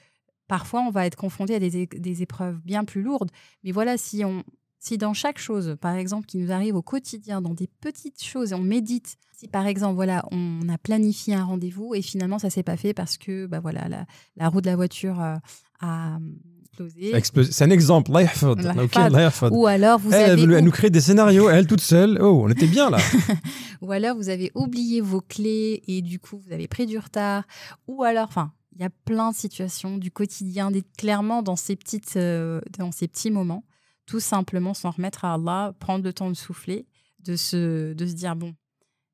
parfois, 0.47 0.83
on 0.83 0.91
va 0.91 1.05
être 1.07 1.17
confronté 1.17 1.57
à 1.57 1.59
des 1.59 2.23
épreuves 2.23 2.61
bien 2.65 2.85
plus 2.85 3.03
lourdes. 3.03 3.33
Mais 3.65 3.73
voilà, 3.73 3.99
si, 3.99 4.25
on, 4.25 4.45
si 4.87 4.99
dans 4.99 5.15
chaque 5.15 5.39
chose, 5.39 5.77
par 5.81 5.97
exemple, 5.97 6.27
qui 6.27 6.39
nous 6.39 6.53
arrive 6.53 6.77
au 6.77 6.83
quotidien, 6.83 7.41
dans 7.41 7.55
des 7.55 7.69
petites 7.81 8.23
choses, 8.23 8.53
on 8.53 8.61
médite, 8.63 9.17
si 9.37 9.49
par 9.49 9.67
exemple, 9.67 9.97
voilà, 9.97 10.25
on 10.31 10.69
a 10.69 10.79
planifié 10.79 11.35
un 11.35 11.45
rendez-vous 11.45 11.95
et 11.97 12.03
finalement, 12.03 12.39
ça 12.39 12.51
s'est 12.51 12.63
pas 12.63 12.77
fait 12.77 12.95
parce 12.95 13.19
que 13.19 13.47
bah, 13.47 13.59
voilà, 13.59 13.89
la, 13.89 14.07
la 14.37 14.49
roue 14.49 14.61
de 14.61 14.67
la 14.67 14.77
voiture 14.77 15.21
euh, 15.21 15.35
a 15.81 16.17
hum, 16.17 16.37
explosé. 16.65 17.17
Explosé. 17.17 17.53
C'est 17.53 17.65
un 17.65 17.71
exemple. 17.71 18.13
Allah 18.13 18.23
yahfad. 18.23 18.61
Allah 18.61 18.85
Ok, 18.85 18.95
yahfad. 18.95 19.07
Allah 19.13 19.23
yahfad. 19.23 19.53
Ou 19.53 19.67
alors, 19.67 19.99
vous 19.99 20.13
Elle, 20.13 20.31
avez 20.31 20.43
elle, 20.43 20.53
elle 20.53 20.63
ou- 20.63 20.67
nous 20.67 20.71
crée 20.71 20.91
des 20.91 21.01
scénarios, 21.01 21.51
elle 21.51 21.67
toute 21.67 21.81
seule. 21.81 22.19
Oh, 22.23 22.43
on 22.45 22.49
était 22.49 22.69
bien 22.69 22.89
là. 22.89 22.99
ou 23.83 23.91
alors 23.91 24.17
vous 24.17 24.29
avez 24.29 24.53
oublié 24.55 25.01
vos 25.01 25.21
clés 25.21 25.83
et 25.89 26.01
du 26.01 26.21
coup 26.21 26.39
vous 26.39 26.53
avez 26.53 26.69
pris 26.69 26.87
du 26.87 26.97
retard, 26.97 27.45
ou 27.89 28.05
alors, 28.05 28.29
enfin, 28.29 28.53
il 28.73 28.83
y 28.83 28.85
a 28.85 28.91
plein 29.05 29.33
de 29.33 29.37
situations 29.37 29.99
du 29.99 30.13
quotidien, 30.13 30.71
clairement 30.97 31.43
dans 31.43 31.57
ces 31.57 31.75
petites, 31.75 32.17
euh, 32.17 32.61
dans 32.79 32.93
ces 32.93 33.09
petits 33.09 33.33
moments, 33.33 33.65
tout 34.07 34.21
simplement 34.21 34.73
s'en 34.75 34.91
remettre 34.91 35.25
à 35.25 35.35
Allah, 35.35 35.75
prendre 35.79 36.05
le 36.05 36.13
temps 36.13 36.31
de 36.31 36.37
souffler, 36.37 36.87
de 37.25 37.37
se, 37.37 37.93
de 37.93 38.07
se 38.07 38.13
dire 38.15 38.37
bon, 38.37 38.55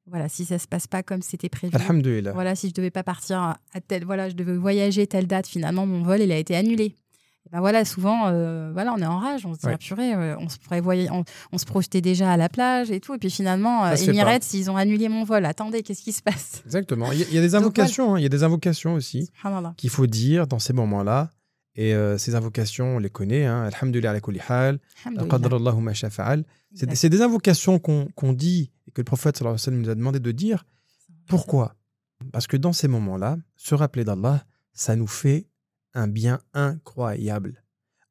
voilà, 0.06 0.28
si 0.28 0.44
ça 0.44 0.58
se 0.58 0.66
passe 0.68 0.86
pas 0.86 1.02
comme 1.02 1.22
c'était 1.22 1.48
prévu. 1.48 1.72
Voilà, 2.32 2.54
si 2.54 2.68
je 2.68 2.74
devais 2.74 2.90
pas 2.90 3.02
partir 3.04 3.38
à 3.40 3.80
telle, 3.86 4.04
voilà, 4.04 4.28
je 4.28 4.34
devais 4.34 4.56
voyager 4.56 5.06
telle 5.06 5.26
date, 5.26 5.46
finalement 5.46 5.86
mon 5.86 6.02
vol 6.02 6.20
il 6.20 6.30
a 6.32 6.36
été 6.38 6.54
annulé. 6.56 6.96
Et 7.44 7.50
ben 7.50 7.58
voilà, 7.58 7.84
souvent, 7.84 8.28
euh, 8.28 8.70
voilà, 8.72 8.92
on 8.94 8.98
est 8.98 9.06
en 9.06 9.18
rage, 9.18 9.44
on 9.46 9.54
se 9.54 9.58
dit 9.58 9.66
Ouais. 9.66 9.72
ah, 9.74 9.78
purée, 9.78 10.14
euh, 10.14 10.36
on 10.38 10.48
se 10.48 10.58
prévoyait, 10.58 11.10
on, 11.10 11.24
on 11.50 11.58
se 11.58 11.64
projetait 11.64 12.00
déjà 12.00 12.30
à 12.32 12.36
la 12.36 12.48
plage 12.48 12.92
et 12.92 13.00
tout, 13.00 13.14
et 13.14 13.18
puis 13.18 13.30
finalement, 13.32 13.84
euh. 13.84 13.96
Emirates, 14.10 14.54
ils 14.54 14.70
ont 14.70 14.76
annulé 14.76 15.08
mon 15.08 15.24
vol. 15.24 15.44
Attendez, 15.44 15.82
qu'est-ce 15.82 16.02
qui 16.02 16.12
se 16.12 16.22
passe? 16.22 16.62
Exactement. 16.66 17.10
Il 17.10 17.18
y, 17.18 17.22
a- 17.24 17.26
il 17.28 17.34
y 17.34 17.38
a 17.38 17.40
des 17.40 17.54
invocations. 17.56 18.14
hein, 18.14 18.18
Il 18.20 18.22
y 18.22 18.26
a 18.26 18.28
des 18.28 18.44
invocations 18.44 18.94
aussi 18.94 19.28
qu'il 19.76 19.90
faut 19.90 20.06
dire 20.06 20.46
dans 20.46 20.60
ces 20.60 20.72
moments-là. 20.72 21.30
Et 21.74 21.94
euh, 21.94 22.18
ces 22.18 22.34
invocations, 22.34 22.96
on 22.96 22.98
les 22.98 23.08
connaît. 23.10 23.46
Hein. 23.46 23.62
Alhamdulillah 23.62 24.10
ala 24.10 24.20
kulli 24.20 24.40
hal. 24.46 24.78
C'est 26.74 27.08
des 27.08 27.22
invocations 27.22 27.78
qu'on 27.78 28.06
qu'on 28.14 28.32
dit 28.32 28.70
et 28.86 28.90
que 28.90 29.00
le 29.00 29.04
prophète 29.04 29.36
sallallahu 29.36 29.54
alayhi 29.54 29.62
wa 29.62 29.64
sallam 29.64 29.80
nous 29.82 29.88
a 29.90 29.94
demandé 29.94 30.20
de 30.20 30.32
dire. 30.32 30.64
Pourquoi? 31.28 31.76
Parce 32.32 32.46
que 32.46 32.56
dans 32.56 32.72
ces 32.72 32.88
moments-là, 32.88 33.38
se 33.56 33.74
rappeler 33.74 34.04
d'Allah, 34.04 34.44
ça 34.72 34.96
nous 34.96 35.06
fait 35.06 35.46
un 35.94 36.08
bien 36.08 36.40
incroyable. 36.52 37.62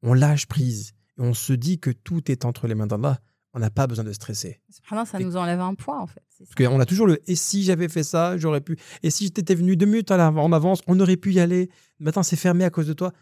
On 0.02 0.14
lâche 0.14 0.46
prise 0.46 0.92
et 1.18 1.22
on 1.22 1.34
se 1.34 1.52
dit 1.52 1.78
que 1.78 1.90
tout 1.90 2.30
est 2.30 2.44
entre 2.44 2.66
les 2.66 2.74
mains 2.74 2.86
d'Allah. 2.86 3.20
On 3.54 3.58
n'a 3.58 3.70
pas 3.70 3.86
besoin 3.86 4.04
de 4.04 4.12
stresser. 4.12 4.60
Subhanallah, 4.70 5.06
ça 5.06 5.20
Et- 5.20 5.24
nous 5.24 5.36
enlève 5.36 5.60
un 5.60 5.74
poids 5.74 6.00
en 6.00 6.06
fait. 6.06 6.22
Parce 6.38 6.54
qu'on 6.54 6.80
a 6.80 6.86
toujours 6.86 7.06
le 7.06 7.20
et 7.30 7.36
si 7.36 7.62
j'avais 7.62 7.88
fait 7.88 8.02
ça, 8.02 8.36
j'aurais 8.38 8.62
pu. 8.62 8.76
Et 9.02 9.10
si 9.10 9.24
j'étais 9.24 9.54
venu 9.54 9.76
deux 9.76 9.86
minutes 9.86 10.10
en 10.10 10.52
avance, 10.52 10.80
on 10.86 10.98
aurait 11.00 11.16
pu 11.18 11.32
y 11.34 11.40
aller. 11.40 11.70
Maintenant, 12.00 12.22
c'est 12.22 12.36
fermé 12.36 12.64
à 12.64 12.70
cause 12.70 12.86
de 12.88 12.94
toi. 12.94 13.12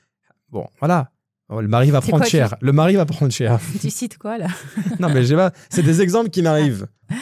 Bon, 0.51 0.67
voilà. 0.79 1.11
Oh, 1.49 1.61
le 1.61 1.69
mari 1.69 1.91
va 1.91 2.01
prendre 2.01 2.19
quoi, 2.19 2.27
cher. 2.27 2.55
Le 2.61 2.73
mari 2.73 2.95
va 2.97 3.07
prendre 3.07 3.33
cher. 3.33 3.59
tu 3.81 3.91
cites 3.91 4.19
quoi 4.19 4.39
là 4.39 4.49
non, 5.01 5.09
mais 5.09 5.23
je 5.23 5.29
sais 5.29 5.37
pas. 5.37 5.53
C'est 5.69 5.83
des 5.83 6.01
exemples 6.01 6.31
qui 6.31 6.43
m'arrivent. 6.43 6.87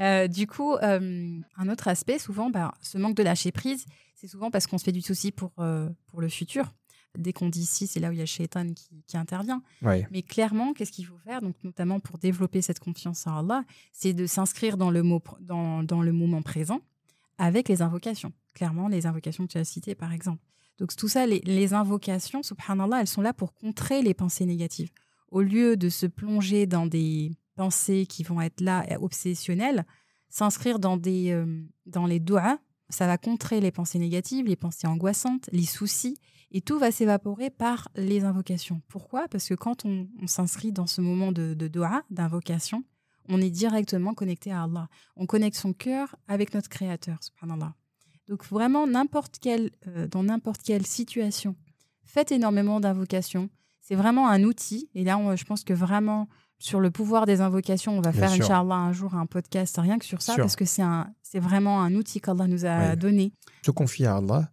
Euh, 0.00 0.26
du 0.26 0.48
coup, 0.48 0.74
euh, 0.74 1.38
un 1.56 1.68
autre 1.68 1.86
aspect, 1.86 2.18
souvent, 2.18 2.50
bah, 2.50 2.74
ce 2.82 2.98
manque 2.98 3.14
de 3.16 3.22
lâcher 3.22 3.52
prise, 3.52 3.86
c'est 4.16 4.26
souvent 4.26 4.50
parce 4.50 4.66
qu'on 4.66 4.76
se 4.76 4.82
fait 4.82 4.90
du 4.90 5.02
souci 5.02 5.30
pour, 5.30 5.52
euh, 5.60 5.88
pour 6.08 6.20
le 6.20 6.28
futur. 6.28 6.72
Dès 7.16 7.32
qu'on 7.32 7.48
dit 7.48 7.64
si, 7.64 7.86
c'est 7.86 8.00
là 8.00 8.08
où 8.08 8.12
il 8.12 8.18
y 8.18 8.22
a 8.22 8.26
shaitan 8.26 8.72
qui, 8.74 9.04
qui 9.06 9.16
intervient. 9.16 9.62
Ouais. 9.82 10.04
Mais 10.10 10.22
clairement, 10.22 10.72
qu'est-ce 10.72 10.90
qu'il 10.90 11.06
faut 11.06 11.18
faire, 11.18 11.40
donc 11.42 11.54
notamment 11.62 12.00
pour 12.00 12.18
développer 12.18 12.60
cette 12.60 12.80
confiance 12.80 13.24
en 13.28 13.38
Allah, 13.38 13.62
c'est 13.92 14.14
de 14.14 14.26
s'inscrire 14.26 14.76
dans, 14.76 14.90
le 14.90 15.04
mot 15.04 15.18
pr- 15.24 15.36
dans, 15.40 15.84
dans 15.84 16.02
le 16.02 16.10
moment 16.10 16.42
présent 16.42 16.80
avec 17.38 17.68
les 17.68 17.80
invocations. 17.80 18.32
Clairement, 18.52 18.88
les 18.88 19.06
invocations 19.06 19.46
que 19.46 19.52
tu 19.52 19.58
as 19.58 19.64
citées, 19.64 19.94
par 19.94 20.12
exemple. 20.12 20.42
Donc 20.78 20.94
tout 20.96 21.08
ça, 21.08 21.26
les, 21.26 21.40
les 21.40 21.74
invocations, 21.74 22.42
subhanallah, 22.42 23.00
elles 23.00 23.06
sont 23.06 23.22
là 23.22 23.32
pour 23.32 23.54
contrer 23.54 24.02
les 24.02 24.14
pensées 24.14 24.46
négatives. 24.46 24.90
Au 25.30 25.40
lieu 25.40 25.76
de 25.76 25.88
se 25.88 26.06
plonger 26.06 26.66
dans 26.66 26.86
des 26.86 27.32
pensées 27.56 28.06
qui 28.06 28.22
vont 28.22 28.40
être 28.40 28.60
là, 28.60 28.84
obsessionnelles, 29.00 29.84
s'inscrire 30.28 30.78
dans, 30.78 31.00
euh, 31.06 31.62
dans 31.86 32.06
les 32.06 32.20
doigts, 32.20 32.58
ça 32.88 33.06
va 33.06 33.18
contrer 33.18 33.60
les 33.60 33.70
pensées 33.70 33.98
négatives, 33.98 34.46
les 34.46 34.56
pensées 34.56 34.86
angoissantes, 34.86 35.48
les 35.52 35.64
soucis, 35.64 36.18
et 36.50 36.60
tout 36.60 36.78
va 36.78 36.90
s'évaporer 36.90 37.50
par 37.50 37.88
les 37.96 38.24
invocations. 38.24 38.82
Pourquoi? 38.88 39.26
Parce 39.28 39.48
que 39.48 39.54
quand 39.54 39.84
on, 39.84 40.08
s'inscrit 40.26 40.72
dans 40.72 40.86
ce 40.86 41.00
moment 41.00 41.32
de, 41.32 41.54
de 41.54 41.70
d'invocation, 42.10 42.84
on 43.28 43.40
est 43.40 43.50
directement 43.50 44.14
connecté 44.14 44.52
à 44.52 44.64
Allah. 44.64 44.88
On 45.16 45.26
connecte 45.26 45.56
son 45.56 45.72
cœur 45.72 46.14
avec 46.28 46.54
notre 46.54 46.68
Créateur, 46.68 47.22
subhanallah. 47.22 47.74
Donc 48.28 48.44
vraiment, 48.46 48.86
n'importe 48.86 49.38
quelle, 49.40 49.70
euh, 49.86 50.06
dans 50.08 50.22
n'importe 50.22 50.62
quelle 50.62 50.86
situation, 50.86 51.56
faites 52.04 52.32
énormément 52.32 52.80
d'invocations. 52.80 53.50
C'est 53.80 53.94
vraiment 53.96 54.28
un 54.30 54.42
outil. 54.44 54.88
Et 54.94 55.04
là, 55.04 55.18
on- 55.18 55.36
je 55.36 55.44
pense 55.44 55.62
que 55.64 55.74
vraiment, 55.74 56.28
sur 56.58 56.80
le 56.80 56.90
pouvoir 56.90 57.26
des 57.26 57.40
invocations, 57.42 57.92
on 57.98 58.00
va 58.00 58.12
Bien 58.12 58.20
faire, 58.20 58.30
sûr. 58.30 58.44
Inch'Allah, 58.46 58.74
un 58.76 58.92
jour 58.92 59.14
un 59.14 59.26
podcast 59.26 59.76
rien 59.78 59.98
que 59.98 60.04
sur 60.06 60.22
ça, 60.22 60.36
parce 60.36 60.56
que 60.56 60.64
c'est 60.64 60.80
un- 60.82 61.12
c'est 61.22 61.40
vraiment 61.40 61.82
un 61.82 61.94
outil 61.94 62.20
qu'Allah 62.20 62.46
nous 62.46 62.64
a 62.64 62.78
Ouais. 62.90 62.96
donné. 62.96 63.32
Se 63.62 63.70
confier 63.70 64.06
à 64.06 64.16
Allah, 64.16 64.50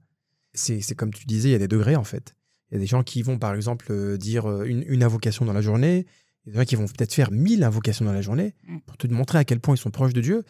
c'est 0.53 0.81
c'est 0.81 0.95
comme 0.95 1.13
tu 1.13 1.25
disais, 1.25 1.49
il 1.49 1.51
y 1.53 1.55
a 1.55 1.59
des 1.59 1.67
degrés 1.69 1.95
en 1.95 2.03
fait. 2.03 2.35
Il 2.69 2.73
y 2.73 2.77
a 2.77 2.79
des 2.79 2.87
gens 2.87 3.03
qui 3.03 3.21
vont 3.21 3.37
par 3.39 3.53
exemple 3.53 3.87
euh, 3.91 4.17
dire 4.17 4.49
euh, 4.49 4.63
une, 4.65 4.83
une 4.87 5.03
invocation 5.03 5.45
dans 5.45 5.53
la 5.53 5.61
journée. 5.61 6.05
Il 6.45 6.47
y 6.47 6.49
a 6.49 6.53
des 6.53 6.59
gens 6.59 6.65
qui 6.65 6.75
vont 6.75 6.87
peut-être 6.87 7.13
faire 7.13 7.31
mille 7.31 7.63
invocations 7.63 8.03
dans 8.03 8.13
la 8.13 8.21
journée 8.21 8.55
Mm. 8.67 8.79
pour 8.85 8.97
te 8.97 9.07
montrer 9.07 9.37
à 9.37 9.43
quel 9.45 9.59
point 9.61 9.75
ils 9.75 9.77
sont 9.79 9.91
proches 9.91 10.13
de 10.13 10.21
Dieu. 10.21 10.43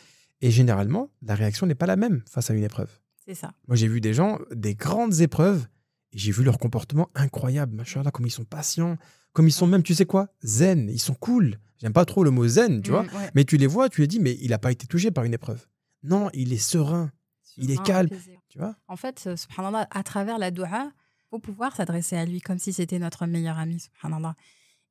Et 0.43 0.49
généralement, 0.49 1.09
la 1.21 1.35
réaction 1.35 1.67
n'est 1.67 1.75
pas 1.75 1.85
la 1.85 1.97
même 1.97 2.23
face 2.27 2.49
à 2.49 2.53
une 2.55 2.63
épreuve. 2.63 2.89
C'est 3.25 3.35
ça. 3.35 3.53
Moi, 3.67 3.75
j'ai 3.75 3.87
vu 3.87 4.01
des 4.01 4.13
gens, 4.13 4.39
des 4.51 4.75
grandes 4.75 5.21
épreuves, 5.21 5.67
et 6.11 6.17
j'ai 6.17 6.31
vu 6.31 6.43
leur 6.43 6.57
comportement 6.57 7.09
incroyable. 7.15 7.75
Machallah, 7.75 8.11
comme 8.11 8.25
ils 8.25 8.31
sont 8.31 8.43
patients, 8.43 8.97
comme 9.33 9.47
ils 9.47 9.53
sont 9.53 9.67
même, 9.67 9.83
tu 9.83 9.93
sais 9.95 10.05
quoi, 10.05 10.29
zen, 10.43 10.89
ils 10.89 10.99
sont 10.99 11.13
cool. 11.13 11.57
J'aime 11.79 11.93
pas 11.93 12.05
trop 12.05 12.23
le 12.23 12.31
mot 12.31 12.47
zen, 12.47 12.81
tu 12.81 12.91
vois. 12.91 13.03
Mm, 13.03 13.15
ouais. 13.15 13.31
Mais 13.35 13.45
tu 13.45 13.57
les 13.57 13.67
vois, 13.67 13.89
tu 13.89 14.01
les 14.01 14.07
dis, 14.07 14.19
mais 14.19 14.37
il 14.41 14.49
n'a 14.49 14.59
pas 14.59 14.71
été 14.71 14.87
touché 14.87 15.11
par 15.11 15.23
une 15.23 15.33
épreuve. 15.33 15.65
Non, 16.03 16.29
il 16.33 16.51
est 16.51 16.57
serein, 16.57 17.11
il 17.57 17.71
est 17.71 17.81
calme. 17.83 18.09
tu 18.49 18.57
vois. 18.59 18.75
En 18.87 18.95
fait, 18.95 19.23
euh, 19.27 19.35
subhanallah, 19.35 19.87
à 19.91 20.03
travers 20.03 20.37
la 20.37 20.51
doua, 20.51 20.91
faut 21.29 21.39
pouvoir 21.39 21.75
s'adresser 21.75 22.17
à 22.17 22.25
lui 22.25 22.41
comme 22.41 22.59
si 22.59 22.73
c'était 22.73 22.99
notre 22.99 23.25
meilleur 23.25 23.57
ami, 23.57 23.79
subhanallah. 23.79 24.35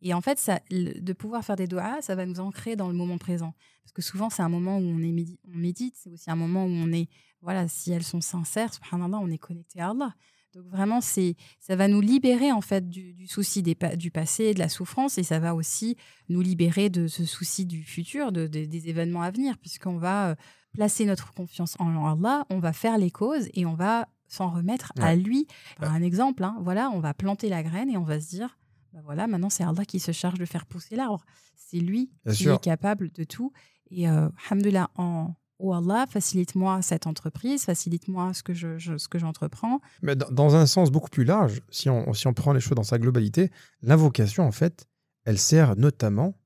Et 0.03 0.15
en 0.15 0.21
fait, 0.21 0.39
ça, 0.39 0.61
de 0.71 1.13
pouvoir 1.13 1.45
faire 1.45 1.57
des 1.57 1.67
doigts, 1.67 2.01
ça 2.01 2.15
va 2.15 2.25
nous 2.27 2.41
ancrer 2.41 2.77
dans 2.77 2.89
le 2.89 2.95
moment 2.95 3.19
présent. 3.19 3.55
Parce 3.85 3.93
que 3.93 4.03
souvent, 4.03 4.31
c'est 4.31 4.43
un 4.43 4.49
moment 4.49 4.79
où 4.79 4.83
on, 4.83 4.99
est 4.99 5.13
médi- 5.13 5.39
on 5.53 5.57
médite, 5.57 5.95
c'est 5.97 6.11
aussi 6.11 6.31
un 6.31 6.37
moment 6.37 6.65
où 6.65 6.69
on 6.71 6.93
est, 6.93 7.09
voilà, 7.43 7.69
si 7.69 7.93
elles 7.93 8.03
sont 8.05 8.21
sincères, 8.21 8.73
subhanallah, 8.73 9.19
on 9.19 9.31
est 9.31 9.39
connecté 9.39 9.81
à 9.81 9.91
Allah. 9.91 10.15
Donc 10.55 10.65
vraiment, 10.67 11.01
c'est, 11.01 11.37
ça 11.61 11.77
va 11.77 11.87
nous 11.87 12.01
libérer 12.01 12.51
en 12.51 12.61
fait 12.61 12.89
du, 12.89 13.13
du 13.15 13.27
souci 13.29 13.63
des 13.63 13.77
du 13.97 14.11
passé, 14.11 14.53
de 14.53 14.59
la 14.59 14.69
souffrance, 14.69 15.17
et 15.17 15.23
ça 15.23 15.39
va 15.39 15.55
aussi 15.55 15.97
nous 16.29 16.41
libérer 16.41 16.91
de 16.91 17.07
ce 17.07 17.25
souci 17.25 17.67
du 17.67 17.83
futur, 17.85 18.33
de, 18.33 18.47
de- 18.49 18.65
des 18.65 18.89
événements 18.89 19.23
à 19.23 19.31
venir, 19.31 19.59
puisqu'on 19.59 19.97
va 19.99 20.31
euh, 20.31 20.35
placer 20.73 21.05
notre 21.05 21.33
confiance 21.35 21.77
en 21.79 22.05
Allah, 22.11 22.47
on 22.51 22.59
va 22.59 22.73
faire 22.73 22.99
les 22.99 23.11
causes 23.13 23.49
et 23.55 23.65
on 23.67 23.75
va 23.75 24.09
s'en 24.29 24.51
remettre 24.51 24.93
à 25.03 25.15
lui. 25.17 25.47
Un 25.81 26.03
exemple, 26.03 26.43
hein, 26.43 26.57
voilà, 26.63 26.91
on 26.91 27.01
va 27.01 27.15
planter 27.15 27.49
la 27.49 27.63
graine 27.63 27.91
et 27.91 27.97
on 27.97 28.05
va 28.05 28.21
se 28.21 28.29
dire, 28.31 28.59
bah 28.92 29.00
voilà, 29.05 29.26
maintenant 29.26 29.50
c'est 29.50 29.64
Allah 29.64 29.85
qui 29.85 30.00
se 30.00 30.12
charge 30.12 30.38
de 30.38 30.44
faire 30.44 30.66
pousser 30.66 30.96
l'arbre. 30.96 31.24
C'est 31.57 31.79
lui 31.79 32.11
Bien 32.24 32.35
qui 32.35 32.42
sûr. 32.44 32.55
est 32.55 32.62
capable 32.62 33.11
de 33.12 33.24
tout. 33.24 33.53
Et 33.90 34.09
euh, 34.09 34.29
alhamdoulilah, 34.50 34.90
en 34.96 35.35
oh 35.59 35.72
Allah, 35.74 36.07
facilite-moi 36.09 36.83
cette 36.83 37.07
entreprise, 37.07 37.64
facilite-moi 37.64 38.33
ce 38.35 38.42
que 38.42 38.55
je, 38.55 38.79
je- 38.79 38.96
ce 38.98 39.09
que 39.09 39.18
j'entreprends. 39.18 39.81
Mais 40.03 40.16
dans, 40.16 40.31
dans 40.31 40.57
un 40.57 40.66
sens 40.66 40.90
beaucoup 40.90 41.11
plus 41.11 41.24
large, 41.24 41.61
si 41.70 41.88
on, 41.90 42.12
si 42.12 42.26
on 42.26 42.33
prend 42.35 42.53
les 42.53 42.61
choses 42.61 42.76
dans 42.76 42.83
sa 42.83 42.98
globalité, 42.98 43.50
l'invocation, 43.83 44.44
en 44.44 44.53
fait, 44.53 44.87
elle 45.24 45.38
sert 45.38 45.76
notamment 45.76 46.37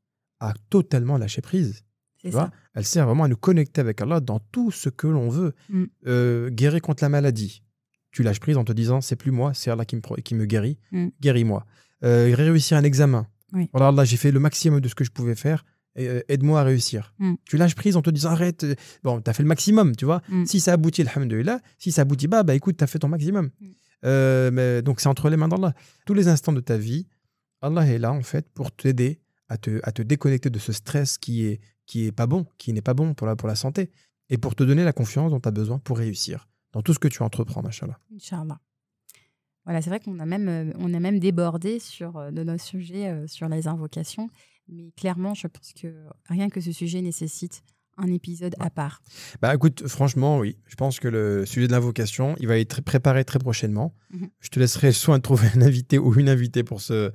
à 0.40 0.52
totalement 0.70 1.16
lâcher 1.16 1.40
prise. 1.42 1.82
Tu 2.18 2.30
vois. 2.30 2.50
Elle 2.74 2.84
sert 2.86 3.06
vraiment 3.06 3.24
à 3.24 3.28
nous 3.28 3.36
connecter 3.36 3.80
avec 3.82 4.00
Allah 4.00 4.20
dans 4.20 4.40
tout 4.40 4.70
ce 4.70 4.88
que 4.88 5.06
l'on 5.06 5.28
veut. 5.28 5.54
Mm. 5.68 5.84
Euh, 6.06 6.50
guérir 6.50 6.80
contre 6.80 7.04
la 7.04 7.10
maladie. 7.10 7.62
Tu 8.12 8.22
lâches 8.22 8.40
prise 8.40 8.56
en 8.56 8.64
te 8.64 8.72
disant 8.72 9.00
c'est 9.02 9.16
plus 9.16 9.30
moi, 9.30 9.52
c'est 9.54 9.70
Allah 9.70 9.84
qui 9.84 9.96
me, 9.96 10.20
qui 10.22 10.34
me 10.34 10.46
guérit. 10.46 10.78
Mm. 10.90 11.08
Guéris-moi. 11.20 11.66
Euh, 12.04 12.34
réussir 12.34 12.76
un 12.76 12.84
examen. 12.84 13.26
Oui. 13.52 13.68
Voilà, 13.72 13.88
Allah, 13.88 14.04
j'ai 14.04 14.16
fait 14.16 14.30
le 14.32 14.40
maximum 14.40 14.80
de 14.80 14.88
ce 14.88 14.94
que 14.94 15.04
je 15.04 15.10
pouvais 15.10 15.34
faire. 15.34 15.64
euh, 15.98 16.20
Aide-moi 16.28 16.60
à 16.60 16.64
réussir. 16.64 17.14
Mm. 17.18 17.34
Tu 17.44 17.56
lâches 17.56 17.74
prise 17.76 17.96
en 17.96 18.02
te 18.02 18.10
disant 18.10 18.30
arrête. 18.30 18.64
euh, 18.64 18.74
Bon, 19.02 19.20
tu 19.20 19.30
as 19.30 19.32
fait 19.32 19.42
le 19.42 19.48
maximum, 19.48 19.94
tu 19.96 20.04
vois. 20.04 20.20
Mm. 20.28 20.44
Si 20.44 20.60
ça 20.60 20.72
aboutit, 20.72 21.02
alhamdoulilah. 21.02 21.60
Si 21.78 21.92
ça 21.92 22.02
aboutit 22.02 22.28
pas, 22.28 22.42
bah 22.42 22.54
écoute, 22.54 22.76
tu 22.76 22.84
as 22.84 22.86
fait 22.86 22.98
ton 22.98 23.08
maximum. 23.08 23.50
Mm. 23.60 23.66
Euh, 24.06 24.50
mais, 24.52 24.82
donc 24.82 25.00
c'est 25.00 25.08
entre 25.08 25.30
les 25.30 25.36
mains 25.36 25.48
d'Allah. 25.48 25.72
Tous 26.04 26.14
les 26.14 26.28
instants 26.28 26.52
de 26.52 26.60
ta 26.60 26.76
vie, 26.76 27.06
Allah 27.62 27.86
est 27.86 27.98
là 27.98 28.12
en 28.12 28.22
fait 28.22 28.46
pour 28.52 28.70
t'aider 28.72 29.20
à 29.48 29.56
te, 29.56 29.80
à 29.82 29.92
te 29.92 30.02
déconnecter 30.02 30.50
de 30.50 30.58
ce 30.58 30.72
stress 30.72 31.16
qui 31.16 31.46
est, 31.46 31.60
qui 31.86 32.04
est 32.06 32.12
pas 32.12 32.26
bon, 32.26 32.44
qui 32.58 32.72
n'est 32.74 32.82
pas 32.82 32.92
bon 32.94 33.14
pour 33.14 33.26
la, 33.26 33.36
pour 33.36 33.48
la 33.48 33.54
santé, 33.54 33.90
et 34.30 34.36
pour 34.36 34.54
te 34.54 34.64
donner 34.64 34.84
la 34.84 34.92
confiance 34.92 35.30
dont 35.30 35.40
tu 35.40 35.48
as 35.48 35.52
besoin 35.52 35.78
pour 35.78 35.96
réussir 35.98 36.48
dans 36.72 36.82
tout 36.82 36.92
ce 36.92 36.98
que 36.98 37.08
tu 37.08 37.22
entreprends, 37.22 37.62
machallah. 37.62 37.98
Inch'Allah. 38.14 38.58
Voilà, 39.64 39.80
c'est 39.80 39.90
vrai 39.90 40.00
qu'on 40.00 40.18
a 40.18 40.26
même, 40.26 40.48
euh, 40.48 40.72
on 40.78 40.92
a 40.92 41.00
même 41.00 41.18
débordé 41.18 41.78
sur 41.78 42.16
euh, 42.16 42.30
de 42.30 42.42
notre 42.42 42.62
sujet 42.62 43.08
euh, 43.08 43.26
sur 43.26 43.48
les 43.48 43.66
invocations, 43.66 44.28
mais 44.68 44.92
clairement, 44.96 45.34
je 45.34 45.46
pense 45.46 45.72
que 45.72 45.88
rien 46.26 46.50
que 46.50 46.60
ce 46.60 46.72
sujet 46.72 47.00
nécessite 47.00 47.62
un 47.96 48.12
épisode 48.12 48.54
à 48.58 48.70
part. 48.70 49.02
Bah 49.40 49.54
écoute, 49.54 49.86
franchement, 49.86 50.38
oui, 50.38 50.58
je 50.66 50.74
pense 50.74 50.98
que 50.98 51.06
le 51.06 51.46
sujet 51.46 51.68
de 51.68 51.72
l'invocation, 51.72 52.34
il 52.40 52.48
va 52.48 52.58
être 52.58 52.82
préparé 52.82 53.24
très 53.24 53.38
prochainement. 53.38 53.94
Mhm. 54.10 54.28
Je 54.40 54.48
te 54.48 54.58
laisserai 54.58 54.86
le 54.88 54.92
soin 54.92 55.18
de 55.18 55.22
trouver 55.22 55.48
un 55.54 55.62
invité 55.62 55.98
ou 55.98 56.12
une 56.18 56.28
invitée 56.28 56.64
pour, 56.64 56.80
ce, 56.80 57.12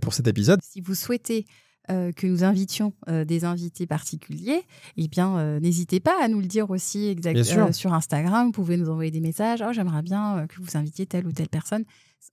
pour 0.00 0.14
cet 0.14 0.28
épisode. 0.28 0.60
Si 0.62 0.80
vous 0.80 0.94
souhaitez 0.94 1.46
euh, 1.90 2.12
que 2.12 2.26
nous 2.26 2.44
invitions 2.44 2.92
euh, 3.08 3.24
des 3.24 3.44
invités 3.44 3.86
particuliers, 3.86 4.62
eh 4.96 5.08
bien, 5.08 5.36
euh, 5.38 5.60
n'hésitez 5.60 6.00
pas 6.00 6.14
à 6.22 6.28
nous 6.28 6.40
le 6.40 6.46
dire 6.46 6.70
aussi 6.70 7.08
exact- 7.08 7.34
Bien 7.34 7.44
sûr. 7.44 7.66
euh, 7.66 7.72
sur 7.72 7.92
Instagram. 7.92 8.46
Vous 8.46 8.52
pouvez 8.52 8.76
nous 8.76 8.88
envoyer 8.90 9.10
des 9.10 9.20
messages. 9.20 9.62
Oh, 9.66 9.72
j'aimerais 9.72 10.02
bien 10.02 10.46
que 10.48 10.60
vous 10.60 10.76
invitiez 10.76 11.06
telle 11.06 11.26
ou 11.26 11.32
telle 11.32 11.48
personne. 11.48 11.84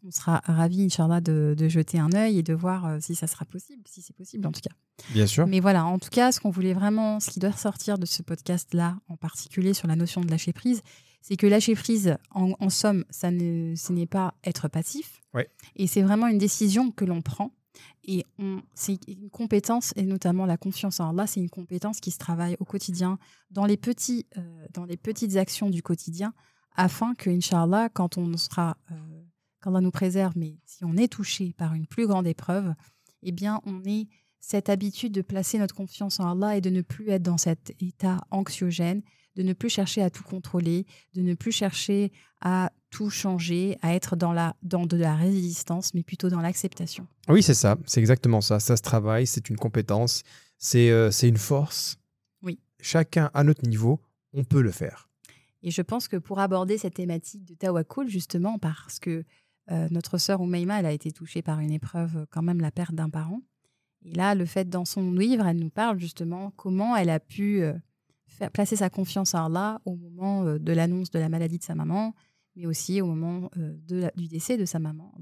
On 0.06 0.12
sera 0.12 0.41
ravis, 0.46 0.84
Inch'Allah, 0.84 1.22
de, 1.22 1.56
de 1.58 1.67
jeter 1.70 1.98
un 1.98 2.12
œil 2.13 2.38
et 2.39 2.43
de 2.43 2.54
voir 2.54 2.98
si 3.02 3.15
ça 3.15 3.26
sera 3.26 3.46
possible, 3.46 3.82
si 3.89 4.02
c'est 4.02 4.15
possible 4.15 4.46
en 4.46 4.52
tout 4.52 4.60
cas. 4.62 4.76
Bien 5.13 5.26
sûr. 5.26 5.48
Mais 5.48 5.60
voilà, 5.60 5.86
en 5.86 5.98
tout 5.98 6.10
cas, 6.10 6.32
ce 6.32 6.39
qu'on 6.39 6.50
voulait 6.52 6.74
vraiment, 6.74 7.20
ce 7.20 7.30
qui 7.32 7.39
doit 7.39 7.52
ressortir 7.52 7.98
de 7.98 8.06
ce 8.06 8.22
podcast-là, 8.22 8.98
en 9.08 9.15
particulier 9.15 9.74
sur 9.74 9.88
la 9.88 9.96
notion 9.96 10.22
de 10.22 10.30
lâcher 10.30 10.54
prise, 10.54 10.82
c'est 11.22 11.36
que 11.38 11.48
lâcher 11.48 11.74
prise, 11.76 12.15
en, 12.32 12.52
en 12.60 12.70
somme, 12.70 13.06
ça 13.10 13.32
ne, 13.32 13.74
ce 13.76 13.91
n'est 13.93 14.06
pas 14.06 14.34
être 14.43 14.67
passif. 14.67 15.22
Ouais. 15.34 15.48
Et 15.76 15.88
c'est 15.88 16.02
vraiment 16.02 16.28
une 16.28 16.38
décision 16.38 16.91
que 16.91 17.06
l'on 17.06 17.22
prend. 17.22 17.52
Et 18.03 18.25
c'est 18.73 18.99
une 19.07 19.29
compétence, 19.29 19.93
et 19.95 20.03
notamment 20.03 20.45
la 20.45 20.57
confiance. 20.57 20.99
En 20.99 21.09
Allah, 21.09 21.27
c'est 21.27 21.39
une 21.39 21.49
compétence 21.49 21.99
qui 21.99 22.11
se 22.11 22.17
travaille 22.17 22.55
au 22.59 22.65
quotidien, 22.65 23.19
dans 23.51 23.65
les, 23.65 23.77
petits, 23.77 24.25
euh, 24.37 24.65
dans 24.73 24.85
les 24.85 24.97
petites 24.97 25.35
actions 25.35 25.69
du 25.69 25.81
quotidien, 25.81 26.33
afin 26.75 27.13
que, 27.15 27.29
Inch'Allah, 27.29 27.89
quand 27.89 28.17
on 28.17 28.37
sera, 28.37 28.77
euh, 28.91 28.95
qu'Allah 29.61 29.81
nous 29.81 29.91
préserve, 29.91 30.33
mais 30.35 30.57
si 30.65 30.85
on 30.85 30.95
est 30.95 31.11
touché 31.11 31.53
par 31.57 31.73
une 31.73 31.87
plus 31.87 32.07
grande 32.07 32.27
épreuve, 32.27 32.73
eh 33.23 33.31
bien, 33.31 33.61
on 33.65 33.83
ait 33.83 34.07
cette 34.39 34.69
habitude 34.69 35.11
de 35.11 35.21
placer 35.21 35.57
notre 35.57 35.75
confiance 35.75 36.19
en 36.19 36.31
Allah 36.31 36.55
et 36.55 36.61
de 36.61 36.69
ne 36.69 36.81
plus 36.81 37.09
être 37.09 37.23
dans 37.23 37.37
cet 37.37 37.75
état 37.81 38.21
anxiogène, 38.31 39.01
de 39.38 39.43
ne 39.43 39.54
plus 39.54 39.69
chercher 39.69 40.02
à 40.02 40.10
tout 40.10 40.23
contrôler, 40.23 40.86
de 41.13 41.21
ne 41.21 41.36
plus 41.36 41.52
chercher 41.52 42.12
à 42.41 42.71
tout 42.89 43.10
changer, 43.10 43.78
à 43.82 43.93
être 43.93 44.15
dans, 44.15 44.34
la, 44.34 44.56
dans 44.63 44.86
de 44.86 44.97
la 44.97 45.15
résistance, 45.15 45.93
mais 45.93 46.04
plutôt 46.04 46.30
dans 46.30 46.41
l'acceptation. 46.41 47.08
Oui, 47.30 47.43
c'est 47.43 47.54
ça, 47.54 47.78
c'est 47.86 48.00
exactement 48.00 48.41
ça. 48.41 48.60
Ça 48.60 48.76
se 48.76 48.82
travaille, 48.82 49.28
c'est 49.28 49.50
une 49.50 49.58
compétence, 49.58 50.23
c'est 50.58 50.89
euh, 50.89 51.12
une 51.23 51.38
force. 51.38 51.97
Oui. 52.41 52.60
Chacun 52.80 53.30
à 53.34 53.43
notre 53.43 53.67
niveau, 53.67 54.02
on 54.34 54.43
peut 54.43 54.62
le 54.62 54.71
faire. 54.71 55.08
Et 55.62 55.69
je 55.69 55.82
pense 55.82 56.08
que 56.08 56.17
pour 56.17 56.39
aborder 56.39 56.78
cette 56.78 56.95
thématique 56.95 57.45
de 57.45 57.54
Tawakul, 57.54 58.10
justement, 58.10 58.58
parce 58.58 59.00
que 59.00 59.23
euh, 59.69 59.88
notre 59.91 60.17
sœur 60.17 60.41
Oumaima, 60.41 60.80
elle 60.80 60.86
a 60.86 60.91
été 60.91 61.12
touchée 61.12 61.43
par 61.43 61.60
une 61.60 61.71
épreuve, 61.71 62.26
quand 62.32 62.41
même, 62.41 62.62
la 62.62 62.71
perte 62.71 62.95
d'un 62.95 63.10
parent. 63.10 63.41
Et 64.04 64.13
là, 64.13 64.34
le 64.34 64.45
fait, 64.45 64.69
dans 64.69 64.86
son 64.86 65.12
livre, 65.12 65.45
elle 65.45 65.58
nous 65.58 65.69
parle 65.69 66.00
justement 66.00 66.52
comment 66.56 66.95
elle 66.95 67.10
a 67.10 67.19
pu 67.19 67.62
euh, 67.62 67.73
faire, 68.38 68.52
placer 68.52 68.76
sa 68.76 68.89
confiance 68.89 69.34
en 69.34 69.45
Allah 69.45 69.82
au 69.86 69.95
moment 69.95 70.43
euh, 70.45 70.60
de 70.60 70.71
l'annonce 70.73 71.10
de 71.12 71.19
la 71.19 71.30
maladie 71.30 71.58
de 71.58 71.63
sa 71.63 71.76
maman, 71.76 72.13
mais 72.56 72.65
aussi 72.65 73.02
au 73.02 73.08
moment 73.08 73.50
euh, 73.58 73.76
de 73.88 73.97
la- 73.97 74.12
du 74.15 74.28
décès 74.28 74.58
de 74.58 74.65
sa 74.65 74.80
maman. 74.80 75.13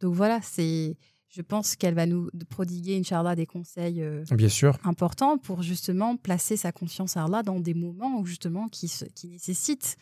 Donc 0.00 0.14
voilà, 0.14 0.40
c'est, 0.42 0.96
je 1.28 1.42
pense 1.42 1.76
qu'elle 1.76 1.94
va 1.94 2.06
nous 2.06 2.28
prodiguer, 2.48 2.98
Inch'Allah, 2.98 3.36
des 3.36 3.46
conseils 3.46 4.02
euh, 4.02 4.24
Bien 4.32 4.48
sûr. 4.48 4.78
important 4.84 5.36
pour 5.38 5.62
justement 5.62 6.16
placer 6.16 6.56
sa 6.56 6.72
confiance 6.72 7.16
à 7.16 7.24
Allah 7.24 7.42
dans 7.42 7.60
des 7.60 7.74
moments 7.74 8.18
où 8.20 8.24
justement 8.26 8.68
qui, 8.68 8.88
se- 8.88 9.04
qui 9.04 9.28
nécessitent 9.28 9.96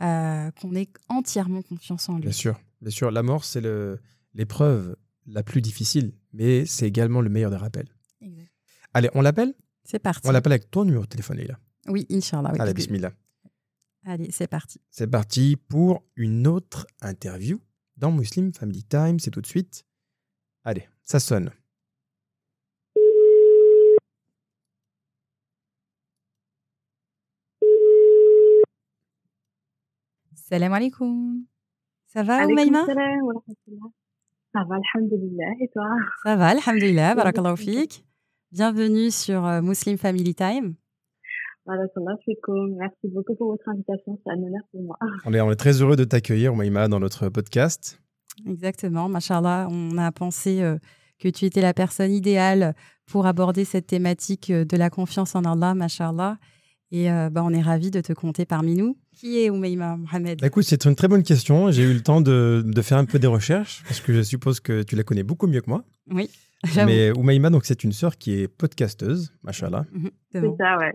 euh, 0.00 0.50
qu'on 0.52 0.74
ait 0.74 0.88
entièrement 1.08 1.62
confiance 1.62 2.08
en 2.08 2.14
lui. 2.14 2.22
Bien 2.22 2.32
sûr, 2.32 2.58
bien 2.80 2.90
sûr. 2.90 3.10
La 3.10 3.22
mort, 3.22 3.44
c'est 3.44 3.62
l'épreuve 4.34 4.96
la 5.26 5.42
plus 5.42 5.60
difficile, 5.60 6.12
mais 6.32 6.64
c'est 6.66 6.86
également 6.88 7.20
le 7.20 7.28
meilleur 7.30 7.50
des 7.50 7.56
rappels. 7.56 7.88
Exact. 8.20 8.48
Allez, 8.94 9.10
on 9.14 9.20
l'appelle? 9.20 9.54
C'est 9.84 9.98
parti. 9.98 10.26
On 10.28 10.32
l'appelle 10.32 10.52
avec 10.52 10.70
ton 10.70 10.84
numéro 10.84 11.02
de 11.04 11.08
téléphone, 11.08 11.38
là. 11.38 11.58
Oui, 11.88 12.06
Inch'Allah. 12.10 12.50
oui. 12.52 12.60
Allez, 12.60 12.74
bismillah. 12.74 13.12
Allez, 14.04 14.30
c'est 14.30 14.46
parti. 14.48 14.80
C'est 14.90 15.06
parti 15.06 15.56
pour 15.56 16.02
une 16.16 16.46
autre 16.46 16.86
interview 17.00 17.60
dans 17.96 18.10
Muslim 18.12 18.52
Family 18.52 18.84
Time. 18.84 19.18
C'est 19.18 19.30
tout 19.30 19.40
de 19.40 19.46
suite. 19.46 19.84
Allez, 20.64 20.88
ça 21.02 21.20
sonne. 21.20 21.50
Salam 30.34 30.72
alaikum. 30.72 31.44
Ça 32.08 32.22
va, 32.22 32.38
rahmatullah. 32.38 32.84
Ça 34.52 34.64
va, 34.68 34.76
alhamdulillah. 34.76 35.52
Et 35.60 35.68
toi? 35.72 35.88
Ça 36.24 36.36
va, 36.36 36.48
alhamdulillah, 36.48 37.14
barakallahu 37.18 37.56
fik. 37.56 38.04
Bienvenue 38.52 39.10
sur 39.10 39.46
euh, 39.46 39.62
Muslim 39.62 39.96
Family 39.96 40.34
Time. 40.34 40.74
Fikoum. 42.22 42.76
Merci 42.78 43.08
beaucoup 43.08 43.34
pour 43.34 43.52
votre 43.52 43.66
invitation. 43.66 44.20
C'est 44.22 44.30
un 44.30 44.36
honneur 44.36 44.60
pour 44.70 44.82
moi. 44.82 44.98
On 45.24 45.32
est, 45.32 45.40
on 45.40 45.50
est 45.50 45.56
très 45.56 45.80
heureux 45.80 45.96
de 45.96 46.04
t'accueillir, 46.04 46.54
Maïma, 46.54 46.86
dans 46.86 47.00
notre 47.00 47.30
podcast. 47.30 47.98
Exactement, 48.46 49.08
machallah, 49.08 49.68
on 49.70 49.96
a 49.96 50.12
pensé 50.12 50.60
euh, 50.60 50.76
que 51.18 51.28
tu 51.28 51.46
étais 51.46 51.62
la 51.62 51.72
personne 51.72 52.12
idéale 52.12 52.74
pour 53.06 53.24
aborder 53.26 53.64
cette 53.64 53.86
thématique 53.86 54.50
euh, 54.50 54.66
de 54.66 54.76
la 54.76 54.90
confiance 54.90 55.34
en 55.34 55.44
Allah, 55.44 55.72
machallah. 55.72 56.36
Et 56.90 57.10
euh, 57.10 57.30
bah, 57.30 57.42
on 57.42 57.54
est 57.54 57.62
ravis 57.62 57.90
de 57.90 58.02
te 58.02 58.12
compter 58.12 58.44
parmi 58.44 58.74
nous. 58.74 58.98
Qui 59.14 59.42
est 59.42 59.48
Oumaima 59.48 59.96
Mohamed? 59.96 60.40
Bah, 60.42 60.48
Écoute, 60.48 60.64
c'est 60.64 60.84
une 60.84 60.94
très 60.94 61.08
bonne 61.08 61.22
question. 61.22 61.70
J'ai 61.70 61.84
eu 61.84 61.94
le 61.94 62.02
temps 62.02 62.20
de, 62.20 62.62
de 62.66 62.82
faire 62.82 62.98
un 62.98 63.06
peu 63.06 63.18
des 63.18 63.26
recherches, 63.28 63.82
parce 63.84 64.02
que 64.02 64.12
je 64.12 64.20
suppose 64.20 64.60
que 64.60 64.82
tu 64.82 64.94
la 64.94 65.04
connais 65.04 65.22
beaucoup 65.22 65.46
mieux 65.46 65.62
que 65.62 65.70
moi. 65.70 65.84
Oui. 66.10 66.28
Mais 66.86 67.10
Oumaïma, 67.16 67.50
donc, 67.50 67.64
c'est 67.64 67.82
une 67.84 67.92
sœur 67.92 68.16
qui 68.18 68.32
est 68.34 68.48
podcasteuse, 68.48 69.32
machallah. 69.42 69.84
Mhm, 69.92 70.10
c'est 70.30 70.40
ça, 70.58 70.78
ouais. 70.78 70.92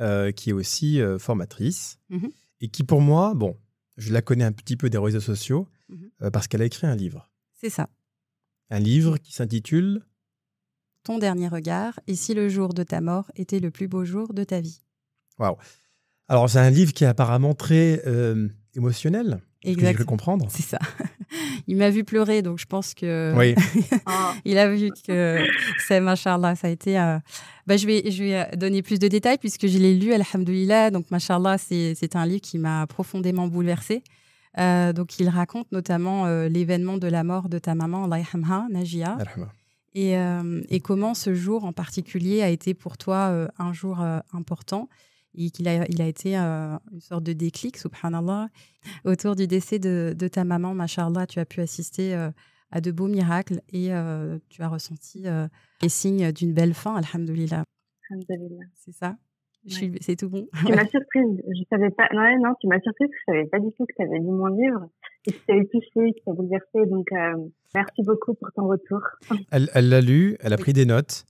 Euh, 0.00 0.30
qui 0.32 0.50
est 0.50 0.52
aussi 0.52 1.00
euh, 1.00 1.18
formatrice 1.18 1.98
Mhm. 2.10 2.30
et 2.60 2.68
qui, 2.68 2.84
pour 2.84 3.00
moi, 3.00 3.34
bon, 3.34 3.56
je 3.96 4.12
la 4.12 4.22
connais 4.22 4.44
un 4.44 4.52
petit 4.52 4.76
peu 4.76 4.88
des 4.88 4.98
réseaux 4.98 5.20
sociaux 5.20 5.66
Mhm. 5.88 6.10
euh, 6.22 6.30
parce 6.30 6.48
qu'elle 6.48 6.62
a 6.62 6.64
écrit 6.64 6.86
un 6.86 6.94
livre. 6.96 7.30
C'est 7.54 7.70
ça. 7.70 7.88
Un 8.70 8.78
livre 8.78 9.18
qui 9.18 9.32
s'intitule 9.32 10.02
Ton 11.04 11.18
dernier 11.18 11.48
regard 11.48 11.98
et 12.06 12.14
si 12.14 12.32
le 12.32 12.48
jour 12.48 12.72
de 12.74 12.84
ta 12.84 13.00
mort 13.00 13.30
était 13.34 13.58
le 13.58 13.70
plus 13.72 13.88
beau 13.88 14.04
jour 14.04 14.32
de 14.34 14.44
ta 14.44 14.60
vie? 14.60 14.80
Alors, 16.28 16.48
c'est 16.48 16.60
un 16.60 16.70
livre 16.70 16.92
qui 16.92 17.02
est 17.02 17.08
apparemment 17.08 17.54
très 17.54 18.00
euh, 18.06 18.48
émotionnel, 18.74 19.40
ce 19.64 19.68
que 19.68 19.72
Exact. 19.72 19.94
cru 19.94 20.04
comprendre. 20.04 20.46
C'est 20.50 20.62
ça. 20.62 20.78
Il 21.68 21.76
m'a 21.76 21.90
vu 21.90 22.04
pleurer, 22.04 22.42
donc 22.42 22.58
je 22.58 22.66
pense 22.66 22.94
que 22.94 23.32
Oui, 23.36 23.54
Ah, 24.06 24.34
il 24.44 24.58
a 24.58 24.68
vu 24.68 24.90
que 25.06 25.44
c'est 25.86 26.00
machallah, 26.00 26.54
ça 26.56 26.68
a 26.68 26.70
été. 26.70 26.98
euh, 26.98 27.18
Bah, 27.66 27.76
je 27.76 27.86
vais 27.86 28.10
je 28.10 28.22
vais 28.24 28.36
euh, 28.40 28.44
donner 28.56 28.82
plus 28.82 28.98
de 28.98 29.08
détails 29.08 29.38
puisque 29.38 29.66
je 29.66 29.78
l'ai 29.78 29.94
lu, 29.94 30.12
alhamdoulilah. 30.12 30.90
Donc 30.90 31.10
machallah, 31.10 31.58
c'est 31.58 31.94
c'est 31.94 32.16
un 32.16 32.26
livre 32.26 32.40
qui 32.40 32.58
m'a 32.58 32.86
profondément 32.86 33.46
bouleversée. 33.48 34.02
Euh, 34.58 34.92
donc 34.92 35.18
il 35.18 35.28
raconte 35.30 35.70
notamment 35.72 36.26
euh, 36.26 36.48
l'événement 36.48 36.98
de 36.98 37.06
la 37.08 37.24
mort 37.24 37.48
de 37.48 37.58
ta 37.58 37.74
maman, 37.74 38.04
Allah 38.04 38.22
Najia, 38.68 39.16
et, 39.94 40.16
euh, 40.18 40.60
et 40.68 40.80
comment 40.80 41.14
ce 41.14 41.32
jour 41.34 41.64
en 41.64 41.72
particulier 41.72 42.42
a 42.42 42.48
été 42.50 42.74
pour 42.74 42.98
toi 42.98 43.28
euh, 43.30 43.48
un 43.58 43.72
jour 43.72 44.00
euh, 44.02 44.18
important 44.34 44.88
et 45.34 45.50
qu'il 45.50 45.66
a, 45.68 45.86
il 45.88 46.00
a 46.02 46.06
été 46.06 46.38
euh, 46.38 46.76
une 46.92 47.00
sorte 47.00 47.24
de 47.24 47.32
déclic, 47.32 47.76
subhanallah, 47.76 48.48
autour 49.04 49.34
du 49.36 49.46
décès 49.46 49.78
de, 49.78 50.14
de 50.16 50.28
ta 50.28 50.44
maman, 50.44 50.74
machallah, 50.74 51.26
tu 51.26 51.38
as 51.38 51.44
pu 51.46 51.60
assister 51.60 52.14
euh, 52.14 52.30
à 52.70 52.80
de 52.80 52.90
beaux 52.90 53.08
miracles 53.08 53.60
et 53.72 53.92
euh, 53.94 54.38
tu 54.48 54.62
as 54.62 54.68
ressenti 54.68 55.22
euh, 55.26 55.46
les 55.82 55.88
signes 55.88 56.32
d'une 56.32 56.52
belle 56.52 56.74
fin, 56.74 56.94
alhamdoulilah. 56.96 57.64
alhamdulillah. 58.10 58.64
C'est 58.74 58.92
ça? 58.92 59.16
Je 59.64 59.74
suis- 59.74 59.92
C'est 60.00 60.16
tout 60.16 60.28
bon? 60.28 60.48
Tu 60.66 60.72
m'as 60.72 60.88
surprise. 60.88 61.40
Je 61.46 61.62
savais 61.70 61.90
pas. 61.90 62.08
Non, 62.12 62.22
non, 62.42 62.54
tu 62.60 62.66
m'as 62.66 62.80
surprise. 62.80 63.08
Je 63.12 63.32
savais 63.32 63.46
pas 63.46 63.60
du 63.60 63.68
tout 63.78 63.86
que 63.86 63.92
tu 63.96 64.02
avais 64.02 64.18
lu 64.18 64.26
mon 64.30 64.46
livre 64.48 64.88
et 65.26 65.32
que 65.32 65.38
tu 65.38 65.52
avais 65.52 65.64
touché, 65.66 66.12
que 66.12 66.18
tu 66.24 66.28
as 66.30 66.32
bouleversé. 66.32 66.86
Donc, 66.90 67.06
euh, 67.12 67.48
merci 67.72 68.02
beaucoup 68.04 68.34
pour 68.34 68.50
ton 68.56 68.66
retour. 68.66 69.00
Elle 69.52 69.70
elle 69.72 69.88
l'a 69.88 70.00
lu, 70.00 70.36
elle 70.40 70.52
a 70.52 70.56
pris 70.56 70.72
des 70.72 70.84
notes. 70.84 71.24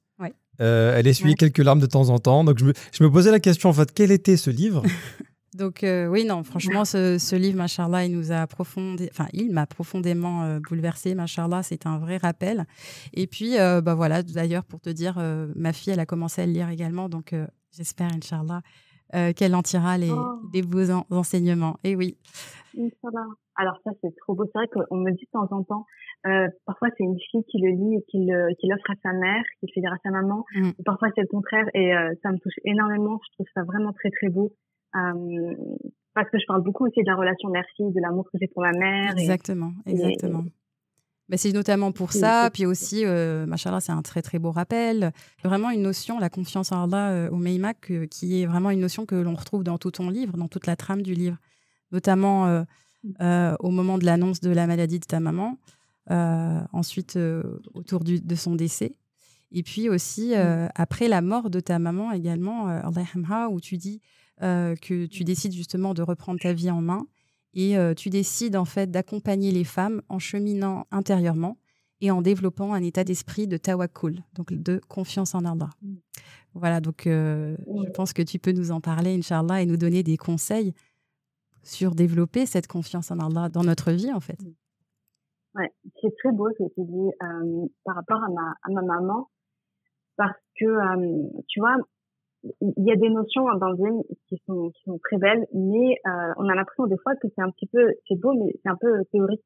Euh, 0.60 0.96
elle 0.98 1.06
essuyait 1.06 1.30
Ouais. 1.30 1.34
quelques 1.36 1.58
larmes 1.58 1.80
de 1.80 1.86
temps 1.86 2.10
en 2.10 2.18
temps. 2.18 2.44
Donc, 2.44 2.58
je 2.58 2.64
me, 2.66 2.72
je 2.92 3.02
me 3.02 3.10
posais 3.10 3.30
la 3.30 3.40
question, 3.40 3.68
en 3.70 3.72
fait, 3.72 3.92
quel 3.92 4.10
était 4.10 4.36
ce 4.36 4.50
livre? 4.50 4.82
Donc 5.54 5.84
euh, 5.84 6.06
oui, 6.06 6.24
non, 6.24 6.44
franchement, 6.44 6.86
ce, 6.86 7.18
ce 7.18 7.36
livre, 7.36 7.58
machallah, 7.58 8.06
il 8.06 8.12
nous 8.16 8.32
a 8.32 8.46
profondé, 8.46 9.10
enfin, 9.12 9.28
il 9.34 9.52
m'a 9.52 9.66
profondément 9.66 10.44
euh, 10.44 10.60
bouleversé, 10.60 11.14
machallah, 11.14 11.62
c'est 11.62 11.84
un 11.84 11.98
vrai 11.98 12.16
rappel. 12.16 12.64
Et 13.12 13.26
puis, 13.26 13.58
euh, 13.58 13.82
bah 13.82 13.94
voilà, 13.94 14.22
d'ailleurs, 14.22 14.64
pour 14.64 14.80
te 14.80 14.88
dire, 14.88 15.22
ma 15.54 15.74
fille, 15.74 15.92
elle 15.92 16.00
a 16.00 16.06
commencé 16.06 16.40
à 16.40 16.46
le 16.46 16.52
lire 16.52 16.70
également, 16.70 17.10
donc 17.10 17.34
j'espère, 17.76 18.08
Inch'Allah, 18.14 18.62
euh, 19.14 19.32
qu'elle 19.32 19.54
en 19.54 19.62
tirera 19.62 19.98
les, 19.98 20.10
Oh. 20.10 20.38
beaux 20.66 20.90
en- 20.90 21.06
enseignements. 21.10 21.76
Et 21.84 21.96
oui, 21.96 22.16
Inch'Allah. 22.76 23.26
Alors 23.56 23.76
ça, 23.84 23.90
c'est 24.02 24.14
trop 24.16 24.34
beau. 24.34 24.44
C'est 24.46 24.58
vrai 24.58 24.68
qu'on 24.68 24.96
me 24.96 25.10
dit 25.10 25.24
de 25.24 25.30
temps 25.30 25.46
en 25.50 25.62
temps, 25.62 25.84
euh, 26.26 26.48
parfois 26.64 26.88
c'est 26.96 27.04
une 27.04 27.18
fille 27.30 27.44
qui 27.50 27.58
le 27.60 27.70
lit 27.70 27.96
et 27.96 28.02
qui 28.08 28.66
l'offre 28.68 28.90
à 28.90 28.94
sa 29.02 29.12
mère, 29.12 29.42
qui 29.60 29.66
le 29.66 29.72
fait 29.74 29.80
lire 29.80 29.92
à 29.92 29.98
sa 30.02 30.10
maman. 30.10 30.44
Mm. 30.54 30.70
Parfois 30.84 31.08
c'est 31.14 31.20
le 31.22 31.26
contraire 31.28 31.66
et 31.74 31.94
euh, 31.94 32.12
ça 32.22 32.30
me 32.32 32.38
touche 32.38 32.54
énormément. 32.64 33.18
Je 33.28 33.32
trouve 33.34 33.46
ça 33.54 33.62
vraiment 33.64 33.92
très 33.92 34.10
très 34.10 34.30
beau. 34.30 34.52
Euh, 34.96 35.54
parce 36.14 36.28
que 36.30 36.38
je 36.38 36.44
parle 36.46 36.62
beaucoup 36.62 36.84
aussi 36.86 37.00
de 37.00 37.06
la 37.10 37.16
relation 37.16 37.48
mère-fille, 37.50 37.92
de 37.92 38.00
l'amour 38.00 38.24
que 38.30 38.38
j'ai 38.40 38.48
pour 38.48 38.62
ma 38.62 38.72
mère. 38.72 39.14
Et, 39.16 39.20
exactement, 39.20 39.72
et- 39.86 39.92
Bah, 41.28 41.36
c'est 41.38 41.52
notamment 41.52 41.92
pour 41.92 42.12
ça, 42.20 42.50
puis 42.52 42.66
aussi, 42.66 43.04
euh, 43.06 43.46
machallah, 43.46 43.80
c'est 43.80 43.92
un 43.92 44.02
très 44.02 44.20
très 44.22 44.38
beau 44.38 44.50
rappel. 44.50 45.12
Vraiment 45.44 45.70
une 45.70 45.82
notion, 45.82 46.18
la 46.18 46.28
confiance 46.28 46.72
en 46.72 46.84
Allah 46.84 47.10
euh, 47.10 47.30
au 47.30 47.36
Meimak, 47.36 47.80
que- 47.80 48.04
qui 48.04 48.42
est 48.42 48.46
vraiment 48.46 48.70
une 48.70 48.80
notion 48.80 49.06
que 49.06 49.14
l'on 49.14 49.34
retrouve 49.34 49.64
dans 49.64 49.78
tout 49.78 49.90
ton 49.92 50.10
livre, 50.10 50.36
dans 50.36 50.48
toute 50.48 50.66
la 50.66 50.76
trame 50.76 51.00
du 51.02 51.14
livre, 51.14 51.38
notamment 51.90 52.46
euh, 52.48 52.62
euh, 53.20 53.54
au 53.60 53.70
moment 53.70 53.98
de 53.98 54.04
l'annonce 54.04 54.40
de 54.40 54.50
la 54.50 54.66
maladie 54.66 54.98
de 55.00 55.06
ta 55.06 55.20
maman, 55.20 55.58
euh, 56.10 56.60
ensuite 56.72 57.16
euh, 57.16 57.42
autour 57.74 58.04
du- 58.04 58.20
de 58.20 58.34
son 58.34 58.54
décès, 58.54 58.96
et 59.52 59.62
puis 59.62 59.88
aussi 59.88 60.34
euh, 60.34 60.68
après 60.74 61.08
la 61.08 61.20
mort 61.22 61.50
de 61.50 61.60
ta 61.60 61.78
maman 61.78 62.12
également, 62.12 62.68
euh, 62.68 62.80
Allah 62.82 63.48
où 63.48 63.60
tu 63.60 63.76
dis 63.76 64.00
euh, 64.42 64.74
que 64.76 65.06
tu 65.06 65.24
décides 65.24 65.52
justement 65.52 65.94
de 65.94 66.02
reprendre 66.02 66.40
ta 66.40 66.52
vie 66.52 66.70
en 66.70 66.80
main 66.80 67.06
et 67.54 67.76
euh, 67.76 67.94
tu 67.94 68.10
décides 68.10 68.56
en 68.56 68.64
fait 68.64 68.90
d'accompagner 68.90 69.50
les 69.50 69.64
femmes 69.64 70.02
en 70.08 70.18
cheminant 70.18 70.86
intérieurement 70.90 71.56
et 72.00 72.10
en 72.10 72.22
développant 72.22 72.72
un 72.74 72.82
état 72.82 73.04
d'esprit 73.04 73.46
de 73.46 73.56
tawakkul, 73.56 74.22
donc 74.34 74.52
de 74.52 74.80
confiance 74.88 75.34
en 75.34 75.44
Allah. 75.44 75.70
Mm. 75.82 75.94
Voilà, 76.54 76.80
donc 76.80 77.06
euh, 77.06 77.56
je 77.66 77.88
Mm. 77.88 77.92
pense 77.92 78.12
que 78.12 78.22
tu 78.22 78.38
peux 78.38 78.52
nous 78.52 78.70
en 78.72 78.80
parler, 78.80 79.14
Inch'Allah, 79.16 79.62
et 79.62 79.66
nous 79.66 79.76
donner 79.76 80.02
des 80.02 80.16
conseils 80.16 80.74
sur 81.62 81.94
développer 81.94 82.44
cette 82.46 82.66
confiance 82.66 83.10
en 83.10 83.18
Allah 83.20 83.48
dans 83.48 83.62
notre 83.62 83.92
vie, 83.92 84.12
en 84.12 84.20
fait. 84.20 84.38
Ouais, 85.54 85.70
c'est 86.00 86.14
très 86.18 86.32
beau 86.32 86.48
ce 86.58 86.64
que 86.64 86.68
tu 86.74 86.80
dis 86.84 87.10
euh, 87.22 87.66
par 87.84 87.94
rapport 87.94 88.22
à 88.24 88.28
ma, 88.30 88.54
à 88.62 88.70
ma 88.72 88.82
maman, 88.82 89.28
parce 90.16 90.36
que 90.58 90.66
tu 91.48 91.60
vois, 91.60 91.76
il 92.60 92.84
y 92.84 92.92
a 92.92 92.96
des 92.96 93.08
notions 93.08 93.44
dans 93.58 93.70
le 93.70 94.02
qui 94.28 94.40
sont, 94.46 94.70
qui 94.70 94.82
sont 94.84 94.98
très 94.98 95.18
belles, 95.18 95.46
mais 95.54 95.96
euh, 96.06 96.32
on 96.36 96.48
a 96.48 96.54
l'impression 96.54 96.86
des 96.86 96.98
fois 97.02 97.14
que 97.16 97.28
c'est 97.34 97.42
un 97.42 97.50
petit 97.50 97.66
peu, 97.66 97.92
c'est 98.08 98.18
beau, 98.18 98.32
mais 98.34 98.52
c'est 98.62 98.68
un 98.68 98.76
peu 98.76 99.04
théorique. 99.12 99.42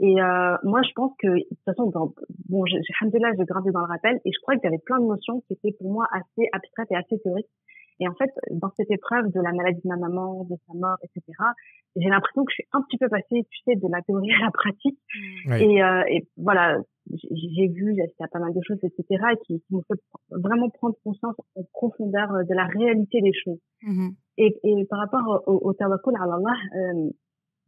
Et 0.00 0.20
euh, 0.20 0.56
moi, 0.62 0.82
je 0.82 0.92
pense 0.94 1.12
que 1.18 1.28
de 1.28 1.44
toute 1.48 1.64
façon, 1.64 1.86
dans, 1.90 2.12
bon, 2.48 2.66
j'ai, 2.66 2.78
j'ai 2.82 2.94
grandi 3.00 3.70
dans 3.70 3.80
le 3.80 3.86
rappel, 3.86 4.20
et 4.24 4.30
je 4.30 4.38
crois 4.42 4.54
qu'il 4.56 4.64
y 4.64 4.66
avait 4.68 4.82
plein 4.84 5.00
de 5.00 5.06
notions 5.06 5.40
qui 5.46 5.54
étaient 5.54 5.74
pour 5.78 5.90
moi 5.90 6.06
assez 6.12 6.48
abstraites 6.52 6.90
et 6.90 6.96
assez 6.96 7.18
théoriques. 7.20 7.48
Et 7.98 8.08
en 8.08 8.14
fait, 8.14 8.30
dans 8.50 8.70
cette 8.76 8.90
épreuve 8.90 9.32
de 9.32 9.40
la 9.40 9.52
maladie 9.52 9.80
de 9.82 9.88
ma 9.88 9.96
maman, 9.96 10.44
de 10.44 10.56
sa 10.66 10.74
mort, 10.74 10.98
etc., 11.02 11.22
j'ai 11.96 12.10
l'impression 12.10 12.44
que 12.44 12.50
je 12.50 12.56
suis 12.56 12.68
un 12.72 12.82
petit 12.82 12.98
peu 12.98 13.08
passée, 13.08 13.46
tu 13.50 13.58
sais, 13.64 13.74
de 13.74 13.88
la 13.90 14.02
théorie 14.02 14.32
à 14.32 14.44
la 14.44 14.50
pratique. 14.50 14.98
Oui. 15.46 15.62
Et, 15.62 15.82
euh, 15.82 16.02
et 16.10 16.28
voilà, 16.36 16.76
j'ai 17.36 17.68
vu, 17.68 17.94
j'ai 17.94 18.02
assisté 18.02 18.24
à 18.24 18.28
pas 18.28 18.38
mal 18.38 18.52
de 18.54 18.60
choses, 18.62 18.78
etc., 18.82 19.04
qui, 19.44 19.60
qui 19.60 19.66
m'ont 19.74 19.82
fait 19.88 20.00
vraiment 20.30 20.68
prendre 20.70 20.96
conscience 21.04 21.34
en 21.56 21.62
profondeur 21.72 22.32
euh, 22.34 22.42
de 22.44 22.54
la 22.54 22.66
réalité 22.66 23.20
des 23.20 23.32
choses. 23.32 23.60
Mhm. 23.82 24.10
Et, 24.38 24.58
et 24.64 24.84
par 24.86 24.98
rapport 25.00 25.42
au, 25.46 25.68
au 25.68 25.72
tawakkul 25.74 26.14
Allah, 26.20 26.56
euh, 26.76 27.10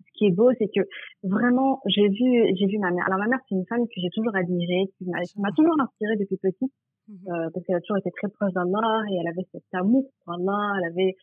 ce 0.07 0.11
qui 0.19 0.27
est 0.27 0.31
beau, 0.33 0.51
c'est 0.59 0.69
que 0.69 0.83
vraiment, 1.23 1.81
j'ai 1.87 2.09
vu, 2.09 2.29
j'ai 2.57 2.67
vu 2.67 2.79
ma 2.79 2.91
mère. 2.91 3.05
Alors 3.07 3.19
ma 3.19 3.27
mère, 3.29 3.41
c'est 3.49 3.55
une 3.55 3.67
femme 3.67 3.85
que 3.87 3.99
j'ai 4.03 4.11
toujours 4.15 4.35
admirée, 4.35 4.87
qui 4.99 5.05
m'a 5.07 5.53
toujours 5.57 5.81
inspirée 5.81 6.17
depuis 6.17 6.37
petite, 6.37 6.73
Mhm. 7.09 7.17
euh, 7.33 7.49
parce 7.55 7.65
qu'elle 7.65 7.77
a 7.77 7.81
toujours 7.81 7.97
été 7.97 8.11
très 8.11 8.29
proche 8.29 8.53
d'Allah 8.53 9.01
et 9.11 9.17
elle 9.19 9.29
avait 9.29 9.47
cet 9.51 9.63
amour 9.73 10.05
pour 10.25 10.35
Allah, 10.35 10.75
elle 10.79 10.91
avait, 10.91 11.17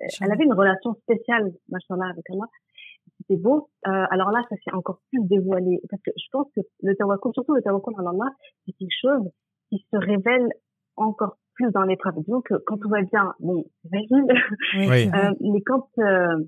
euh, 0.00 0.06
elle 0.22 0.32
avait 0.32 0.44
une 0.44 0.54
relation 0.54 0.94
spéciale, 0.94 1.52
machallah, 1.68 2.08
avec 2.10 2.24
Allah. 2.30 2.48
C'était 3.28 3.40
beau. 3.40 3.68
Euh, 3.86 4.04
alors 4.10 4.30
là, 4.30 4.42
ça 4.48 4.56
s'est 4.56 4.74
encore 4.74 5.00
plus 5.10 5.24
dévoilé, 5.24 5.80
parce 5.90 6.02
que 6.02 6.10
je 6.16 6.26
pense 6.32 6.46
que 6.54 6.60
le 6.82 6.94
tawakkul, 6.94 7.32
surtout 7.34 7.54
le 7.54 7.62
tawakkul 7.62 7.94
à 7.98 8.10
Allah, 8.10 8.30
c'est 8.64 8.72
quelque 8.72 8.96
chose 9.00 9.30
qui 9.70 9.84
se 9.90 9.96
révèle 9.96 10.48
encore 10.96 11.36
plus 11.54 11.70
dans 11.72 11.82
l'épreuve. 11.82 12.14
Disons 12.18 12.42
que 12.42 12.54
quand 12.66 12.78
tout 12.78 12.88
va 12.88 13.02
bien, 13.02 13.34
bon, 13.40 13.64
c'est 13.82 13.90
facile, 13.90 14.24
Oui, 14.74 15.10
c'est 15.12 15.14
euh, 15.14 15.32
mais 15.40 15.62
quand 15.62 15.88
euh, 15.98 16.44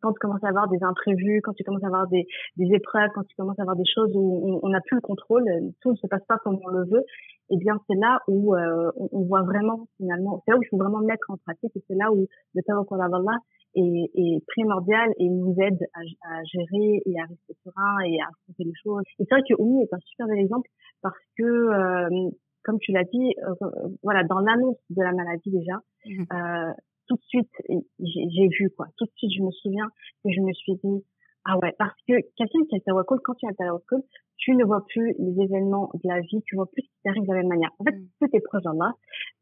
quand 0.00 0.12
tu 0.12 0.18
commences 0.18 0.42
à 0.44 0.48
avoir 0.48 0.68
des 0.68 0.82
imprévus, 0.82 1.40
quand 1.42 1.52
tu 1.52 1.62
commences 1.62 1.84
à 1.84 1.88
avoir 1.88 2.08
des, 2.08 2.26
des 2.56 2.74
épreuves, 2.74 3.10
quand 3.14 3.24
tu 3.24 3.36
commences 3.36 3.58
à 3.58 3.62
avoir 3.62 3.76
des 3.76 3.84
choses 3.84 4.10
où 4.14 4.60
on 4.62 4.68
n'a 4.70 4.80
plus 4.80 4.96
le 4.96 5.02
contrôle, 5.02 5.44
tout 5.82 5.90
ne 5.90 5.96
se 5.96 6.06
passe 6.06 6.24
pas 6.26 6.38
comme 6.38 6.58
on 6.64 6.68
le 6.68 6.84
veut, 6.86 7.04
eh 7.50 7.58
bien 7.58 7.78
c'est 7.86 7.96
là 7.96 8.20
où 8.26 8.54
euh, 8.54 8.90
on, 8.96 9.08
on 9.12 9.24
voit 9.24 9.42
vraiment 9.42 9.88
finalement, 9.98 10.42
c'est 10.44 10.52
là 10.52 10.58
où 10.58 10.62
il 10.62 10.68
faut 10.68 10.78
vraiment 10.78 11.00
mettre 11.00 11.28
en 11.28 11.36
pratique 11.36 11.72
et 11.76 11.84
c'est 11.86 11.96
là 11.96 12.10
où 12.12 12.26
le 12.54 12.62
tawakkul 12.62 13.00
à 13.00 13.04
Allah 13.04 13.38
est, 13.74 14.10
est 14.14 14.44
primordial 14.48 15.10
et 15.18 15.28
nous 15.28 15.54
aide 15.60 15.78
à, 15.94 16.00
à 16.00 16.42
gérer 16.44 17.02
et 17.06 17.14
à 17.20 17.24
rester 17.24 17.54
serein 17.64 17.98
et 18.06 18.20
à 18.20 18.24
affronter 18.24 18.64
les 18.64 18.72
choses. 18.82 19.02
Et 19.18 19.24
c'est 19.28 19.34
vrai 19.34 19.42
que 19.48 19.54
Oumi 19.60 19.82
est 19.82 19.92
un 19.94 19.98
super 20.04 20.26
bel 20.26 20.38
exemple 20.38 20.68
parce 21.02 21.18
que 21.38 21.44
euh, 21.44 22.30
comme 22.64 22.78
tu 22.78 22.92
l'as 22.92 23.04
dit, 23.04 23.34
euh, 23.48 23.54
voilà, 24.02 24.22
dans 24.24 24.38
l'annonce 24.40 24.76
de 24.90 25.02
la 25.02 25.12
maladie 25.12 25.50
déjà, 25.50 25.78
Mhm. 26.06 26.26
euh, 26.32 26.72
tout 27.08 27.16
de 27.16 27.22
suite, 27.22 27.50
j'ai 27.98 28.48
vu 28.48 28.70
quoi. 28.76 28.86
Tout 28.98 29.04
de 29.06 29.10
suite, 29.16 29.32
je 29.36 29.42
me 29.42 29.50
souviens 29.50 29.86
que 30.22 30.30
je 30.30 30.40
me 30.40 30.52
suis 30.52 30.74
dit, 30.84 31.04
ah 31.46 31.58
ouais, 31.58 31.72
parce 31.78 31.94
que 32.06 32.12
quelqu'un 32.36 32.62
qui 32.68 32.74
a 32.74 32.78
le 32.78 32.82
tawakkul, 32.84 33.18
quand 33.24 33.34
tu 33.34 33.46
as 33.46 33.50
le 33.50 33.56
tawakkul, 33.56 34.02
tu 34.36 34.54
ne 34.54 34.64
vois 34.64 34.84
plus 34.86 35.14
les 35.18 35.42
événements 35.42 35.90
de 35.94 36.08
la 36.08 36.20
vie, 36.20 36.40
tu 36.46 36.54
vois 36.56 36.66
plus 36.70 36.82
ce 36.82 36.86
qui 36.88 37.00
t'arrive 37.04 37.22
de 37.24 37.32
la 37.32 37.38
même 37.40 37.48
manière. 37.48 37.70
En 37.78 37.84
fait, 37.84 37.96
Mm. 37.96 38.06
plus 38.20 38.30
t'es 38.30 38.40
proche 38.40 38.62
d'Allah, 38.62 38.92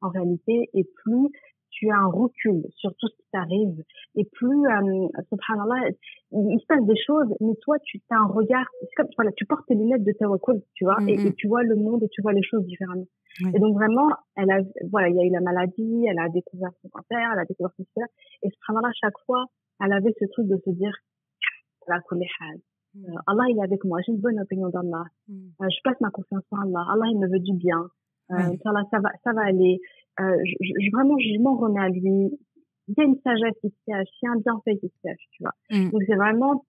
en 0.00 0.08
réalité, 0.10 0.70
et 0.74 0.84
plus 1.04 1.28
tu 1.78 1.90
as 1.90 1.96
un 1.96 2.10
recul 2.10 2.62
sur 2.76 2.90
tout 2.96 3.06
ce 3.08 3.16
qui 3.16 3.28
t'arrive, 3.32 3.84
et 4.16 4.24
plus, 4.32 4.66
euh, 4.66 5.06
subhanallah, 5.30 5.90
il, 6.32 6.58
se 6.60 6.66
passe 6.66 6.84
des 6.84 7.00
choses, 7.06 7.28
mais 7.40 7.54
toi, 7.62 7.76
tu 7.84 8.00
as 8.10 8.16
un 8.16 8.26
regard, 8.26 8.66
c'est 8.80 8.94
comme, 8.96 9.06
voilà, 9.16 9.30
tu 9.36 9.46
portes 9.46 9.66
tes 9.68 9.74
lunettes 9.74 10.04
de 10.04 10.12
tawakkul, 10.12 10.60
tu 10.74 10.84
vois, 10.84 10.96
et, 11.06 11.16
Mhm. 11.16 11.26
et 11.26 11.34
tu 11.34 11.46
vois 11.46 11.62
le 11.62 11.76
monde 11.76 12.02
et 12.02 12.08
tu 12.08 12.20
vois 12.22 12.32
les 12.32 12.42
choses 12.42 12.64
différemment. 12.64 13.06
Et 13.54 13.58
donc 13.60 13.74
vraiment, 13.74 14.08
elle 14.36 14.50
a, 14.50 14.58
voilà, 14.90 15.08
il 15.08 15.14
y 15.14 15.20
a 15.20 15.24
eu 15.24 15.30
la 15.30 15.40
maladie, 15.40 16.06
elle 16.08 16.18
a 16.18 16.28
découvert 16.28 16.70
son 16.82 16.88
cancer, 16.88 17.30
elle 17.32 17.38
a 17.38 17.44
découvert 17.44 17.70
son 17.76 17.84
cancer, 17.84 18.08
et 18.42 18.48
subhanallah, 18.50 18.90
chaque 19.00 19.18
fois, 19.26 19.44
elle 19.80 19.92
avait 19.92 20.12
ce 20.18 20.24
truc 20.32 20.48
de 20.48 20.56
se 20.64 20.70
dire, 20.70 20.92
kulli 22.08 22.26
hal. 22.40 22.58
Euh, 22.96 23.14
Allah, 23.26 23.44
il 23.48 23.58
est 23.58 23.62
avec 23.62 23.84
moi, 23.84 24.00
j'ai 24.04 24.12
une 24.12 24.20
bonne 24.20 24.40
opinion 24.40 24.68
d'Allah. 24.68 25.04
Mhm. 25.28 25.52
Euh, 25.62 25.66
je 25.70 25.80
passe 25.84 26.00
ma 26.00 26.10
confiance 26.10 26.42
en 26.50 26.62
Allah. 26.62 26.84
Allah, 26.92 27.06
il 27.12 27.18
me 27.18 27.28
veut 27.28 27.38
du 27.38 27.54
bien. 27.54 27.86
Euh, 28.30 28.56
ça 28.62 28.72
va, 28.72 29.10
ça 29.24 29.32
va 29.32 29.42
aller. 29.46 29.80
Euh, 30.20 30.36
je, 30.44 30.54
je- 30.80 30.90
vraiment, 30.92 31.16
je 31.18 31.40
m'en 31.40 31.56
remets 31.56 31.80
à 31.80 31.88
lui. 31.88 32.30
Il 32.88 32.94
y 32.96 33.00
a 33.00 33.04
une 33.04 33.20
sagesse 33.22 33.54
qui 33.60 33.68
se 33.68 33.76
cache, 33.86 34.08
il 34.22 34.26
y 34.26 34.28
a 34.28 34.32
un 34.32 34.40
bienfait 34.40 34.76
qui 34.78 34.88
se 34.88 34.98
cache, 35.02 35.24
tu 35.32 35.42
vois. 35.42 35.52
Mm. 35.70 35.90
Donc 35.90 36.02
c'est 36.06 36.16
vraiment 36.16 36.64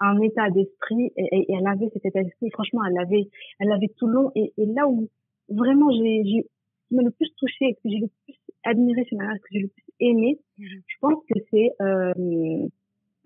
un 0.00 0.20
état 0.20 0.48
d'esprit 0.50 1.12
et, 1.16 1.24
et- 1.32 1.50
et 1.50 1.54
elle 1.58 1.66
avait 1.66 1.88
cet 1.92 2.04
état 2.06 2.22
d'esprit. 2.22 2.50
Franchement, 2.52 2.82
elle 2.86 2.94
l'avait, 2.94 3.28
elle 3.60 3.68
l'avait 3.68 3.88
tout 3.96 4.06
le 4.06 4.12
long. 4.14 4.30
Et, 4.36 4.52
et 4.56 4.66
là 4.66 4.88
où 4.88 5.08
vraiment 5.48 5.90
j'ai, 5.90 6.22
j'ai, 6.24 6.42
ce 6.42 6.88
qui 6.88 6.94
m'a 6.96 7.02
le 7.02 7.10
plus 7.10 7.30
touché, 7.36 7.64
et 7.70 7.74
que 7.74 7.80
j'ai 7.90 7.98
le 7.98 8.08
plus 8.24 8.34
admiré 8.64 9.04
chez 9.04 9.16
ma 9.16 9.24
mère, 9.26 9.34
ce 9.36 9.40
que 9.42 9.48
j'ai 9.52 9.60
le 9.60 9.68
plus 9.68 9.84
aimé, 10.00 10.38
Mhm. 10.58 10.66
je 10.86 10.96
pense 11.00 11.14
que 11.28 11.38
c'est 11.50 11.70
euh, 11.82 12.66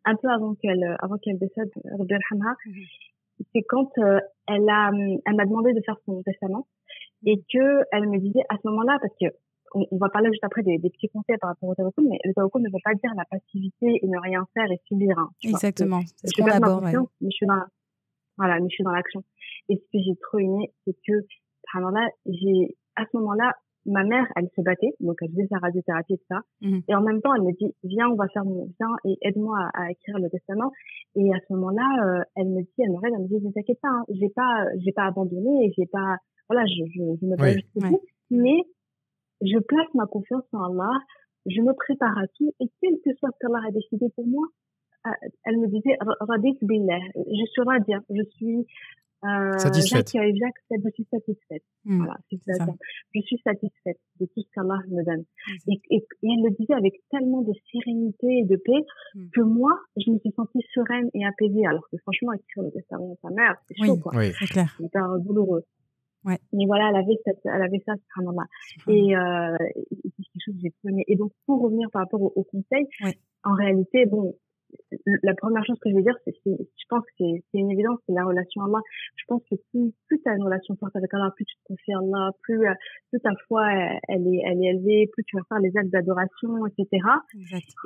un 0.04 0.14
peu 0.16 0.28
avant 0.28 0.54
qu'elle, 0.54 0.96
avant 1.00 1.16
qu'elle 1.18 1.38
décède, 1.38 1.70
Rabbi 1.98 2.12
yarhamha, 2.14 2.54
Mhm. 2.66 2.72
c'est 3.54 3.62
quand 3.62 3.90
euh, 3.98 4.20
elle 4.46 4.68
a, 4.70 4.90
elle 5.26 5.34
m'a 5.36 5.44
demandé 5.44 5.72
de 5.74 5.80
faire 5.84 5.98
son 6.06 6.22
testament 6.22 6.66
Mhm. 7.22 7.32
et 7.32 7.36
que 7.52 7.82
elle 7.92 8.08
me 8.08 8.18
disait 8.18 8.44
à 8.48 8.56
ce 8.56 8.68
moment-là, 8.68 8.98
parce 9.00 9.14
que 9.20 9.26
on, 9.74 9.84
on 9.90 9.96
va 9.98 10.08
parler 10.08 10.28
juste 10.30 10.44
après 10.44 10.62
des, 10.62 10.78
des 10.78 10.90
petits 10.90 11.08
conseils 11.08 11.36
par 11.40 11.50
rapport 11.50 11.68
au 11.68 11.74
tawakkul, 11.74 12.08
mais 12.08 12.18
le 12.24 12.32
tawakkul 12.34 12.62
ne 12.62 12.68
veut 12.68 12.82
pas 12.84 12.94
dire 12.94 13.12
la 13.16 13.24
passivité 13.24 13.98
et 14.02 14.06
ne 14.06 14.18
rien 14.18 14.46
faire 14.54 14.70
et 14.70 14.80
subir. 14.86 15.18
Hein. 15.18 15.30
Exactement. 15.44 16.00
C'est 16.16 16.28
Je 16.28 16.32
ce 16.36 16.42
qu'on 16.42 16.48
aborde. 16.50 16.84
ouais. 16.84 16.92
mais 17.20 17.28
je 17.30 17.36
suis 17.36 17.46
dans, 17.46 17.54
la- 17.56 17.68
voilà, 18.36 18.56
mais 18.60 18.68
je 18.68 18.74
suis 18.74 18.84
dans 18.84 18.92
l'action. 18.92 19.22
Et 19.68 19.76
ce 19.76 19.82
que 19.92 20.02
j'ai 20.04 20.16
trop 20.22 20.38
aimé, 20.38 20.72
c'est 20.86 20.94
que, 21.06 21.12
là, 21.74 22.08
j'ai, 22.26 22.76
à 22.96 23.04
ce 23.10 23.16
moment-là, 23.18 23.52
ma 23.86 24.04
mère, 24.04 24.26
elle 24.36 24.48
se 24.54 24.60
battait, 24.60 24.92
donc 25.00 25.16
elle 25.22 25.30
faisait 25.30 25.46
sa 25.50 25.58
radiothérapie 25.58 26.14
et 26.14 26.18
tout 26.18 26.24
ça. 26.28 26.40
Mhm. 26.60 26.82
Et 26.88 26.94
en 26.94 27.00
même 27.02 27.20
temps, 27.22 27.34
elle 27.34 27.42
me 27.42 27.52
dit, 27.52 27.74
viens, 27.84 28.08
on 28.08 28.16
va 28.16 28.28
faire 28.28 28.44
mon, 28.44 28.66
viens 28.78 28.94
et 29.04 29.16
aide-moi 29.22 29.58
à, 29.74 29.84
à 29.84 29.90
écrire 29.90 30.18
le 30.18 30.28
testament. 30.30 30.70
Et 31.14 31.32
à 31.32 31.38
ce 31.46 31.52
moment-là, 31.54 31.86
euh, 32.04 32.22
elle 32.36 32.48
me 32.48 32.62
dit, 32.62 32.68
elle 32.78 32.90
me 32.90 32.96
regarde, 32.96 33.14
elle 33.16 33.22
me 33.22 33.28
dit, 33.28 33.46
ne 33.46 33.52
t'inquiète 33.52 33.80
pas, 33.80 33.88
hein, 33.88 34.04
j'ai 34.10 34.28
pas, 34.28 34.64
j'ai 34.84 34.92
pas 34.92 35.04
abandonné 35.06 35.66
et 35.66 35.72
j'ai 35.76 35.86
pas, 35.86 36.16
voilà, 36.50 36.66
je, 36.66 36.84
je, 36.86 37.00
je 37.20 37.26
me 37.26 37.36
bats 37.36 37.44
Oui. 37.44 37.52
jusqu'au 37.54 37.80
Ouais. 37.80 38.00
Mais 38.30 38.58
je 39.42 39.58
place 39.58 39.88
ma 39.94 40.06
confiance 40.06 40.44
en 40.52 40.64
Allah, 40.64 40.92
je 41.46 41.60
me 41.60 41.72
prépare 41.74 42.18
à 42.18 42.26
tout 42.36 42.52
et 42.60 42.66
quel 42.80 42.94
que 43.04 43.14
soit 43.18 43.30
ce 43.32 43.38
qu'Allah 43.40 43.62
a 43.68 43.70
décidé 43.70 44.06
pour 44.14 44.26
moi, 44.26 44.46
euh, 45.06 45.10
elle 45.44 45.58
me 45.58 45.68
disait, 45.68 45.96
Radit 46.20 46.58
billah, 46.62 46.98
je 47.14 47.44
suis 47.50 47.62
radia, 47.62 48.00
je 48.10 48.22
suis, 48.36 48.66
euh, 49.24 49.58
Satisfaite. 49.58 50.10
j'accepte, 50.12 50.84
je 50.84 50.90
suis 50.92 51.06
satisfaite. 51.10 51.62
Mm. 51.84 51.98
Voilà, 51.98 52.16
ça. 52.58 52.66
Je 53.14 53.20
suis 53.22 53.38
satisfaite 53.42 53.98
de 54.20 54.26
tout 54.26 54.42
ce 54.42 54.48
qu'Allah 54.54 54.78
me 54.88 55.04
donne. 55.04 55.24
Et, 55.68 55.80
et, 55.90 55.96
et 55.96 56.04
elle 56.22 56.42
le 56.44 56.50
disait 56.58 56.74
avec 56.74 56.94
tellement 57.10 57.42
de 57.42 57.52
sérénité 57.72 58.26
et 58.40 58.44
de 58.44 58.56
paix 58.56 58.84
Mm. 59.14 59.28
que 59.32 59.40
moi, 59.40 59.72
je 59.96 60.10
me 60.10 60.18
suis 60.18 60.32
sentie 60.32 60.60
sereine 60.74 61.08
et 61.14 61.24
apaisée. 61.24 61.64
Alors 61.66 61.88
que 61.90 61.96
franchement, 61.98 62.32
écrire 62.34 62.64
le 62.64 62.70
testament 62.72 63.08
de 63.10 63.16
sa 63.22 63.30
mère, 63.30 63.54
c'est 63.68 63.80
Oui. 63.80 63.86
chaud, 63.88 63.96
quoi. 63.96 64.12
Oui. 64.16 64.32
C'est 64.38 64.46
clair. 64.50 64.74
C'est 64.76 64.84
hyper 64.84 65.18
douloureux. 65.20 65.64
Ouais. 66.24 66.38
Mais 66.52 66.66
voilà, 66.66 66.88
elle 66.90 66.96
avait, 66.96 67.16
cette, 67.24 67.40
elle 67.44 67.62
avait 67.62 67.82
ça, 67.86 67.94
subhanallah. 67.96 68.46
Et, 68.88 69.16
euh, 69.16 69.56
et 69.74 69.86
c'est 70.02 70.10
quelque 70.32 70.44
chose 70.44 70.54
que 70.56 70.60
j'ai 70.62 70.72
aimé. 70.90 71.04
Et 71.06 71.16
donc, 71.16 71.32
pour 71.46 71.62
revenir 71.62 71.88
par 71.92 72.02
rapport 72.02 72.20
au, 72.22 72.32
au 72.34 72.44
conseil, 72.44 72.86
Ouais. 73.04 73.14
en 73.44 73.54
réalité, 73.54 74.04
bon, 74.06 74.34
la 75.22 75.34
première 75.34 75.64
chose 75.64 75.78
que 75.80 75.90
je 75.90 75.96
vais 75.96 76.02
dire, 76.02 76.14
c'est, 76.24 76.34
je 76.44 76.84
pense 76.88 77.04
que 77.04 77.10
c'est, 77.18 77.44
c'est 77.50 77.58
une 77.58 77.70
évidence, 77.70 77.98
c'est 78.06 78.12
la 78.12 78.24
relation 78.24 78.62
à 78.62 78.66
Allah. 78.66 78.80
Je 79.16 79.24
pense 79.26 79.42
que 79.50 79.56
plus, 79.70 79.92
plus 80.06 80.20
tu 80.20 80.28
as 80.28 80.34
une 80.34 80.42
relation 80.42 80.76
forte 80.76 80.94
avec 80.96 81.12
Allah, 81.14 81.32
plus 81.34 81.44
tu 81.44 81.56
te 81.56 81.62
confies 81.64 81.92
à 81.92 81.98
Allah, 81.98 82.30
plus, 82.42 82.66
euh, 82.66 82.74
plus 83.10 83.20
ta 83.20 83.30
foi, 83.46 83.70
elle, 83.72 83.98
elle 84.08 84.26
est, 84.26 84.42
elle 84.44 84.62
est 84.62 84.68
élevée, 84.68 85.10
plus 85.12 85.24
tu 85.24 85.36
vas 85.36 85.42
faire 85.48 85.58
les 85.60 85.76
actes 85.76 85.90
d'adoration, 85.90 86.66
etc. 86.66 86.88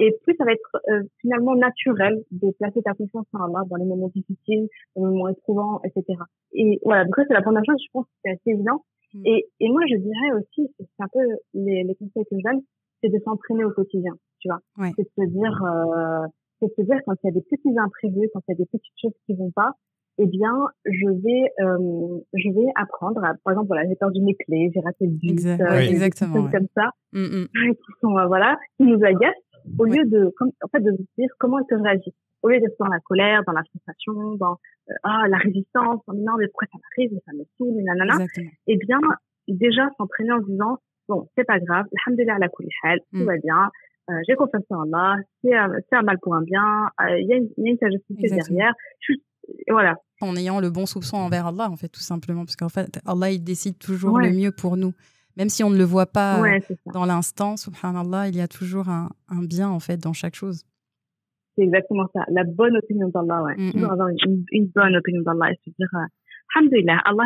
Et 0.01 0.17
plus 0.23 0.35
ça 0.37 0.45
va 0.45 0.53
être 0.53 0.77
euh, 0.91 1.03
finalement 1.21 1.55
naturel 1.55 2.23
de 2.31 2.51
placer 2.59 2.83
ta 2.83 2.95
confiance 2.95 3.27
en 3.33 3.45
Allah 3.45 3.65
dans 3.69 3.77
les 3.77 3.87
moments 3.87 4.11
difficiles, 4.15 4.69
dans 4.97 5.07
les 5.07 5.13
moments 5.13 5.29
éprouvants, 5.29 5.81
etc. 5.85 6.19
Et 6.53 6.81
voilà, 6.85 7.05
donc 7.05 7.15
ça 7.17 7.23
c'est 7.29 7.35
la 7.35 7.43
première 7.43 7.65
chose, 7.65 7.81
je 7.85 7.91
pense 7.93 8.07
que 8.07 8.13
c'est 8.25 8.31
assez 8.33 8.51
évident. 8.51 8.85
Mm. 9.15 9.27
Et, 9.27 9.47
et 9.61 9.69
moi 9.69 9.83
je 9.89 9.97
dirais 9.97 10.33
aussi, 10.39 10.73
c'est 10.79 10.87
un 11.03 11.09
peu 11.13 11.21
les, 11.55 11.85
les 11.85 11.95
conseils 11.95 12.25
que 12.25 12.37
je 12.37 12.51
donne, 12.51 12.63
c'est 13.03 13.11
de 13.11 13.19
s'entraîner 13.25 13.65
au 13.65 13.71
quotidien, 13.71 14.13
tu 14.41 14.49
vois. 14.49 14.61
Ouais. 14.79 14.93
C'est 14.97 15.03
de 15.03 15.11
se 15.17 15.31
dire, 15.31 15.63
euh, 15.65 16.27
c'est 16.77 16.83
de 16.83 16.89
se 16.89 16.93
dire 16.93 17.01
quand 17.07 17.15
il 17.23 17.27
y 17.27 17.31
a 17.31 17.33
des 17.33 17.43
petits 17.43 17.79
imprévus, 17.79 18.29
quand 18.33 18.41
il 18.49 18.53
y 18.53 18.55
a 18.55 18.59
des 18.59 18.67
petites 18.67 18.95
choses 19.01 19.13
qui 19.27 19.35
vont 19.35 19.51
pas, 19.51 19.73
eh 20.19 20.27
bien, 20.27 20.53
je 20.85 21.09
vais, 21.09 21.51
euh, 21.65 22.21
je 22.35 22.49
vais 22.55 22.67
apprendre. 22.77 23.25
À, 23.25 23.33
par 23.45 23.53
exemple, 23.55 23.69
voilà, 23.69 23.89
j'ai 23.89 23.97
perdu 23.97 24.21
mes 24.21 24.35
clés, 24.35 24.71
j'ai 24.75 24.81
raté 24.81 25.07
le 25.07 25.13
bus, 25.13 25.31
Exact- 25.33 25.61
euh, 25.63 25.79
des- 25.81 25.87
des 25.89 25.93
exactement, 25.95 26.35
choses 26.37 26.45
ouais. 26.47 26.51
comme 26.53 26.69
ça 26.77 26.91
Mm, 27.13 27.21
mm. 27.21 27.47
qui 27.77 27.93
sont 28.01 28.19
euh, 28.19 28.27
voilà 28.27 28.59
qui 28.77 28.85
nous 28.85 29.03
agacent 29.05 29.43
au 29.79 29.85
lieu 29.85 30.05
de 30.07 30.33
comme 30.39 30.51
en 30.63 30.69
fait 30.69 30.81
de 30.81 30.91
se 30.93 31.03
dire 31.19 31.29
comment 31.39 31.59
est-ce 31.61 31.69
que 31.69 31.79
je 31.79 31.83
réagis 31.83 32.15
au 32.43 32.49
lieu 32.49 32.59
d'être 32.61 32.77
dans 32.81 32.87
la 32.89 32.99
colère 33.01 33.43
dans 33.47 33.53
la 33.53 33.63
frustration 33.71 34.35
dans 34.37 34.57
euh, 34.91 34.95
ah 35.05 35.25
la 35.29 35.37
résistance 35.39 36.01
en 36.09 36.13
disant 36.15 36.33
mais 36.39 36.47
pourquoi 36.49 36.67
ça 36.73 36.79
m'arrive 36.83 37.17
ça 37.25 37.33
me 37.33 37.45
saoule 37.57 37.83
nanana 37.85 38.15
Exactement. 38.25 38.51
eh 38.67 38.77
bien 38.77 38.99
déjà 39.49 39.89
s'entraîner 39.97 40.33
en 40.33 40.41
se 40.41 40.47
disant 40.51 40.79
bon 41.09 41.29
c'est 41.37 41.45
pas 41.45 41.61
grave 41.61 41.87
alhamdulillah 42.07 42.39
hal 42.85 42.99
tout 43.13 43.19
Mm. 43.19 43.25
va 43.25 43.37
bien 43.39 43.71
euh, 44.11 44.15
j'ai 44.29 44.35
confiance 44.35 44.65
en 44.71 44.83
Allah 44.83 45.17
c'est 45.43 45.55
un, 45.55 45.71
c'est 45.89 45.97
un 45.97 46.03
mal 46.03 46.19
pour 46.21 46.35
un 46.35 46.43
bien 46.43 46.87
euh, 47.01 47.19
il 47.21 47.27
y 47.29 47.33
a 47.33 47.37
une, 47.37 47.49
il 47.57 47.65
y 47.65 47.69
a 47.69 47.71
une 47.73 47.79
sagesse 47.79 48.01
derrière 48.49 48.73
je 49.01 49.15
voilà 49.69 49.97
En 50.21 50.37
ayant 50.37 50.61
le 50.61 50.71
bon 50.71 50.87
soupçon 50.87 51.17
envers 51.17 51.47
Allah, 51.49 51.69
en 51.69 51.75
fait, 51.77 51.89
tout 51.89 52.01
simplement. 52.13 52.45
Parce 52.45 52.55
qu'en 52.55 52.69
fait, 52.69 53.01
Allah, 53.05 53.33
il 53.33 53.43
décide 53.43 53.77
toujours 53.77 54.13
Ouais. 54.15 54.29
le 54.31 54.37
mieux 54.37 54.53
pour 54.53 54.77
nous. 54.77 54.93
Même 55.37 55.49
si 55.49 55.65
on 55.65 55.71
ne 55.71 55.77
le 55.77 55.83
voit 55.83 56.07
pas 56.07 56.39
euh, 56.39 56.43
ouais 56.43 56.61
dans 56.95 57.05
l'instant, 57.07 57.57
subhanallah, 57.57 58.29
il 58.29 58.37
y 58.37 58.41
a 58.41 58.47
toujours 58.47 58.89
un, 58.89 59.09
un 59.29 59.43
bien, 59.43 59.69
en 59.69 59.81
fait, 59.81 59.97
dans 59.97 60.13
chaque 60.13 60.37
chose. 60.37 60.63
C'est 61.57 61.65
exactement 61.65 62.07
ça. 62.15 62.21
La 62.29 62.45
bonne 62.45 62.77
opinion 62.77 63.09
d'Allah, 63.09 63.43
ouais. 63.43 63.57
Mm, 63.59 63.73
Toujours 63.73 63.93
avoir 63.93 64.09
une, 64.11 64.45
une 64.53 64.67
bonne 64.69 64.95
opinion 64.95 65.23
d'Allah 65.23 65.51
et 65.53 65.57
se 65.65 65.71
dire, 65.77 65.89
euh, 65.95 66.07
Alhamdulillah, 66.55 66.99
Allah, 67.05 67.25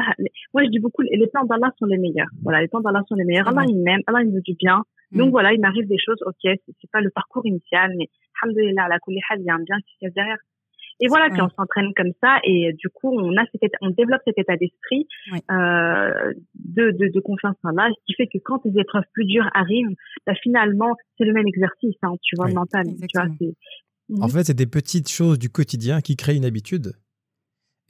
moi 0.55 0.65
je 0.65 0.71
dis 0.71 0.79
beaucoup, 0.79 1.03
les 1.03 1.27
plans 1.27 1.45
d'Allah 1.45 1.71
sont 1.79 1.87
les 1.87 1.99
meilleurs. 1.99 2.29
Voilà, 2.43 2.63
les 2.63 2.69
plans 2.69 2.81
d'Allah 2.81 3.03
sont 3.09 3.15
les 3.17 3.25
meilleurs. 3.25 3.49
Allah, 3.49 3.65
il 3.69 3.77
m'aime, 3.83 4.01
Allah, 4.07 4.23
il 4.23 4.33
veut 4.33 4.41
du 4.41 4.55
bien. 4.55 4.85
Mm. 5.17 5.19
Donc 5.19 5.31
voilà, 5.31 5.53
il 5.53 5.61
m'arrive 5.61 5.87
des 5.89 5.99
choses, 5.99 6.19
ok, 6.25 6.37
c'est 6.43 6.91
pas 6.93 7.01
le 7.01 7.11
parcours 7.11 7.45
initial, 7.47 7.93
mais 7.99 8.09
Alhamdulillah, 8.43 8.89
la 8.89 8.99
il 9.09 9.45
y 9.45 9.51
a 9.51 9.55
un 9.55 9.63
bien 9.63 9.77
qui 9.81 9.95
se 9.95 9.99
cache 10.01 10.15
derrière. 10.15 10.39
Et 10.99 11.09
voilà, 11.09 11.29
puis 11.29 11.43
on 11.43 11.51
s'entraîne 11.51 11.93
comme 11.95 12.13
ça 12.23 12.39
et 12.43 12.73
du 12.73 12.89
coup, 12.89 13.13
on 13.13 13.37
a 13.37 13.45
cet 13.53 13.63
état, 13.63 13.77
on 13.83 13.91
développe 13.91 14.23
cet 14.25 14.39
état 14.39 14.57
d'esprit 14.57 15.07
euh, 15.51 16.33
de, 16.55 16.91
de, 16.91 17.13
de 17.13 17.21
confiance 17.21 17.57
en 17.65 17.71
ce 17.73 18.05
qui 18.07 18.15
fait 18.15 18.27
que 18.27 18.39
quand 18.43 18.65
les 18.65 18.81
épreuves 18.81 19.05
plus 19.13 19.27
dures 19.27 19.49
arrivent, 19.53 19.95
bah, 20.27 20.33
finalement, 20.43 20.97
c'est 21.19 21.25
le 21.25 21.35
même 21.35 21.47
exercice, 21.47 21.97
hein, 22.03 22.15
tu 22.23 22.35
vois, 22.37 22.47
Oui. 22.47 22.55
mental. 22.55 22.87
Tu 22.87 22.93
vois, 22.93 23.05
Exactement. 23.27 23.53
c'est 24.09 24.23
En 24.23 24.29
fait, 24.29 24.45
c'est 24.45 24.55
des 24.55 24.67
petites 24.67 25.11
choses 25.11 25.39
du 25.39 25.51
quotidien 25.51 26.01
qui 26.01 26.17
créent 26.17 26.37
une 26.37 26.47
habitude. 26.47 26.93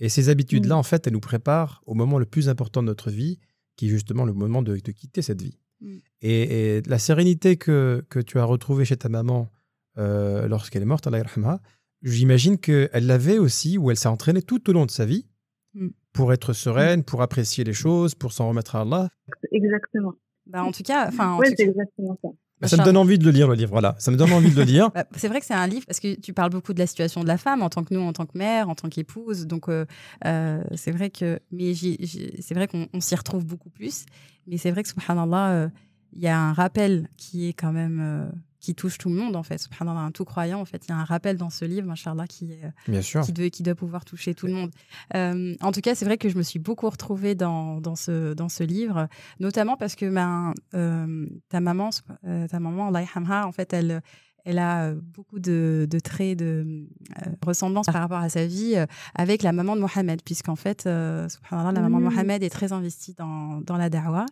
Et 0.00 0.08
ces 0.08 0.28
habitudes-là, 0.28 0.74
Mm. 0.74 0.78
en 0.78 0.82
fait, 0.82 1.06
elles 1.06 1.12
nous 1.12 1.20
préparent 1.20 1.82
au 1.86 1.94
moment 1.94 2.18
le 2.18 2.26
plus 2.26 2.48
important 2.48 2.82
de 2.82 2.88
notre 2.88 3.10
vie, 3.10 3.38
qui 3.76 3.86
est 3.86 3.90
justement 3.90 4.24
le 4.24 4.32
moment 4.32 4.62
de, 4.62 4.72
de 4.72 4.92
quitter 4.92 5.22
cette 5.22 5.42
vie. 5.42 5.58
Mm. 5.80 5.96
Et, 6.22 6.76
et 6.76 6.82
la 6.82 6.98
sérénité 6.98 7.56
que, 7.56 8.04
que 8.08 8.18
tu 8.20 8.38
as 8.38 8.44
retrouvée 8.44 8.84
chez 8.84 8.96
ta 8.96 9.08
maman 9.08 9.50
euh, 9.98 10.46
lorsqu'elle 10.48 10.82
est 10.82 10.86
morte, 10.86 11.06
Allah 11.06 11.18
yarhamha, 11.18 11.60
j'imagine 12.02 12.58
qu'elle 12.58 13.06
l'avait 13.06 13.38
aussi, 13.38 13.78
ou 13.78 13.90
elle 13.90 13.96
s'est 13.96 14.08
entraînée 14.08 14.42
tout 14.42 14.68
au 14.70 14.72
long 14.72 14.86
de 14.86 14.90
sa 14.90 15.04
vie 15.06 15.26
Mm. 15.74 15.88
pour 16.14 16.32
être 16.32 16.54
sereine, 16.54 17.04
pour 17.04 17.20
apprécier 17.20 17.62
les 17.62 17.74
choses, 17.74 18.14
pour 18.14 18.32
s'en 18.32 18.48
remettre 18.48 18.76
à 18.76 18.80
Allah. 18.80 19.10
exactement. 19.52 20.14
Bah, 20.46 20.64
en 20.64 20.72
tout 20.72 20.82
cas, 20.82 21.06
enfin, 21.08 21.32
en 21.32 21.38
Ouais, 21.38 21.50
tout 21.50 21.54
c'est 21.58 21.64
exactement 21.64 22.18
ça. 22.22 22.28
Bah, 22.60 22.68
ça 22.68 22.78
me 22.78 22.84
donne 22.84 22.96
envie 22.96 23.18
de 23.18 23.24
le 23.24 23.30
lire, 23.30 23.48
le 23.48 23.54
livre. 23.54 23.70
Voilà, 23.70 23.94
ça 23.98 24.10
me 24.10 24.16
donne 24.16 24.32
envie 24.32 24.50
de 24.50 24.56
le 24.56 24.62
lire. 24.62 24.90
Bah, 24.94 25.04
c'est 25.16 25.28
vrai 25.28 25.40
que 25.40 25.46
c'est 25.46 25.54
un 25.54 25.66
livre 25.66 25.84
parce 25.86 26.00
que 26.00 26.18
tu 26.18 26.32
parles 26.32 26.50
beaucoup 26.50 26.72
de 26.72 26.78
la 26.78 26.86
situation 26.86 27.22
de 27.22 27.28
la 27.28 27.36
femme 27.36 27.62
en 27.62 27.68
tant 27.68 27.84
que 27.84 27.92
nous, 27.92 28.00
en 28.00 28.12
tant 28.12 28.24
que 28.24 28.36
mère, 28.38 28.70
en 28.70 28.74
tant 28.74 28.88
qu'épouse. 28.88 29.46
Donc, 29.46 29.68
euh, 29.68 29.84
euh, 30.24 30.62
c'est 30.74 30.90
vrai 30.90 31.10
que, 31.10 31.38
mais 31.52 31.74
c'est 31.74 32.54
vrai 32.54 32.66
qu'on 32.66 32.88
on 32.92 33.00
s'y 33.00 33.14
retrouve 33.14 33.44
beaucoup 33.44 33.68
plus. 33.68 34.06
Mais 34.46 34.56
c'est 34.56 34.70
vrai 34.70 34.82
que, 34.82 34.88
subhanallah, 34.88 35.50
euh, 35.50 35.68
il 36.12 36.20
y 36.20 36.28
a 36.28 36.38
un 36.38 36.52
rappel 36.54 37.08
qui 37.16 37.48
est 37.48 37.52
quand 37.52 37.72
même, 37.72 38.30
qui 38.66 38.74
touche 38.74 38.98
tout 38.98 39.08
le 39.08 39.14
monde, 39.14 39.36
en 39.36 39.44
fait. 39.44 39.58
Subhanallah, 39.58 40.00
un 40.00 40.10
tout 40.10 40.24
croyant, 40.24 40.60
en 40.60 40.64
fait. 40.64 40.84
Il 40.86 40.90
y 40.90 40.92
a 40.92 40.96
un 40.96 41.04
rappel 41.04 41.36
dans 41.36 41.50
ce 41.50 41.64
livre, 41.64 41.86
machallah, 41.86 42.26
qui 42.26 42.50
est, 42.50 42.64
euh, 42.64 42.70
Bien 42.88 43.00
sûr. 43.00 43.20
qui, 43.20 43.32
doit, 43.32 43.48
qui 43.48 43.62
doit 43.62 43.76
pouvoir 43.76 44.04
toucher 44.04 44.34
tout 44.34 44.48
le 44.48 44.54
monde. 44.54 44.70
Euh, 45.14 45.54
en 45.60 45.70
tout 45.70 45.80
cas, 45.80 45.94
c'est 45.94 46.04
vrai 46.04 46.18
que 46.18 46.28
je 46.28 46.36
me 46.36 46.42
suis 46.42 46.58
beaucoup 46.58 46.90
retrouvée 46.90 47.36
dans, 47.36 47.80
dans, 47.80 47.94
ce, 47.94 48.34
dans 48.34 48.48
ce 48.48 48.64
livre, 48.64 49.06
notamment 49.38 49.76
parce 49.76 49.94
que 49.94 50.12
ben, 50.12 50.52
euh, 50.74 51.26
ta 51.48 51.60
maman, 51.60 51.90
euh, 52.24 52.48
ta 52.48 52.58
maman, 52.58 52.88
Allah 52.88 53.46
en 53.46 53.52
fait, 53.52 53.72
elle, 53.72 54.02
elle 54.46 54.60
a 54.60 54.92
beaucoup 54.94 55.40
de, 55.40 55.88
de 55.90 55.98
traits 55.98 56.38
de 56.38 56.86
euh, 57.18 57.30
ressemblance 57.44 57.86
par 57.86 57.96
rapport 58.00 58.18
à 58.20 58.28
sa 58.28 58.46
vie 58.46 58.74
euh, 58.76 58.86
avec 59.16 59.42
la 59.42 59.50
maman 59.50 59.74
de 59.74 59.80
Mohamed, 59.80 60.22
puisqu'en 60.22 60.54
fait, 60.54 60.84
euh, 60.86 61.28
subhanallah, 61.28 61.72
la 61.72 61.80
maman 61.80 61.98
de 61.98 62.04
Mhm. 62.04 62.12
Mohamed 62.14 62.42
est 62.44 62.48
très 62.50 62.72
investie 62.72 63.12
dans, 63.14 63.60
dans 63.62 63.76
la 63.76 63.90
da'wah 63.90 64.26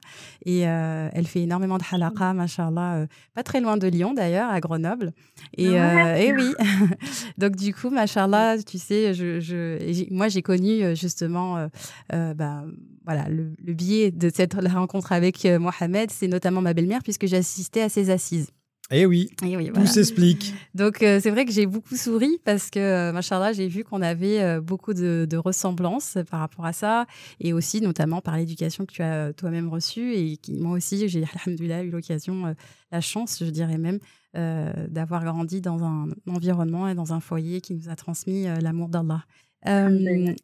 et 0.46 0.60
elle 0.60 1.26
fait 1.26 1.42
énormément 1.42 1.78
de 1.78 1.82
halaqa, 1.90 2.32
machallah, 2.32 3.06
pas 3.34 3.42
très 3.42 3.60
loin 3.60 3.76
de 3.76 3.88
Lyon 3.88 4.14
d'ailleurs, 4.14 4.50
à 4.50 4.60
Grenoble. 4.60 5.12
Et, 5.58 5.76
Ah 5.78 6.16
et 6.18 6.32
oui, 6.32 6.54
donc 7.38 7.56
du 7.56 7.74
coup, 7.74 7.90
machallah, 7.90 8.62
tu 8.62 8.78
sais, 8.78 9.14
je, 9.14 10.14
moi 10.14 10.28
j'ai 10.28 10.42
connu 10.42 10.94
justement 10.94 11.68
euh, 12.12 12.34
bah, 12.34 12.62
voilà, 13.04 13.28
le, 13.28 13.52
le 13.64 13.72
biais 13.74 14.12
de 14.12 14.30
cette 14.32 14.54
rencontre 14.54 15.10
avec 15.10 15.44
Mohamed, 15.44 16.10
c'est 16.12 16.28
notamment 16.28 16.60
ma 16.60 16.72
belle-mère, 16.72 17.02
puisque 17.02 17.26
j'ai 17.26 17.38
assisté 17.38 17.82
à 17.82 17.88
ses 17.88 18.10
assises. 18.10 18.50
Eh 18.90 19.06
oui, 19.06 19.30
Et 19.42 19.56
oui, 19.56 19.68
tout 19.68 19.74
voilà. 19.74 19.88
s'explique. 19.88 20.52
Donc 20.74 21.02
euh, 21.02 21.18
c'est 21.18 21.30
vrai 21.30 21.46
que 21.46 21.52
j'ai 21.52 21.64
beaucoup 21.64 21.96
souri 21.96 22.38
parce 22.44 22.68
que, 22.68 22.78
euh, 22.78 23.12
machallah, 23.12 23.54
j'ai 23.54 23.66
vu 23.66 23.82
qu'on 23.82 24.02
avait 24.02 24.42
euh, 24.42 24.60
beaucoup 24.60 24.92
de, 24.92 25.26
de 25.28 25.36
ressemblances 25.38 26.18
par 26.30 26.40
rapport 26.40 26.66
à 26.66 26.74
ça 26.74 27.06
et 27.40 27.54
aussi 27.54 27.80
notamment 27.80 28.20
par 28.20 28.36
l'éducation 28.36 28.84
que 28.84 28.92
tu 28.92 29.02
as 29.02 29.14
euh, 29.28 29.32
toi-même 29.32 29.68
reçue 29.70 30.12
et 30.12 30.36
qui, 30.36 30.52
moi 30.60 30.76
aussi, 30.76 31.08
j'ai, 31.08 31.24
alhamdoulilah, 31.46 31.82
eu 31.82 31.90
l'occasion, 31.90 32.46
euh, 32.46 32.52
la 32.92 33.00
chance, 33.00 33.38
je 33.42 33.50
dirais 33.50 33.78
même, 33.78 34.00
euh, 34.36 34.70
d'avoir 34.88 35.24
grandi 35.24 35.62
dans 35.62 35.82
un 35.82 36.08
environnement 36.28 36.86
et 36.86 36.94
dans 36.94 37.14
un 37.14 37.20
foyer 37.20 37.62
qui 37.62 37.74
nous 37.74 37.88
a 37.88 37.96
transmis 37.96 38.46
euh, 38.48 38.56
l'amour 38.60 38.88
d'Allah. 38.88 39.24
Euh, 39.66 40.34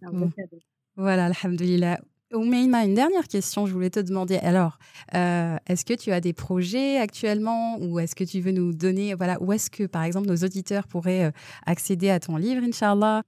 voilà, 0.96 1.26
alhamdoulilah. 1.26 2.00
Oumaima, 2.32 2.84
une 2.84 2.94
dernière 2.94 3.26
question, 3.26 3.66
je 3.66 3.72
voulais 3.72 3.90
te 3.90 3.98
demander. 3.98 4.36
Alors, 4.36 4.78
euh, 5.14 5.56
est-ce 5.68 5.84
que 5.84 5.94
tu 5.94 6.12
as 6.12 6.20
des 6.20 6.32
projets 6.32 6.98
actuellement 6.98 7.76
ou 7.80 7.98
est-ce 7.98 8.14
que 8.14 8.22
tu 8.22 8.40
veux 8.40 8.52
nous 8.52 8.72
donner, 8.72 9.14
voilà, 9.14 9.36
où 9.40 9.52
est-ce 9.52 9.68
que, 9.68 9.86
par 9.88 10.04
exemple, 10.04 10.28
nos 10.28 10.36
auditeurs 10.36 10.86
pourraient 10.86 11.24
euh, 11.24 11.30
accéder 11.66 12.08
à 12.08 12.20
ton 12.20 12.36
livre, 12.36 12.62
Inch'Allah? 12.62 13.22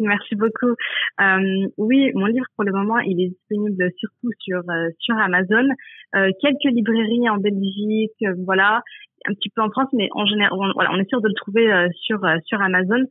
Merci 0.00 0.34
beaucoup. 0.36 0.74
Euh, 1.20 1.68
oui, 1.76 2.12
mon 2.14 2.26
livre 2.26 2.46
pour 2.56 2.64
le 2.64 2.72
moment, 2.72 2.98
il 2.98 3.20
est 3.20 3.28
disponible 3.28 3.90
surtout 3.98 4.30
sur 4.38 4.58
euh, 4.58 4.88
sur 5.00 5.16
Amazon, 5.18 5.66
euh, 6.14 6.30
quelques 6.40 6.72
librairies 6.72 7.28
en 7.28 7.38
Belgique, 7.38 8.24
voilà, 8.44 8.82
un 9.26 9.34
petit 9.34 9.50
peu 9.50 9.62
en 9.62 9.70
France, 9.70 9.88
mais 9.92 10.08
en 10.12 10.26
général, 10.26 10.52
on, 10.52 10.72
voilà, 10.74 10.90
on 10.92 10.98
est 10.98 11.08
sûr 11.08 11.20
de 11.20 11.28
le 11.28 11.34
trouver 11.34 11.72
euh, 11.72 11.88
sur 12.02 12.24
euh, 12.24 12.36
sur 12.44 12.60
Amazon. 12.60 13.02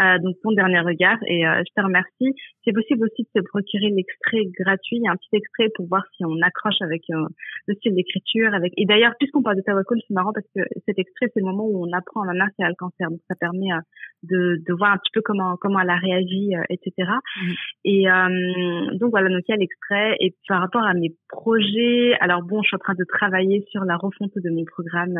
Euh, 0.00 0.18
donc 0.18 0.36
ton 0.42 0.52
dernier 0.52 0.80
regard 0.80 1.18
et 1.26 1.46
euh, 1.46 1.62
je 1.66 1.72
te 1.74 1.84
remercie. 1.84 2.34
C'est 2.64 2.72
possible 2.72 3.04
aussi 3.04 3.22
de 3.22 3.40
se 3.40 3.44
procurer 3.44 3.90
l'extrait 3.90 4.44
gratuit, 4.58 5.00
un 5.08 5.16
petit 5.16 5.36
extrait 5.36 5.68
pour 5.74 5.86
voir 5.88 6.02
si 6.16 6.24
on 6.24 6.36
accroche 6.42 6.80
avec 6.80 7.02
euh, 7.10 7.26
le 7.66 7.74
style 7.74 7.94
d'écriture, 7.94 8.54
avec 8.54 8.72
et 8.76 8.84
d'ailleurs 8.86 9.12
puisqu'on 9.18 9.42
parle 9.42 9.56
de 9.56 9.62
Tawakkul, 9.62 10.00
c'est 10.06 10.14
marrant 10.14 10.32
parce 10.32 10.46
que 10.54 10.62
cet 10.86 10.98
extrait 10.98 11.28
c'est 11.32 11.40
le 11.40 11.46
moment 11.46 11.64
où 11.64 11.84
on 11.86 11.92
apprend 11.92 12.22
à 12.22 12.26
ma 12.26 12.34
mère 12.34 12.48
qui 12.56 12.62
a 12.62 12.68
le 12.68 12.74
cancer, 12.74 13.10
donc 13.10 13.20
ça 13.28 13.34
permet 13.34 13.72
euh, 13.72 13.80
de, 14.22 14.62
de 14.66 14.74
voir 14.74 14.92
un 14.92 14.98
petit 14.98 15.10
peu 15.12 15.20
comment 15.24 15.56
comment 15.56 15.80
elle 15.80 15.90
a 15.90 15.96
réagi, 15.96 16.54
euh, 16.54 16.62
etc. 16.70 17.10
Mhm. 17.40 17.54
Et 17.84 18.10
euh, 18.10 18.98
donc 18.98 19.10
voilà, 19.10 19.28
donc 19.28 19.42
il 19.48 19.52
y 19.52 19.54
a 19.54 19.58
l'extrait. 19.58 20.16
Et 20.20 20.34
par 20.48 20.60
rapport 20.60 20.82
à 20.82 20.94
mes 20.94 21.14
projets, 21.28 22.14
alors 22.20 22.42
bon, 22.42 22.62
je 22.62 22.68
suis 22.68 22.76
en 22.76 22.78
train 22.78 22.94
de 22.94 23.04
travailler 23.04 23.64
sur 23.70 23.84
la 23.84 23.96
refonte 23.96 24.32
de 24.36 24.50
mon 24.50 24.64
programme 24.64 25.14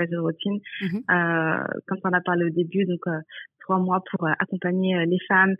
euh, 0.00 0.04
Miracle 0.04 0.12
Phase 0.12 0.18
Routine, 0.20 0.58
Mhm. 0.82 1.02
euh, 1.10 1.64
comme 1.86 1.98
on 2.04 2.12
a 2.12 2.20
parlé 2.20 2.44
au 2.46 2.50
début, 2.50 2.84
donc 2.84 3.00
euh, 3.06 3.18
trois 3.60 3.78
mois 3.78 4.02
pour 4.10 4.24
euh, 4.26 4.32
accompagner 4.38 4.96
euh, 4.96 5.04
les 5.06 5.18
femmes 5.28 5.54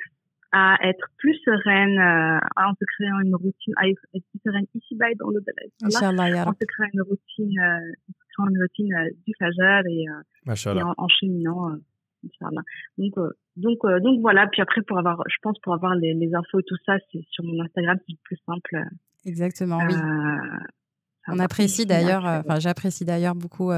à 0.53 0.77
être 0.85 1.07
plus 1.19 1.35
sereines 1.45 1.99
euh, 1.99 2.39
en 2.57 2.73
se 2.73 2.85
créant 2.97 3.21
une 3.21 3.35
routine, 3.35 3.75
à 3.77 3.89
être 3.89 4.01
plus 4.11 4.41
sereine 4.45 4.65
ici 4.75 4.95
bas 4.95 5.11
et 5.11 5.15
dans 5.17 5.29
le 5.31 5.41
En 5.85 5.91
se 5.91 6.65
créant 6.67 6.89
une 6.95 7.03
routine, 7.03 7.59
euh, 7.59 7.93
en 8.09 8.13
se 8.13 8.25
créant 8.33 8.49
une 8.49 8.63
routine 8.63 8.95
euh, 8.95 9.11
du 9.27 9.35
Fajr 9.39 9.83
et, 9.91 10.05
euh, 10.09 10.83
en, 10.83 10.95
en 10.97 11.09
cheminant. 11.09 11.71
Euh, 11.71 11.77
Inch'Allah. 12.25 12.63
donc 12.99 13.19
euh, 13.19 13.31
donc 13.57 13.79
euh, 13.85 14.01
donc 14.01 14.21
voilà 14.21 14.49
puis 14.49 14.61
après 14.61 14.83
pour 14.83 14.99
avoir 14.99 15.23
je 15.29 15.37
pense 15.43 15.57
pour 15.61 15.75
avoir 15.75 15.95
les, 15.95 16.13
les 16.15 16.35
infos 16.35 16.59
et 16.59 16.63
tout 16.67 16.75
ça 16.85 16.97
c'est 17.13 17.21
sur 17.31 17.45
mon 17.45 17.63
Instagram 17.63 17.99
c'est 18.05 18.13
le 18.15 18.19
plus 18.25 18.39
simple 18.47 18.83
Exactement, 19.27 19.79
oui. 19.87 19.95
On 21.29 21.39
apprécie 21.39 21.87
d'ailleurs, 21.87 22.27
euh, 22.27 22.41
enfin, 22.41 22.59
j'apprécie 22.61 23.05
d'ailleurs 23.05 23.35
beaucoup 23.35 23.71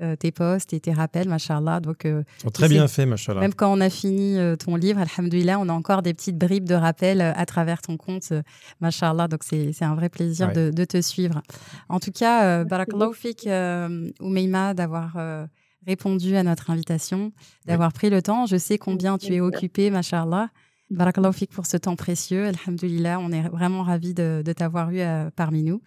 euh, 0.00 0.14
tes 0.16 0.30
posts 0.32 0.72
et 0.72 0.80
tes 0.80 0.92
rappels, 0.92 1.28
machallah. 1.28 1.80
Donc, 1.80 2.04
euh, 2.04 2.22
très 2.52 2.68
bien 2.68 2.86
faits, 2.88 3.08
machallah. 3.08 3.40
Même 3.40 3.54
quand 3.54 3.72
on 3.72 3.80
a 3.80 3.90
fini 3.90 4.38
euh, 4.38 4.56
ton 4.56 4.76
livre, 4.76 5.00
alhamdoulilah, 5.00 5.58
on 5.58 5.68
a 5.68 5.72
encore 5.72 6.02
des 6.02 6.14
petites 6.14 6.38
bribes 6.38 6.64
de 6.68 6.74
rappel 6.74 7.20
euh, 7.20 7.32
à 7.34 7.46
travers 7.46 7.82
ton 7.82 7.96
compte, 7.96 8.28
euh, 8.32 8.42
mashallah. 8.80 9.28
Donc, 9.28 9.42
c'est 9.44 9.72
c'est 9.72 9.84
un 9.84 9.94
vrai 9.94 10.08
plaisir 10.08 10.48
Ouais. 10.48 10.52
de, 10.54 10.70
de 10.70 10.84
te 10.84 11.00
suivre. 11.00 11.42
En 11.88 11.98
tout 12.00 12.12
cas, 12.12 12.44
euh, 12.44 12.64
barakallahu 12.64 13.12
fik, 13.14 13.46
euh, 13.46 14.10
Oumeima, 14.20 14.74
d'avoir 14.74 15.14
euh, 15.16 15.46
répondu 15.86 16.36
à 16.36 16.42
notre 16.42 16.70
invitation, 16.70 17.32
d'avoir 17.66 17.92
pris 17.92 18.10
le 18.10 18.22
temps. 18.22 18.46
Je 18.46 18.56
sais 18.56 18.78
combien 18.78 19.18
tu 19.18 19.34
es 19.34 19.40
occupé, 19.40 19.90
mashallah. 19.90 20.50
Barakallahu 20.90 21.32
fik 21.34 21.50
pour 21.50 21.66
ce 21.66 21.76
temps 21.76 21.96
précieux. 21.96 22.46
Alhamdoulilah, 22.46 23.18
on 23.20 23.30
est 23.32 23.42
vraiment 23.48 23.82
ravis 23.82 24.14
de, 24.14 24.42
de 24.44 24.52
t'avoir 24.52 24.90
eu 24.90 25.00
euh, 25.00 25.28
parmi 25.36 25.62
nous. 25.62 25.82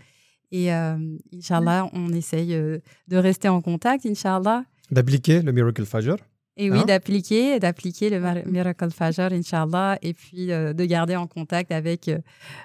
Et 0.51 0.73
euh, 0.73 0.97
Inch'Allah, 1.33 1.89
on 1.93 2.09
essaye 2.13 2.53
euh, 2.53 2.79
de 3.07 3.17
rester 3.17 3.47
en 3.49 3.61
contact, 3.61 4.05
Inch'Allah. 4.05 4.65
D'appliquer 4.91 5.41
le 5.41 5.51
Miracle 5.51 5.85
Fajr. 5.85 6.17
Et 6.57 6.69
oui, 6.69 6.79
Hein? 6.79 6.85
d'appliquer, 6.85 7.59
d'appliquer 7.59 8.09
le 8.09 8.19
Miracle 8.49 8.91
Fajr, 8.91 9.31
Inch'Allah, 9.31 9.97
et 10.01 10.13
puis 10.13 10.51
euh, 10.51 10.73
de 10.73 10.83
garder 10.85 11.15
en 11.15 11.25
contact 11.27 11.71
avec, 11.71 12.09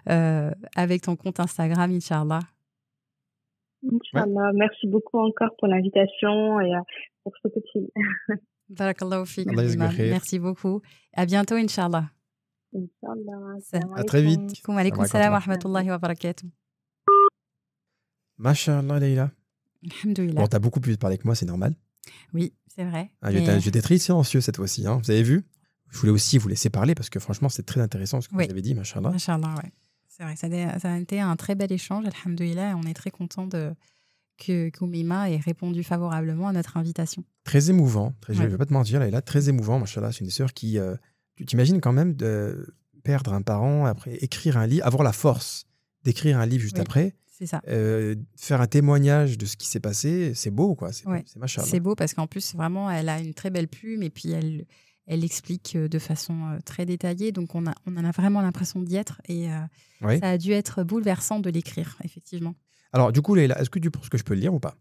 avec 0.05 1.03
ton 1.03 1.15
compte 1.17 1.39
Instagram, 1.39 1.93
Inch'Allah. 1.93 2.41
Inch'Allah. 3.85 4.51
merci 4.55 4.89
beaucoup 4.89 5.19
encore 5.19 5.55
pour 5.59 5.69
l'invitation 5.69 6.61
et 6.61 6.73
pour 7.23 7.33
ce 7.43 7.49
petit 7.49 7.93
Barakallahu 8.69 9.27
fik. 9.27 9.47
Merci 9.53 10.41
beaucoup. 10.41 10.83
À 11.15 11.25
bientôt, 11.25 11.55
Inch'Allah. 11.55 12.11
Inch'Allah 12.75 13.93
À 13.95 14.03
très 14.03 14.23
vite. 14.23 14.61
Wa 14.67 14.75
wa 14.75 14.83
rahmatullah. 14.83 15.31
rahmatullahi 15.31 15.91
wa 15.91 15.99
barakatuh. 15.99 16.47
Machallah, 18.39 18.99
Leïla. 18.99 19.31
Alhamdoulilah. 19.85 20.41
Bon, 20.41 20.47
t'as 20.47 20.59
beaucoup 20.59 20.81
plus 20.81 20.97
parlé 20.97 21.19
que 21.19 21.25
moi, 21.25 21.35
c'est 21.35 21.47
normal. 21.47 21.75
Oui, 22.35 22.53
c'est 22.75 22.85
vrai. 22.85 23.11
Ah, 23.23 23.31
Mais- 23.33 23.61
J'étais 23.61 23.83
très 23.83 23.99
silencieux 23.99 24.41
cette 24.41 24.57
fois-ci, 24.57 24.87
hein. 24.87 25.01
vous 25.03 25.11
avez 25.11 25.23
vu? 25.23 25.45
Je 25.91 25.99
voulais 25.99 26.13
aussi 26.13 26.39
vous 26.39 26.49
laisser 26.49 26.69
parler 26.71 26.95
parce 26.95 27.09
que 27.11 27.21
franchement, 27.21 27.49
c'est 27.49 27.65
très 27.65 27.81
intéressant 27.81 28.21
ce 28.21 28.29
que 28.29 28.35
Oui. 28.35 28.45
vous 28.47 28.51
avez 28.51 28.63
dit, 28.63 28.75
machallah. 28.75 29.11
Inch'Allah, 29.11 29.55
ouais. 29.63 29.73
C'est 30.09 30.23
vrai, 30.25 30.35
ça 30.37 30.47
a, 30.49 30.79
ça 30.79 30.93
a 30.93 30.99
été 30.99 31.21
un 31.21 31.37
très 31.37 31.55
bel 31.55 31.71
échange, 31.73 32.05
alhamdoulilah, 32.07 32.75
on 32.77 32.83
est 32.87 32.95
très 32.95 33.11
content 33.11 33.47
de, 33.47 33.73
que 34.39 34.71
qu'Oumeima 34.71 35.31
ait 35.31 35.37
répondu 35.37 35.85
favorablement 35.85 36.49
à 36.49 36.53
notre 36.53 36.77
invitation. 36.77 37.23
Très 37.45 37.71
émouvant, 37.71 38.15
très, 38.21 38.35
je 38.35 38.43
ne 38.43 38.49
vais 38.49 38.57
pas 38.57 38.67
te 38.67 38.73
mentir, 38.73 38.99
Leïla, 38.99 39.21
très 39.23 39.49
émouvant, 39.49 39.79
machallah. 39.79 40.13
C'est 40.13 40.25
une 40.25 40.31
sœur 40.31 40.53
qui. 40.55 40.79
euh, 40.79 40.97
tu 41.37 41.45
t'imagines 41.45 41.81
quand 41.81 41.93
même 41.93 42.15
de 42.15 42.67
perdre 43.05 43.33
un 43.35 43.43
parent, 43.43 43.85
après 43.85 44.15
écrire 44.17 44.57
un 44.57 44.67
livre, 44.67 44.87
avoir 44.87 45.03
la 45.05 45.13
force 45.13 45.67
d'écrire 46.03 46.39
un 46.41 46.47
livre 46.47 46.63
juste 46.63 46.77
Oui. 46.77 46.83
après, 46.83 47.15
ça. 47.45 47.61
euh, 47.69 48.15
faire 48.37 48.63
un 48.63 48.67
témoignage 48.67 49.37
de 49.37 49.45
ce 49.45 49.59
qui 49.59 49.67
s'est 49.67 49.81
passé, 49.81 50.33
c'est 50.35 50.51
beau, 50.51 50.75
quoi. 50.75 50.93
C'est 50.93 51.07
Ouais. 51.07 51.23
c'est. 51.27 51.61
C'est 51.61 51.81
beau 51.81 51.95
parce 51.95 52.15
qu'en 52.15 52.27
plus, 52.27 52.55
vraiment, 52.55 52.91
elle 52.91 53.11
a 53.11 53.19
une 53.21 53.35
très 53.35 53.51
belle 53.51 53.69
plume 53.69 54.03
et 54.03 54.09
puis 54.09 54.31
elle, 54.31 54.65
elle 55.07 55.23
explique 55.25 55.77
euh, 55.77 55.89
de 55.89 55.99
façon 55.99 56.35
euh, 56.53 56.59
très 56.65 56.87
détaillée. 56.87 57.33
Donc, 57.33 57.55
on, 57.55 57.67
a, 57.67 57.75
on 57.87 57.95
en 57.99 58.05
a 58.07 58.11
vraiment 58.13 58.41
l'impression 58.41 58.81
d'y 58.81 58.97
être 58.97 59.21
et 59.29 59.53
euh, 59.53 59.59
Ouais. 60.01 60.19
ça 60.21 60.31
a 60.31 60.39
dû 60.39 60.53
être 60.53 60.83
bouleversant 60.85 61.41
de 61.41 61.51
l'écrire, 61.51 61.97
effectivement. 62.05 62.55
Alors, 62.93 63.13
du 63.13 63.21
coup, 63.21 63.35
Leïla, 63.35 63.61
est-ce 63.61 63.69
que 63.69 63.79
tu 63.79 63.91
penses 63.91 64.09
que 64.09 64.17
je 64.17 64.25
peux 64.25 64.35
le 64.35 64.41
lire 64.41 64.55
ou 64.55 64.61
pas? 64.61 64.77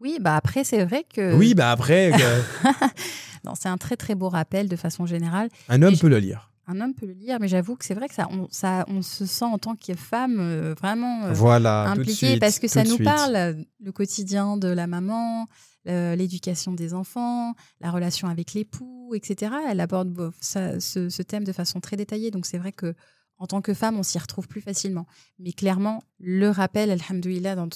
Oui, 0.00 0.18
bah 0.20 0.34
après, 0.36 0.64
c'est 0.64 0.84
vrai 0.84 1.04
que. 1.08 1.34
Oui, 1.36 1.54
bah 1.54 1.70
après, 1.70 2.10
non, 3.44 3.54
c'est 3.54 3.68
un 3.68 3.76
très, 3.78 3.96
très 3.96 4.14
beau 4.14 4.28
rappel 4.28 4.68
de 4.68 4.76
façon 4.76 5.06
générale. 5.06 5.48
un 5.68 5.80
homme 5.82 5.92
Et 5.92 5.96
je- 5.96 6.00
peut 6.00 6.08
le 6.08 6.18
lire. 6.18 6.50
Un 6.66 6.80
homme 6.80 6.94
peut 6.94 7.06
le 7.06 7.12
lire, 7.12 7.38
mais 7.40 7.48
j'avoue 7.48 7.76
que 7.76 7.84
c'est 7.84 7.94
vrai 7.94 8.08
que 8.08 8.14
ça 8.14 8.26
on, 8.30 8.48
ça, 8.50 8.84
on 8.88 9.02
se 9.02 9.26
sent 9.26 9.44
en 9.44 9.58
tant 9.58 9.76
que 9.76 9.94
femme 9.94 10.38
euh, 10.40 10.74
vraiment. 10.74 11.24
euh, 11.24 11.32
Voilà, 11.32 11.82
impliquée 11.90 12.12
suite, 12.28 12.40
parce 12.40 12.58
que 12.58 12.68
ça 12.68 12.84
nous 12.84 12.94
suite. 12.94 13.04
parle 13.04 13.64
le 13.80 13.92
quotidien 13.92 14.56
de 14.56 14.68
la 14.68 14.86
maman, 14.86 15.46
euh, 15.88 16.14
l'éducation 16.16 16.72
des 16.72 16.94
enfants, 16.94 17.54
la 17.80 17.90
relation 17.90 18.28
avec 18.28 18.54
l'époux, 18.54 19.12
etc. 19.14 19.52
Elle 19.68 19.80
aborde 19.80 20.30
ça- 20.40 20.80
ce, 20.80 21.08
ce 21.10 21.22
thème 21.22 21.44
de 21.44 21.52
façon 21.52 21.80
très 21.80 21.96
détaillée, 21.96 22.30
donc 22.30 22.46
c'est 22.46 22.58
vrai 22.58 22.72
que 22.72 22.94
en 23.38 23.46
tant 23.46 23.60
que 23.60 23.74
femme, 23.74 23.98
on 23.98 24.04
s'y 24.04 24.16
retrouve 24.18 24.46
plus 24.46 24.60
facilement. 24.60 25.06
Mais 25.40 25.52
clairement, 25.52 26.02
le 26.20 26.48
rappel, 26.50 26.90
alhamdoulilah, 26.92 27.56
dans, 27.56 27.68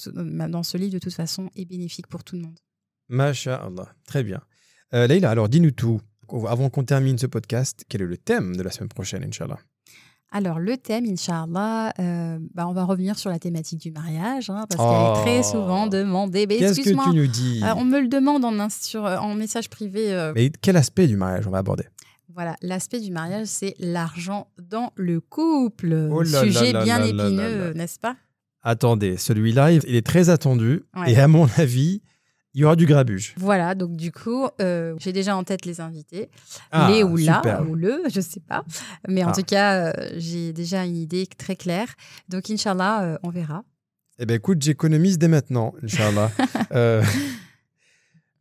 dans 0.48 0.62
ce 0.62 0.78
livre, 0.78 0.92
de 0.94 0.98
toute 1.00 1.12
façon, 1.12 1.50
est 1.56 1.64
bénéfique 1.64 2.06
pour 2.06 2.22
tout 2.22 2.36
le 2.36 2.42
monde. 2.42 2.56
Masha'Allah. 3.08 3.88
Très 4.06 4.22
bien. 4.22 4.40
Leïla, 4.92 5.30
alors 5.30 5.48
dis-nous 5.48 5.72
tout. 5.72 6.00
Avant 6.48 6.70
qu'on 6.70 6.84
termine 6.84 7.18
ce 7.18 7.26
podcast, 7.26 7.84
quel 7.88 8.02
est 8.02 8.06
le 8.06 8.16
thème 8.16 8.56
de 8.56 8.62
la 8.62 8.70
semaine 8.70 8.88
prochaine, 8.88 9.24
Inch'Allah? 9.24 9.58
Alors, 10.30 10.58
le 10.58 10.76
thème, 10.76 11.06
Inch'Allah, 11.06 11.92
euh, 11.98 12.38
bah, 12.54 12.68
on 12.68 12.72
va 12.74 12.84
revenir 12.84 13.18
sur 13.18 13.30
la 13.30 13.38
thématique 13.38 13.80
du 13.80 13.90
mariage, 13.90 14.50
hein, 14.50 14.66
parce 14.68 14.82
Oh. 14.84 14.88
qu'elle 14.90 15.22
est 15.22 15.40
très 15.40 15.42
souvent 15.50 15.86
demandée. 15.86 16.46
Mais 16.46 16.58
Qu'est-ce 16.58 16.80
que 16.82 16.90
tu 17.10 17.16
nous 17.16 17.26
dis? 17.26 17.62
euh, 17.64 17.72
on 17.76 17.84
me 17.84 17.98
le 18.00 18.08
demande 18.08 18.44
en, 18.44 18.52
en 18.58 19.34
message 19.34 19.70
privé. 19.70 20.12
euh, 20.12 20.32
Mais 20.34 20.50
quel 20.60 20.76
aspect 20.76 21.06
du 21.06 21.16
mariage 21.16 21.46
on 21.46 21.50
va 21.50 21.58
aborder? 21.58 21.84
Voilà, 22.34 22.56
l'aspect 22.60 23.00
du 23.00 23.10
mariage, 23.10 23.46
c'est 23.46 23.74
l'argent 23.78 24.48
dans 24.60 24.92
le 24.96 25.20
couple. 25.20 26.08
Oh 26.12 26.22
là 26.22 26.42
Sujet 26.44 26.72
là 26.72 26.84
bien 26.84 26.98
là 26.98 27.06
épineux, 27.06 27.72
n'est-ce 27.72 27.98
pas? 27.98 28.14
Attendez, 28.62 29.16
celui-là, 29.16 29.72
il 29.72 29.80
il 29.88 29.94
est 29.96 30.06
très 30.06 30.28
attendu. 30.28 30.82
Ouais. 30.94 31.12
Et 31.12 31.18
à 31.18 31.26
mon 31.26 31.48
avis, 31.56 32.02
il 32.58 32.62
y 32.62 32.64
aura 32.64 32.74
du 32.74 32.86
grabuge. 32.86 33.34
Voilà, 33.36 33.76
donc 33.76 33.96
du 33.96 34.10
coup, 34.10 34.48
euh, 34.60 34.96
j'ai 34.98 35.12
déjà 35.12 35.36
en 35.36 35.44
tête 35.44 35.64
les 35.64 35.80
invités. 35.80 36.28
Ah, 36.72 36.90
les 36.90 37.04
ou 37.04 37.16
la, 37.16 37.62
ou 37.62 37.76
le, 37.76 38.02
je 38.12 38.20
sais 38.20 38.40
pas. 38.40 38.64
Mais 39.08 39.22
en 39.22 39.28
Ah. 39.28 39.32
tout 39.32 39.44
cas, 39.44 39.86
euh, 39.86 39.92
j'ai 40.16 40.52
déjà 40.52 40.84
une 40.84 40.96
idée 40.96 41.28
très 41.38 41.54
claire. 41.54 41.86
Donc, 42.28 42.50
Inch'Allah, 42.50 43.04
euh, 43.04 43.18
on 43.22 43.30
verra. 43.30 43.62
Eh 44.18 44.26
bien, 44.26 44.34
écoute, 44.34 44.60
j'économise 44.60 45.18
dès 45.18 45.28
maintenant, 45.28 45.72
Inch'Allah. 45.84 46.32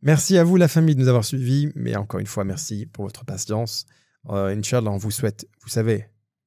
Merci 0.02 0.36
à 0.36 0.42
vous, 0.42 0.56
la 0.56 0.66
famille, 0.66 0.96
de 0.96 1.00
nous 1.00 1.08
avoir 1.08 1.24
suivis. 1.24 1.70
Mais 1.76 1.94
encore 1.96 2.18
une 2.18 2.26
fois, 2.26 2.44
merci 2.44 2.86
pour 2.86 3.04
votre 3.04 3.24
patience. 3.24 3.86
Inch'Allah, 4.28 4.90
on 4.90 4.96
vous 4.96 5.10
souhaite, 5.12 5.46
vous 5.62 5.68
savez, 5.68 6.06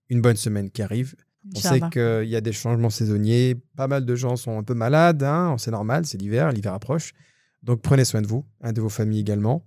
une 0.09 0.21
bonne 0.21 0.35
semaine 0.35 0.69
qui 0.71 0.81
arrive. 0.81 1.15
On 1.55 1.59
sait 1.59 1.79
qu'il 1.91 2.29
y 2.29 2.35
a 2.35 2.41
des 2.41 2.51
changements 2.53 2.89
saisonniers. 2.89 3.55
Pas 3.75 3.87
mal 3.87 4.05
de 4.05 4.15
gens 4.15 4.35
sont 4.35 4.59
un 4.59 4.63
peu 4.63 4.73
malades. 4.73 5.23
Hein, 5.23 5.55
c'est 5.57 5.71
normal, 5.71 6.05
c'est 6.05 6.17
l'hiver, 6.17 6.51
l'hiver 6.51 6.73
approche. 6.73 7.13
Donc 7.62 7.80
prenez 7.82 8.04
soin 8.04 8.22
de 8.22 8.26
vous, 8.26 8.44
un 8.60 8.72
de 8.72 8.80
vos 8.80 8.88
familles 8.88 9.20
également. 9.20 9.66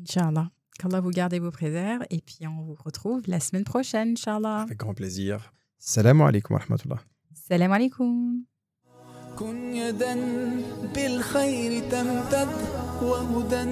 Inch'Allah. 0.00 0.50
Qu'Allah 0.78 1.00
vous 1.00 1.10
garde 1.10 1.32
et 1.34 1.38
vous 1.38 1.50
préserve. 1.50 2.04
Et 2.10 2.20
puis 2.20 2.46
on 2.46 2.62
vous 2.62 2.76
retrouve 2.84 3.22
la 3.26 3.40
semaine 3.40 3.64
prochaine, 3.64 4.10
Inch'Allah. 4.12 4.62
Avec 4.62 4.78
grand 4.78 4.94
plaisir. 4.94 5.52
Salam 5.78 6.20
alaikum 6.20 6.54
wa 6.54 6.60
rahmatullah. 6.60 7.00
Salam 7.34 7.72
alaikum. 7.72 8.44
كن 9.38 9.74
يدا 9.74 10.14
بالخير 10.94 11.90
تمتد 11.90 12.48
وهدى 13.02 13.64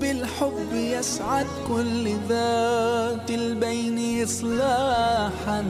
بالحب 0.00 0.72
يسعد 0.72 1.46
كل 1.68 2.16
ذات 2.28 3.30
البين 3.30 4.22
إصلاحا 4.22 5.64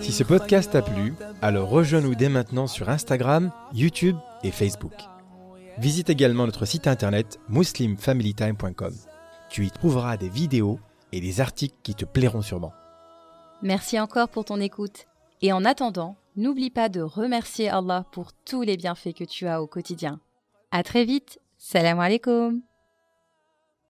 si 0.00 0.12
ce 0.12 0.24
podcast 0.24 0.72
t'a 0.72 0.82
plu, 0.82 1.14
alors 1.40 1.68
rejoins-nous 1.68 2.16
dès 2.16 2.28
maintenant 2.28 2.66
sur 2.66 2.88
Instagram, 2.88 3.52
YouTube 3.72 4.16
et 4.42 4.50
Facebook. 4.50 4.92
Visite 5.78 6.10
également 6.10 6.46
notre 6.46 6.64
site 6.64 6.88
internet 6.88 7.38
muslimfamilytime.com. 7.48 8.92
Tu 9.50 9.66
y 9.66 9.70
trouveras 9.70 10.16
des 10.16 10.28
vidéos 10.28 10.80
et 11.12 11.20
des 11.20 11.40
articles 11.40 11.76
qui 11.84 11.94
te 11.94 12.04
plairont 12.04 12.42
sûrement. 12.42 12.72
Merci 13.62 14.00
encore 14.00 14.28
pour 14.28 14.44
ton 14.44 14.60
écoute. 14.60 15.06
Et 15.42 15.52
en 15.52 15.64
attendant, 15.64 16.16
n'oublie 16.34 16.70
pas 16.70 16.88
de 16.88 17.00
remercier 17.00 17.68
Allah 17.68 18.04
pour 18.10 18.32
tous 18.32 18.62
les 18.62 18.76
bienfaits 18.76 19.14
que 19.16 19.24
tu 19.24 19.46
as 19.46 19.62
au 19.62 19.68
quotidien. 19.68 20.18
À 20.72 20.82
très 20.82 21.04
vite. 21.04 21.38
Salam 21.56 22.00
alaikum. 22.00 22.62